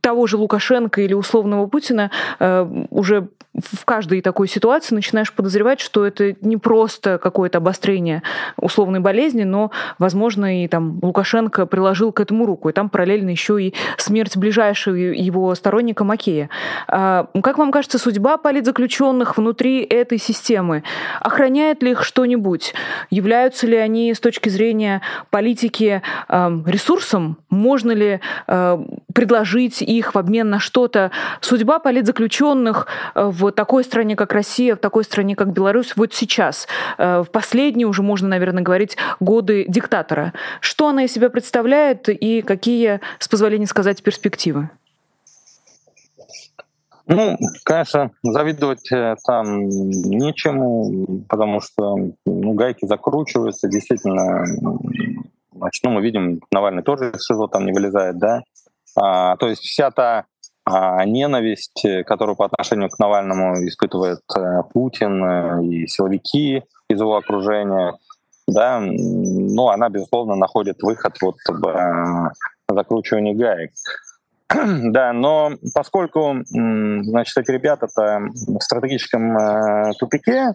того 0.00 0.26
же 0.26 0.36
Лукашенко 0.36 1.00
или 1.00 1.14
условного 1.14 1.66
Путина 1.66 2.10
э, 2.38 2.84
уже 2.90 3.28
в 3.60 3.84
каждой 3.84 4.20
такой 4.20 4.48
ситуации 4.48 4.94
начинаешь 4.94 5.32
подозревать, 5.32 5.80
что 5.80 6.06
это 6.06 6.34
не 6.40 6.56
просто 6.56 7.18
какое-то 7.18 7.58
обострение 7.58 8.22
условной 8.56 9.00
болезни, 9.00 9.44
но, 9.44 9.70
возможно, 9.98 10.62
и 10.62 10.68
там 10.68 10.98
Лукашенко 11.02 11.66
приложил 11.66 12.12
к 12.12 12.20
этому 12.20 12.46
руку, 12.46 12.68
и 12.68 12.72
там 12.72 12.88
параллельно 12.88 13.30
еще 13.30 13.62
и 13.62 13.74
смерть 13.96 14.36
ближайшего 14.36 14.94
его 14.94 15.54
сторонника 15.54 16.04
Макея. 16.04 16.50
А, 16.86 17.28
как 17.42 17.58
вам 17.58 17.72
кажется, 17.72 17.98
судьба 17.98 18.36
политзаключенных 18.36 19.36
внутри 19.36 19.82
этой 19.82 20.18
системы 20.18 20.82
охраняет 21.20 21.82
ли 21.82 21.92
их 21.92 22.04
что-нибудь? 22.04 22.74
Являются 23.10 23.66
ли 23.66 23.76
они 23.76 24.14
с 24.14 24.20
точки 24.20 24.48
зрения 24.48 25.02
политики 25.30 26.02
ресурсом? 26.28 27.38
Можно 27.50 27.92
ли 27.92 28.20
предложить 29.14 29.67
их 29.80 30.14
в 30.14 30.18
обмен 30.18 30.50
на 30.50 30.58
что-то? 30.58 31.10
Судьба 31.40 31.78
политзаключенных 31.78 32.86
в 33.14 33.38
в 33.38 33.52
такой 33.52 33.84
стране, 33.84 34.16
как 34.16 34.32
Россия, 34.32 34.74
в 34.74 34.78
такой 34.78 35.04
стране, 35.04 35.36
как 35.36 35.52
Беларусь, 35.52 35.94
вот 35.96 36.12
сейчас, 36.12 36.66
э, 36.98 37.22
в 37.22 37.30
последние 37.30 37.86
уже 37.86 38.02
можно, 38.02 38.28
наверное, 38.28 38.62
говорить, 38.62 38.96
годы 39.20 39.64
диктатора. 39.68 40.32
Что 40.60 40.88
она 40.88 41.04
из 41.04 41.12
себя 41.12 41.30
представляет 41.30 42.08
и 42.08 42.42
какие, 42.42 43.00
с 43.18 43.28
позволения 43.28 43.66
сказать, 43.66 44.02
перспективы? 44.02 44.70
Ну, 47.06 47.38
конечно, 47.64 48.10
завидовать 48.22 48.92
э, 48.92 49.14
там 49.24 49.68
нечему, 49.68 51.22
потому 51.28 51.60
что 51.60 51.96
ну, 52.26 52.52
гайки 52.52 52.84
закручиваются, 52.84 53.68
действительно. 53.68 54.44
Значит, 55.54 55.84
ну, 55.84 55.90
мы 55.90 56.02
видим, 56.02 56.40
Навальный 56.52 56.82
тоже 56.82 57.10
из 57.10 57.24
СИЗО 57.24 57.46
там 57.46 57.64
не 57.64 57.72
вылезает, 57.72 58.18
да. 58.18 58.42
А, 59.00 59.36
то 59.36 59.48
есть 59.48 59.62
вся 59.62 59.90
та 59.90 60.26
а 60.70 61.04
ненависть, 61.06 61.82
э, 61.86 62.04
которую 62.04 62.36
по 62.36 62.44
отношению 62.44 62.90
к 62.90 62.98
Навальному 62.98 63.54
испытывает 63.66 64.20
э, 64.36 64.62
Путин 64.72 65.24
э, 65.24 65.64
и 65.64 65.86
силовики 65.86 66.62
из 66.88 67.00
его 67.00 67.16
окружения, 67.16 67.94
да, 68.46 68.78
ну, 68.80 69.68
она, 69.68 69.88
безусловно, 69.88 70.34
находит 70.34 70.82
выход 70.82 71.14
вот 71.22 71.36
в 71.48 72.32
закручивании 72.68 73.34
гаек. 73.34 73.72
Да, 74.92 75.12
но 75.12 75.52
поскольку, 75.74 76.36
значит, 76.48 77.36
эти 77.36 77.50
ребята-то 77.50 78.20
в 78.32 78.60
стратегическом 78.60 79.92
тупике, 79.98 80.54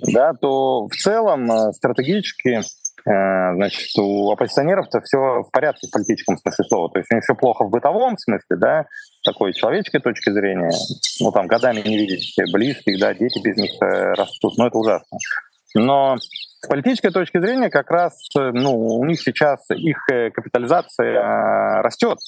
да, 0.00 0.32
то 0.34 0.86
в 0.86 0.94
целом 0.94 1.72
стратегически 1.72 2.60
значит, 3.04 3.88
у 3.98 4.30
оппозиционеров-то 4.30 5.00
все 5.00 5.42
в 5.42 5.50
порядке 5.52 5.86
в 5.86 5.90
политическом 5.90 6.36
смысле 6.38 6.64
слова. 6.64 6.90
То 6.90 6.98
есть 6.98 7.10
у 7.10 7.14
них 7.14 7.24
все 7.24 7.34
плохо 7.34 7.64
в 7.64 7.70
бытовом 7.70 8.18
смысле, 8.18 8.56
да, 8.56 8.86
такой 9.24 9.52
человеческой 9.52 10.00
точки 10.00 10.30
зрения. 10.30 10.70
Ну, 11.20 11.32
там, 11.32 11.46
годами 11.46 11.80
не 11.80 11.96
видеть 11.98 12.34
близких, 12.52 12.98
да, 13.00 13.14
дети 13.14 13.40
без 13.42 13.56
них 13.56 13.70
э, 13.82 14.12
растут. 14.14 14.54
Ну, 14.56 14.66
это 14.66 14.78
ужасно. 14.78 15.18
Но 15.74 16.16
с 16.18 16.66
политической 16.66 17.10
точки 17.10 17.40
зрения 17.40 17.70
как 17.70 17.90
раз, 17.90 18.18
э, 18.36 18.50
ну, 18.52 18.76
у 18.76 19.04
них 19.04 19.20
сейчас 19.20 19.68
их 19.70 19.98
капитализация 20.06 21.82
растет, 21.82 22.18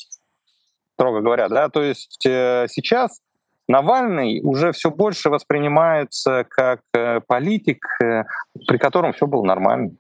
строго 0.95 1.21
говоря, 1.21 1.49
да, 1.49 1.69
то 1.69 1.83
есть 1.83 2.19
сейчас 2.21 3.21
Навальный 3.69 4.41
уже 4.43 4.73
все 4.73 4.91
больше 4.91 5.31
воспринимается 5.31 6.45
как 6.51 6.81
политик, 7.29 7.87
при 8.67 8.79
котором 8.79 9.13
все 9.13 9.29
было 9.29 9.45
нормально. 9.45 9.93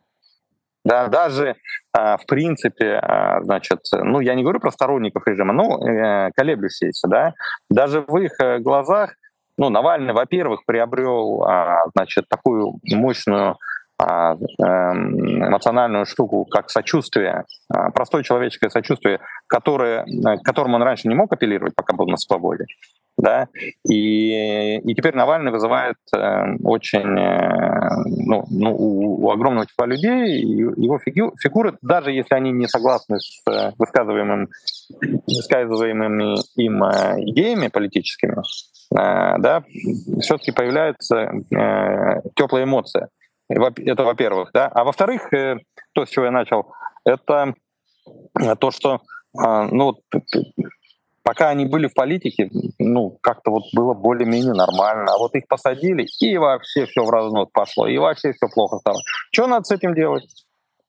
Да, 0.91 1.07
даже 1.07 1.55
а, 1.93 2.16
в 2.16 2.26
принципе, 2.26 2.95
а, 2.95 3.41
значит, 3.45 3.78
ну 3.93 4.18
я 4.18 4.34
не 4.34 4.43
говорю 4.43 4.59
про 4.59 4.72
сторонников 4.72 5.22
режима, 5.24 5.53
но 5.53 5.78
э, 5.78 6.32
колеблющиеся, 6.34 7.07
да, 7.07 7.34
даже 7.70 8.01
в 8.01 8.16
их 8.16 8.32
э, 8.41 8.59
глазах, 8.59 9.14
ну 9.57 9.68
Навальный, 9.68 10.12
во-первых, 10.12 10.64
приобрел, 10.66 11.45
а, 11.45 11.84
значит, 11.95 12.24
такую 12.28 12.80
мощную 12.93 13.57
эм, 14.01 15.47
эмоциональную 15.47 16.07
штуку, 16.07 16.45
как 16.47 16.70
сочувствие, 16.70 17.45
простое 17.95 18.24
человеческое 18.24 18.70
сочувствие, 18.70 19.20
которое, 19.47 20.05
э, 20.05 20.38
к 20.38 20.43
которому 20.43 20.74
он 20.74 20.82
раньше 20.82 21.07
не 21.07 21.14
мог 21.14 21.32
апеллировать, 21.32 21.76
пока 21.76 21.95
был 21.95 22.09
на 22.09 22.16
свободе 22.16 22.64
да, 23.21 23.49
и, 23.89 24.79
и 24.79 24.95
теперь 24.95 25.14
Навальный 25.14 25.53
вызывает 25.53 25.97
э, 26.14 26.57
очень, 26.62 27.18
э, 27.18 28.05
ну, 28.27 28.45
ну 28.51 28.75
у, 28.75 29.27
у 29.27 29.31
огромного 29.31 29.66
числа 29.66 29.87
людей 29.87 30.41
его 30.41 30.99
фигу, 30.99 31.35
фигуры, 31.39 31.77
даже 31.83 32.12
если 32.12 32.35
они 32.35 32.51
не 32.51 32.66
согласны 32.66 33.18
с 33.21 33.43
э, 33.49 33.73
высказываемым, 33.79 34.49
высказываемыми 35.27 36.37
им 36.61 36.83
э, 36.85 37.23
идеями 37.31 37.68
политическими, 37.68 38.37
э, 38.39 39.39
да, 39.39 39.64
все-таки 40.21 40.53
появляется 40.53 41.31
э, 41.51 42.23
теплая 42.35 42.64
эмоция. 42.64 43.09
Это 43.49 44.05
во-первых, 44.05 44.51
да, 44.55 44.68
а 44.68 44.85
во-вторых, 44.85 45.33
э, 45.33 45.59
то, 45.93 46.07
с 46.07 46.09
чего 46.09 46.27
я 46.27 46.31
начал, 46.31 46.73
это 47.05 47.55
то, 48.59 48.71
что, 48.71 49.01
э, 49.39 49.68
ну, 49.71 49.97
пока 51.31 51.51
они 51.51 51.64
были 51.64 51.87
в 51.87 51.95
политике, 51.95 52.51
ну, 52.81 53.16
как-то 53.20 53.53
вот 53.53 53.62
было 53.72 53.95
более-менее 53.95 54.53
нормально. 54.53 55.12
А 55.14 55.16
вот 55.16 55.33
их 55.37 55.47
посадили, 55.47 56.05
и 56.18 56.37
вообще 56.37 56.87
все 56.87 57.05
в 57.05 57.09
разнос 57.09 57.49
пошло, 57.53 57.87
и 57.87 57.97
вообще 57.99 58.33
все 58.33 58.49
плохо 58.53 58.78
стало. 58.78 58.99
Что 59.31 59.47
надо 59.47 59.64
с 59.64 59.70
этим 59.70 59.95
делать? 59.95 60.24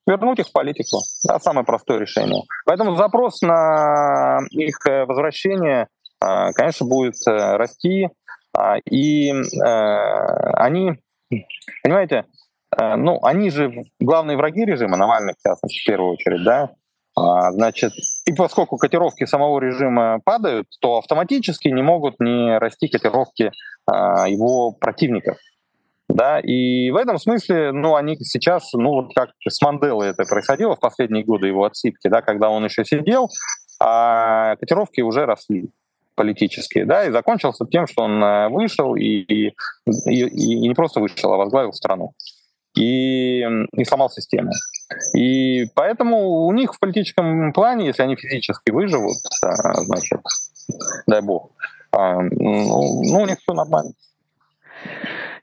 Вернуть 0.08 0.40
их 0.40 0.48
в 0.48 0.52
политику. 0.52 0.98
Да, 1.28 1.40
самое 1.40 1.64
простое 1.64 2.00
решение. 2.00 2.42
Поэтому 2.66 2.96
запрос 2.96 3.44
на 3.44 4.40
их 4.50 4.78
э, 4.88 5.06
возвращение, 5.06 5.90
э, 6.20 6.52
конечно, 6.56 6.88
будет 6.88 7.14
э, 7.28 7.58
расти. 7.58 8.10
А, 8.58 8.78
и 8.80 9.32
они, 10.56 10.94
понимаете, 11.84 12.26
ну, 12.78 13.24
они 13.24 13.50
же 13.50 13.72
главные 14.00 14.36
враги 14.36 14.66
режима, 14.66 14.98
Навальный, 14.98 15.36
в 15.40 15.42
частности, 15.42 15.80
в 15.80 15.86
первую 15.86 16.14
очередь, 16.14 16.44
да, 16.44 16.64
а, 16.64 16.72
значит, 17.52 17.94
и 18.26 18.34
поскольку 18.34 18.78
котировки 18.78 19.26
самого 19.26 19.60
режима 19.60 20.20
падают, 20.24 20.68
то 20.80 20.98
автоматически 20.98 21.68
не 21.68 21.82
могут 21.82 22.20
не 22.20 22.58
расти 22.58 22.88
котировки 22.88 23.52
а, 23.86 24.28
его 24.28 24.72
противников. 24.72 25.38
Да, 26.10 26.40
и 26.40 26.92
в 26.92 26.98
этом 26.98 27.18
смысле, 27.18 27.72
ну, 27.72 27.96
они 27.96 28.18
сейчас, 28.18 28.74
ну, 28.74 28.90
вот 28.90 29.14
как 29.16 29.30
с 29.48 29.62
Манделой 29.62 30.10
это 30.10 30.26
происходило 30.26 30.76
в 30.76 30.80
последние 30.80 31.24
годы 31.24 31.48
его 31.48 31.64
отсидки, 31.64 32.10
да, 32.10 32.22
когда 32.22 32.50
он 32.50 32.66
еще 32.66 32.84
сидел, 32.84 33.30
а 33.80 34.58
котировки 34.58 35.00
уже 35.02 35.26
росли 35.26 35.70
политические, 36.16 36.86
да, 36.86 37.06
и 37.06 37.12
закончился 37.12 37.66
тем, 37.66 37.88
что 37.88 38.04
он 38.04 38.22
э, 38.22 38.50
вышел 38.50 38.96
и, 38.96 39.04
и, 39.04 39.54
и, 40.06 40.28
и 40.28 40.68
не 40.68 40.76
просто 40.76 41.00
вышел, 41.00 41.32
а 41.32 41.38
возглавил 41.38 41.72
страну 41.72 42.14
и, 42.76 43.42
и 43.42 43.84
сломал 43.86 44.10
систему. 44.10 44.52
И 45.14 45.68
поэтому 45.76 46.46
у 46.46 46.52
них 46.52 46.74
в 46.74 46.80
политическом 46.80 47.54
плане, 47.54 47.88
если 47.88 48.04
они 48.04 48.16
физически 48.16 48.72
выживут, 48.72 49.18
а, 49.44 49.82
значит, 49.82 50.22
дай 51.08 51.22
бог, 51.22 51.52
а, 51.92 52.22
ну, 52.22 53.02
ну 53.04 53.22
у 53.22 53.26
них 53.26 53.40
все 53.40 53.54
нормально. 53.54 53.94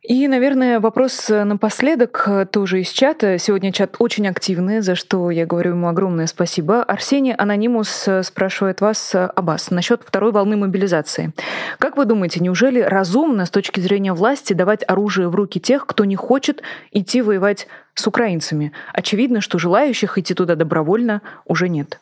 И, 0.02 0.28
наверное, 0.28 0.78
вопрос 0.78 1.28
э, 1.28 1.42
напоследок 1.42 2.22
э, 2.26 2.46
тоже 2.46 2.82
из 2.82 2.90
чата. 2.90 3.36
Сегодня 3.36 3.72
чат 3.72 3.96
очень 3.98 4.28
активный, 4.28 4.80
за 4.80 4.94
что 4.94 5.28
я 5.32 5.44
говорю 5.44 5.72
ему 5.72 5.88
огромное 5.88 6.28
спасибо. 6.28 6.84
Арсений 6.84 7.34
Анонимус 7.34 8.06
э, 8.06 8.22
спрашивает 8.22 8.80
вас, 8.80 9.12
Аббас, 9.14 9.72
насчет 9.72 10.02
второй 10.04 10.30
волны 10.30 10.56
мобилизации. 10.56 11.32
Как 11.78 11.96
вы 11.96 12.04
думаете, 12.04 12.38
неужели 12.38 12.80
разумно 12.80 13.44
с 13.44 13.50
точки 13.50 13.80
зрения 13.80 14.12
власти 14.12 14.52
давать 14.52 14.84
оружие 14.86 15.28
в 15.28 15.34
руки 15.34 15.58
тех, 15.58 15.84
кто 15.84 16.04
не 16.04 16.16
хочет 16.16 16.62
идти 16.92 17.20
воевать 17.20 17.66
с 17.94 18.06
украинцами? 18.06 18.72
Очевидно, 18.92 19.40
что 19.40 19.58
желающих 19.58 20.16
идти 20.16 20.32
туда 20.32 20.54
добровольно 20.54 21.22
уже 21.44 21.68
нет. 21.68 21.98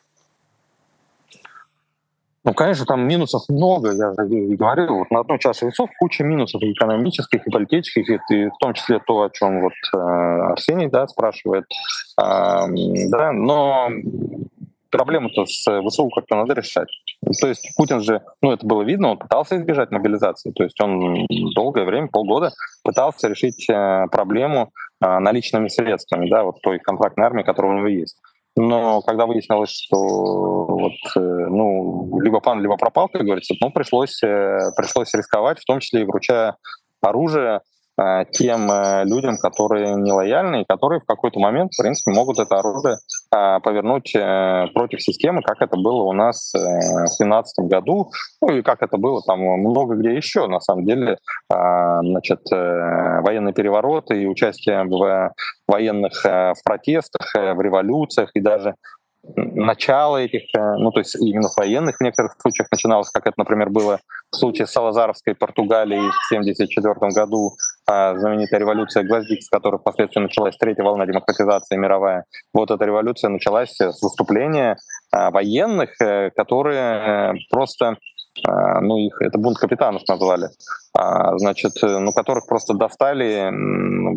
Ну, 2.46 2.54
конечно, 2.54 2.86
там 2.86 3.08
минусов 3.08 3.42
много, 3.48 3.92
я 3.92 4.12
говорил, 4.14 4.98
вот 4.98 5.10
на 5.10 5.20
одной 5.20 5.40
чаше 5.40 5.66
весов 5.66 5.90
куча 5.98 6.22
минусов 6.22 6.62
экономических, 6.62 7.44
и 7.44 7.50
политических, 7.50 8.20
и 8.30 8.46
в 8.46 8.56
том 8.60 8.72
числе 8.72 9.00
то, 9.04 9.22
о 9.22 9.30
чем 9.30 9.62
вот 9.62 9.72
э, 9.92 9.98
Арсений 9.98 10.86
да, 10.88 11.08
спрашивает. 11.08 11.64
Э, 12.20 12.66
да, 13.10 13.32
но 13.32 13.88
проблему-то 14.90 15.44
с 15.44 15.66
ВСУ 15.88 16.08
как-то 16.10 16.36
надо 16.36 16.54
решать. 16.54 16.88
То 17.40 17.48
есть 17.48 17.68
Путин 17.76 18.00
же, 18.00 18.22
ну 18.40 18.52
это 18.52 18.64
было 18.64 18.82
видно, 18.82 19.10
он 19.10 19.18
пытался 19.18 19.56
избежать 19.56 19.90
мобилизации. 19.90 20.52
То 20.52 20.62
есть 20.62 20.80
он 20.80 21.26
долгое 21.56 21.84
время, 21.84 22.06
полгода, 22.06 22.52
пытался 22.84 23.26
решить 23.26 23.68
э, 23.68 24.06
проблему 24.12 24.70
э, 25.04 25.18
наличными 25.18 25.66
средствами, 25.66 26.30
да, 26.30 26.44
вот 26.44 26.60
той 26.62 26.78
контрактной 26.78 27.26
армии, 27.26 27.42
которая 27.42 27.72
у 27.72 27.76
него 27.78 27.88
есть. 27.88 28.16
Но 28.56 29.02
когда 29.02 29.26
выяснилось, 29.26 29.70
что 29.70 29.96
вот, 29.98 30.92
э, 31.14 31.20
ну, 31.20 32.18
либо 32.20 32.40
пан, 32.40 32.62
либо 32.62 32.78
пропал, 32.78 33.08
как 33.08 33.22
говорится, 33.22 33.54
ну, 33.60 33.70
пришлось, 33.70 34.22
э, 34.22 34.70
пришлось 34.74 35.12
рисковать, 35.12 35.60
в 35.60 35.64
том 35.66 35.80
числе 35.80 36.02
и 36.02 36.04
вручая 36.04 36.56
оружие 37.02 37.60
тем 38.32 38.70
э, 38.70 39.04
людям, 39.04 39.38
которые 39.38 39.94
нелояльны 39.94 40.62
и 40.62 40.64
которые 40.64 41.00
в 41.00 41.06
какой-то 41.06 41.40
момент, 41.40 41.72
в 41.72 41.82
принципе, 41.82 42.14
могут 42.14 42.38
это 42.38 42.58
оружие 42.58 42.98
э, 43.34 43.60
повернуть 43.60 44.12
против 44.74 45.02
системы, 45.02 45.42
как 45.42 45.62
это 45.62 45.76
было 45.76 46.02
у 46.02 46.12
нас 46.12 46.52
в 46.52 46.58
2017 46.58 47.66
году, 47.66 48.10
ну 48.42 48.56
и 48.56 48.62
как 48.62 48.82
это 48.82 48.98
было 48.98 49.22
там 49.22 49.40
много 49.40 49.94
где 49.94 50.14
еще, 50.14 50.46
на 50.46 50.60
самом 50.60 50.84
деле, 50.84 51.18
значит, 51.48 52.40
военные 52.50 53.54
перевороты 53.54 54.22
и 54.22 54.26
участие 54.26 54.84
в 54.84 55.32
военных 55.66 56.24
в 56.24 56.56
протестах, 56.64 57.32
в 57.34 57.60
революциях 57.60 58.30
и 58.34 58.40
даже 58.40 58.74
начало 59.34 60.18
этих, 60.18 60.42
э, 60.56 60.76
ну 60.78 60.90
то 60.90 61.00
есть 61.00 61.16
именно 61.16 61.48
военных 61.56 61.96
в 61.96 62.00
некоторых 62.02 62.36
случаях 62.40 62.68
начиналось, 62.70 63.10
как 63.10 63.26
это, 63.26 63.34
например, 63.38 63.70
было 63.70 63.98
в 64.30 64.36
случае 64.36 64.66
Салазаровской 64.66 65.34
Португалией 65.34 66.00
в 66.00 66.32
1974 66.32 67.12
году, 67.12 67.52
знаменитая 67.88 68.58
революция 68.60 69.04
Гвоздик, 69.04 69.42
с 69.42 69.48
которой 69.48 69.78
впоследствии 69.78 70.20
началась 70.20 70.56
третья 70.56 70.82
волна 70.82 71.06
демократизации 71.06 71.76
мировая. 71.76 72.24
Вот 72.52 72.70
эта 72.70 72.84
революция 72.84 73.28
началась 73.28 73.76
с 73.80 74.02
выступления 74.02 74.76
а, 75.12 75.30
военных, 75.30 75.90
э, 76.00 76.30
которые 76.30 77.30
э, 77.30 77.32
просто 77.50 77.96
ну, 78.44 78.98
их 78.98 79.16
это 79.22 79.38
бунт 79.38 79.56
капитанов 79.56 80.02
назвали, 80.06 80.48
а, 80.92 81.38
значит, 81.38 81.72
ну, 81.80 82.12
которых 82.12 82.46
просто 82.46 82.74
достали 82.74 83.50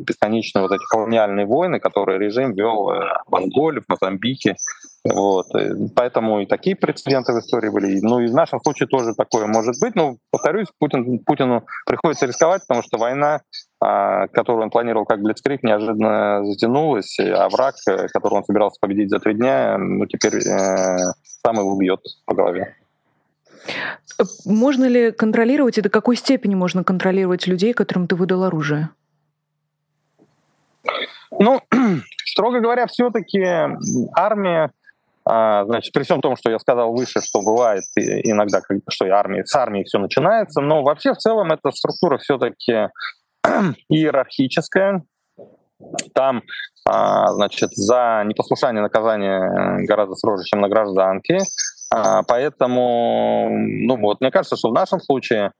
бесконечные 0.04 0.62
вот 0.62 0.74
эти 0.74 0.84
колониальные 0.90 1.46
войны, 1.46 1.80
которые 1.80 2.20
режим 2.20 2.54
вел 2.54 2.92
в 3.28 3.36
Анголе, 3.36 3.80
в 3.80 3.88
Мозамбике, 3.88 4.58
вот. 5.06 5.48
Поэтому 5.96 6.42
и 6.42 6.46
такие 6.46 6.76
прецеденты 6.76 7.34
в 7.34 7.40
истории 7.40 7.70
были. 7.70 8.00
Ну 8.02 8.20
и 8.20 8.28
в 8.28 8.34
нашем 8.34 8.60
случае 8.62 8.88
тоже 8.88 9.14
такое 9.16 9.48
может 9.48 9.80
быть. 9.80 9.96
Но, 9.96 10.18
повторюсь, 10.30 10.68
Путин, 10.78 11.20
Путину 11.20 11.66
приходится 11.86 12.26
рисковать, 12.26 12.64
потому 12.68 12.84
что 12.84 12.98
война, 12.98 13.42
а, 13.80 14.28
которую 14.28 14.64
он 14.64 14.70
планировал 14.70 15.06
как 15.06 15.22
Блицкрик, 15.22 15.64
неожиданно 15.64 16.44
затянулась, 16.44 17.18
а 17.20 17.48
враг, 17.50 17.76
который 17.86 18.36
он 18.36 18.44
собирался 18.44 18.78
победить 18.82 19.10
за 19.10 19.20
три 19.20 19.36
дня, 19.36 19.78
ну 19.78 20.06
теперь 20.06 20.36
э, 20.36 20.98
сам 21.24 21.58
его 21.58 21.72
убьет 21.72 22.02
по 22.26 22.36
голове. 22.36 22.76
Можно 24.46 24.86
ли 24.86 25.12
контролировать 25.12 25.78
и 25.78 25.82
до 25.82 25.90
какой 25.90 26.16
степени 26.18 26.56
можно 26.56 26.84
контролировать 26.84 27.48
людей, 27.48 27.74
которым 27.74 28.08
ты 28.08 28.16
выдал 28.16 28.44
оружие? 28.44 28.90
Ну, 31.32 31.62
строго 32.26 32.60
говоря, 32.60 32.88
все-таки 32.88 33.42
армия 34.14 34.72
значит, 35.30 35.94
при 35.94 36.04
всем 36.04 36.22
том, 36.22 36.36
что 36.36 36.50
я 36.50 36.58
сказал 36.58 36.92
выше, 36.92 37.22
что 37.22 37.42
бывает 37.42 37.84
иногда, 37.96 38.62
что 38.90 39.06
и 39.06 39.10
армии, 39.10 39.44
с 39.44 39.56
армией 39.56 39.84
все 39.84 40.00
начинается, 40.00 40.62
но 40.62 40.82
вообще 40.82 41.14
в 41.14 41.18
целом 41.18 41.52
эта 41.52 41.72
структура 41.72 42.18
все-таки 42.18 42.90
иерархическая. 43.90 45.04
Там, 46.14 46.44
а, 46.86 47.32
значит, 47.34 47.72
за 47.74 48.24
непослушание 48.26 48.82
наказание 48.82 49.86
гораздо 49.86 50.16
строже, 50.16 50.44
чем 50.44 50.62
на 50.62 50.68
гражданке. 50.68 51.38
А, 51.94 52.24
поэтому, 52.24 53.50
ну 53.50 53.98
вот, 53.98 54.20
мне 54.22 54.32
кажется, 54.32 54.58
что 54.58 54.70
в 54.70 54.74
нашем 54.74 55.00
случае, 55.00 55.52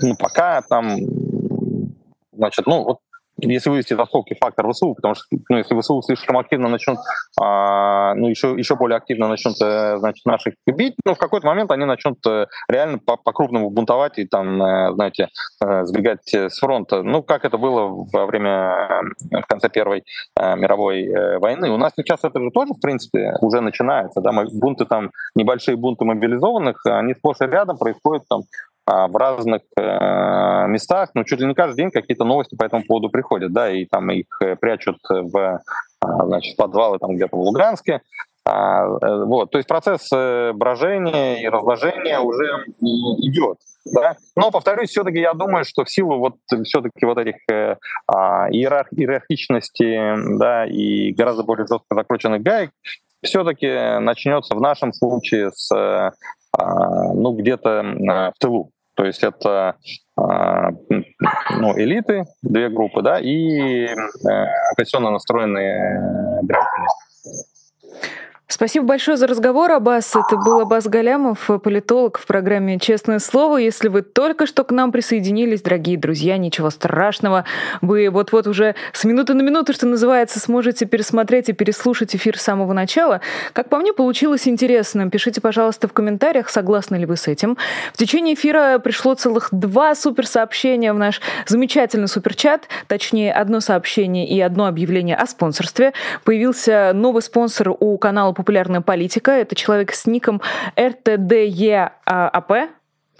ну, 0.00 0.16
пока 0.18 0.62
там, 0.62 0.96
значит, 2.32 2.66
ну, 2.66 2.84
вот 2.84 2.98
если 3.38 3.70
вывести 3.70 3.94
за 3.94 4.04
скобки 4.04 4.36
фактор 4.40 4.70
ВСУ, 4.72 4.94
потому 4.94 5.14
что 5.14 5.24
ну, 5.48 5.58
если 5.58 5.78
ВСУ 5.78 6.02
слишком 6.02 6.38
активно 6.38 6.68
начнут, 6.68 6.98
а, 7.40 8.14
ну 8.14 8.28
еще, 8.28 8.54
еще 8.56 8.76
более 8.76 8.96
активно 8.96 9.28
начнут, 9.28 9.56
э, 9.62 9.98
значит, 9.98 10.24
наших 10.26 10.54
бить, 10.66 10.94
ну 11.04 11.14
в 11.14 11.18
какой-то 11.18 11.46
момент 11.46 11.70
они 11.70 11.84
начнут 11.84 12.18
э, 12.26 12.46
реально 12.68 12.98
по-крупному 12.98 13.70
бунтовать 13.70 14.18
и 14.18 14.26
там, 14.26 14.62
э, 14.62 14.92
знаете, 14.94 15.28
сбегать 15.60 16.34
с 16.34 16.58
фронта. 16.58 17.02
Ну, 17.02 17.22
как 17.22 17.44
это 17.44 17.58
было 17.58 18.06
во 18.12 18.26
время, 18.26 19.02
в 19.30 19.46
конце 19.46 19.68
Первой 19.68 20.04
мировой 20.36 21.38
войны. 21.38 21.70
У 21.70 21.76
нас 21.76 21.92
сейчас 21.96 22.20
это 22.24 22.40
же 22.40 22.50
тоже, 22.50 22.74
в 22.74 22.80
принципе, 22.80 23.34
уже 23.40 23.60
начинается, 23.60 24.20
да, 24.20 24.32
бунты 24.52 24.84
там, 24.86 25.10
небольшие 25.34 25.76
бунты 25.76 26.04
мобилизованных, 26.04 26.80
они 26.86 27.14
сплошь 27.14 27.40
и 27.40 27.44
рядом 27.44 27.78
происходят 27.78 28.24
там 28.28 28.42
в 28.90 29.16
разных 29.16 29.62
э, 29.76 30.66
местах, 30.66 31.10
ну, 31.14 31.24
чуть 31.24 31.40
ли 31.40 31.46
не 31.46 31.54
каждый 31.54 31.76
день 31.76 31.90
какие-то 31.90 32.24
новости 32.24 32.56
по 32.56 32.64
этому 32.64 32.84
поводу 32.84 33.08
приходят, 33.08 33.52
да, 33.52 33.70
и 33.70 33.84
там 33.84 34.10
их 34.10 34.26
э, 34.42 34.56
прячут 34.56 34.98
в, 35.08 35.60
а, 36.00 36.26
значит, 36.26 36.56
подвалы 36.56 36.98
там 36.98 37.14
где-то 37.14 37.36
в 37.36 37.40
Луганске, 37.40 38.00
а, 38.44 38.84
э, 38.84 39.24
вот, 39.24 39.50
то 39.50 39.58
есть 39.58 39.68
процесс 39.68 40.08
брожения 40.10 41.42
и 41.42 41.48
разложения 41.48 42.18
уже 42.20 42.46
идет. 42.80 43.58
Да? 43.94 44.16
Но, 44.36 44.50
повторюсь, 44.50 44.90
все-таки 44.90 45.20
я 45.20 45.32
думаю, 45.34 45.64
что 45.64 45.84
в 45.84 45.90
силу 45.90 46.18
вот 46.18 46.34
все-таки 46.64 47.06
вот 47.06 47.18
этих 47.18 47.36
э, 47.50 47.76
иерарх, 48.08 48.88
иерархичности 48.92 50.38
да, 50.38 50.66
и 50.66 51.12
гораздо 51.12 51.44
более 51.44 51.66
жестко 51.66 51.94
закрученных 51.94 52.42
гаек, 52.42 52.70
все-таки 53.22 54.00
начнется 54.00 54.54
в 54.54 54.60
нашем 54.60 54.92
случае 54.92 55.50
с 55.52 56.12
ну, 56.58 57.32
где-то 57.32 58.32
в 58.34 58.38
тылу. 58.40 58.72
То 59.00 59.06
есть 59.06 59.24
это 59.24 59.76
а, 60.14 60.72
ну, 60.90 61.72
элиты, 61.78 62.24
две 62.42 62.68
группы, 62.68 63.00
да, 63.00 63.18
и 63.18 63.86
э, 63.86 63.94
оппозиционно 64.72 65.10
настроенные 65.10 66.42
граждане. 66.42 66.59
Спасибо 68.52 68.84
большое 68.84 69.16
за 69.16 69.28
разговор, 69.28 69.70
Аббас. 69.70 70.10
Это 70.16 70.36
был 70.36 70.58
Аббас 70.58 70.84
Галямов, 70.88 71.48
политолог 71.62 72.18
в 72.18 72.26
программе 72.26 72.80
«Честное 72.80 73.20
слово». 73.20 73.58
Если 73.58 73.86
вы 73.86 74.02
только 74.02 74.44
что 74.46 74.64
к 74.64 74.72
нам 74.72 74.90
присоединились, 74.90 75.62
дорогие 75.62 75.96
друзья, 75.96 76.36
ничего 76.36 76.70
страшного. 76.70 77.44
Вы 77.80 78.10
вот-вот 78.10 78.48
уже 78.48 78.74
с 78.92 79.04
минуты 79.04 79.34
на 79.34 79.42
минуту, 79.42 79.72
что 79.72 79.86
называется, 79.86 80.40
сможете 80.40 80.84
пересмотреть 80.84 81.48
и 81.48 81.52
переслушать 81.52 82.16
эфир 82.16 82.36
с 82.38 82.42
самого 82.42 82.72
начала. 82.72 83.20
Как 83.52 83.68
по 83.68 83.78
мне, 83.78 83.92
получилось 83.92 84.48
интересно. 84.48 85.08
Пишите, 85.08 85.40
пожалуйста, 85.40 85.86
в 85.86 85.92
комментариях, 85.92 86.48
согласны 86.48 86.96
ли 86.96 87.06
вы 87.06 87.16
с 87.16 87.28
этим. 87.28 87.56
В 87.94 87.98
течение 87.98 88.34
эфира 88.34 88.80
пришло 88.80 89.14
целых 89.14 89.50
два 89.52 89.94
суперсообщения 89.94 90.92
в 90.92 90.98
наш 90.98 91.20
замечательный 91.46 92.08
суперчат. 92.08 92.66
Точнее, 92.88 93.32
одно 93.32 93.60
сообщение 93.60 94.26
и 94.26 94.40
одно 94.40 94.66
объявление 94.66 95.14
о 95.14 95.26
спонсорстве. 95.28 95.92
Появился 96.24 96.90
новый 96.92 97.22
спонсор 97.22 97.76
у 97.78 97.96
канала 97.96 98.32
популярная 98.40 98.80
политика. 98.80 99.30
Это 99.32 99.54
человек 99.54 99.92
с 99.92 100.06
ником 100.06 100.40
RTDEAP 100.76 102.68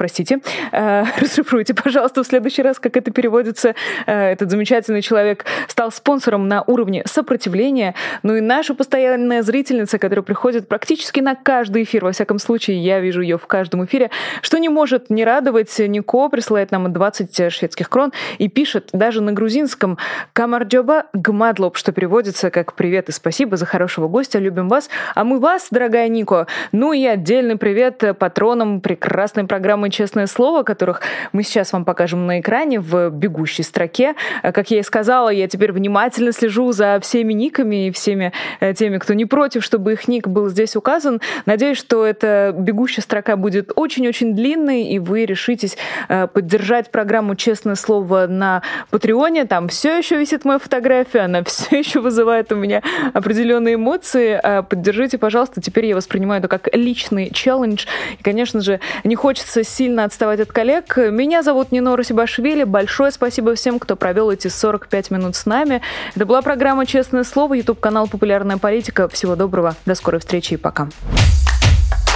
простите, 0.01 0.40
э, 0.72 1.05
расшифруйте, 1.20 1.74
пожалуйста, 1.74 2.22
в 2.22 2.26
следующий 2.26 2.62
раз, 2.62 2.78
как 2.78 2.96
это 2.96 3.11
переводится. 3.11 3.74
Э, 4.07 4.32
этот 4.32 4.51
замечательный 4.51 5.03
человек 5.03 5.44
стал 5.68 5.92
спонсором 5.92 6.48
на 6.48 6.62
уровне 6.62 7.03
сопротивления. 7.05 7.94
Ну 8.22 8.34
и 8.34 8.40
наша 8.40 8.74
постоянная 8.74 9.42
зрительница, 9.42 9.98
которая 9.98 10.22
приходит 10.22 10.68
практически 10.68 11.20
на 11.20 11.34
каждый 11.34 11.82
эфир, 11.82 12.03
во 12.03 12.12
всяком 12.12 12.38
случае, 12.38 12.82
я 12.82 12.98
вижу 13.01 13.20
ее 13.20 13.36
в 13.36 13.46
каждом 13.46 13.84
эфире, 13.84 14.11
что 14.40 14.57
не 14.57 14.70
может 14.70 15.11
не 15.11 15.22
радовать. 15.22 15.78
Нико 15.78 16.30
присылает 16.30 16.70
нам 16.70 16.90
20 16.90 17.53
шведских 17.53 17.90
крон 17.90 18.14
и 18.38 18.48
пишет 18.48 18.88
даже 18.94 19.20
на 19.20 19.32
грузинском 19.34 19.98
«Камарджоба 20.32 21.09
гмадлоп», 21.12 21.76
что 21.76 21.92
переводится 21.92 22.51
как 22.51 22.72
«Привет 22.72 23.11
и 23.11 23.12
спасибо 23.12 23.59
за 23.59 23.66
хорошего 23.66 24.09
гостя, 24.09 24.38
любим 24.38 24.70
вас». 24.70 24.88
А 25.14 25.24
мы 25.24 25.40
вас, 25.40 25.68
дорогая 25.70 26.09
Нико. 26.09 26.46
Ну 26.72 26.94
и 26.94 27.05
отдельный 27.05 27.57
привет 27.57 28.03
патронам 28.18 28.80
прекрасной 28.80 29.44
программы 29.44 29.89
честное 29.91 30.26
слово, 30.26 30.62
которых 30.62 31.03
мы 31.32 31.43
сейчас 31.43 31.72
вам 31.72 31.84
покажем 31.84 32.26
на 32.26 32.41
экране 32.41 32.80
в 32.80 33.11
бегущей 33.11 33.64
строке. 33.64 34.14
Э, 34.43 34.53
как 34.53 34.70
я 34.70 34.80
и 34.80 34.82
сказала, 34.82 35.30
я 35.30 35.49
теперь 35.49 35.72
внимательно 35.72 36.32
слежу 36.32 36.72
за 36.72 36.99
всеми 37.01 37.32
никами 37.32 37.88
и 37.88 37.91
всеми 37.91 38.32
э, 38.61 38.74
теми, 38.74 38.99
кто 38.99 39.14
не 39.14 39.24
против, 39.24 39.64
чтобы 39.64 39.93
их 39.93 40.09
ник 40.09 40.26
был 40.28 40.49
здесь 40.49 40.76
указан. 40.76 41.20
Надеюсь, 41.47 41.78
что 41.78 42.05
эта 42.05 42.55
бегущая 42.57 43.03
строка 43.03 43.36
будет 43.36 43.72
очень-очень 43.74 44.34
длинной, 44.34 44.82
и 44.84 44.99
вы 44.99 45.24
решитесь 45.24 45.76
э, 46.09 46.26
поддержать 46.26 46.91
программу 46.91 47.34
«Честное 47.34 47.74
слово» 47.74 48.26
на 48.26 48.62
Патреоне. 48.91 49.45
Там 49.45 49.68
все 49.68 49.99
еще 49.99 50.16
висит 50.16 50.45
моя 50.45 50.59
фотография, 50.59 51.20
она 51.20 51.45
все 51.45 51.78
еще 51.78 52.01
вызывает 52.01 52.53
у 52.53 52.57
меня 52.57 52.82
определенные 53.12 53.74
эмоции. 53.74 54.41
Поддержите, 54.68 55.18
пожалуйста. 55.18 55.61
Теперь 55.61 55.86
я 55.86 55.97
воспринимаю 55.97 56.41
это 56.41 56.49
как 56.49 56.68
личный 56.74 57.30
челлендж. 57.30 57.86
И, 58.18 58.22
конечно 58.22 58.61
же, 58.61 58.80
не 59.05 59.14
хочется 59.14 59.64
сильно 59.81 60.05
отставать 60.05 60.41
от 60.41 60.53
коллег. 60.53 60.99
Меня 60.99 61.43
зовут 61.43 61.72
Нино 61.72 61.97
Сибашвили. 62.05 62.64
Большое 62.64 63.11
спасибо 63.11 63.55
всем, 63.55 63.78
кто 63.78 63.97
провел 63.97 64.31
эти 64.31 64.49
45 64.49 65.11
минут 65.11 65.37
с 65.37 65.47
нами. 65.47 65.81
Это 66.14 66.26
была 66.26 66.43
программа 66.43 66.85
«Честное 66.85 67.24
слово», 67.24 67.55
YouTube-канал 67.55 68.07
«Популярная 68.07 68.59
политика». 68.59 69.09
Всего 69.09 69.37
доброго, 69.37 69.74
до 69.87 69.95
скорой 69.95 70.20
встречи 70.20 70.53
и 70.53 70.57
пока. 70.59 70.91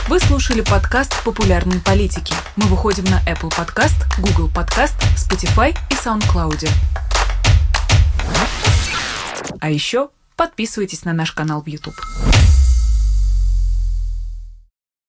Вы 0.08 0.20
слушали 0.20 0.60
подкаст 0.60 1.24
«Популярные 1.24 1.80
политики». 1.80 2.34
Мы 2.56 2.66
выходим 2.66 3.04
на 3.04 3.20
Apple 3.26 3.50
Podcast, 3.50 3.96
Google 4.18 4.50
Podcast, 4.54 4.96
Spotify 5.16 5.74
и 5.90 5.94
SoundCloud. 5.94 6.68
А 9.58 9.70
еще 9.70 10.10
подписывайтесь 10.36 11.06
на 11.06 11.14
наш 11.14 11.32
канал 11.32 11.62
в 11.62 11.66
YouTube. 11.66 11.94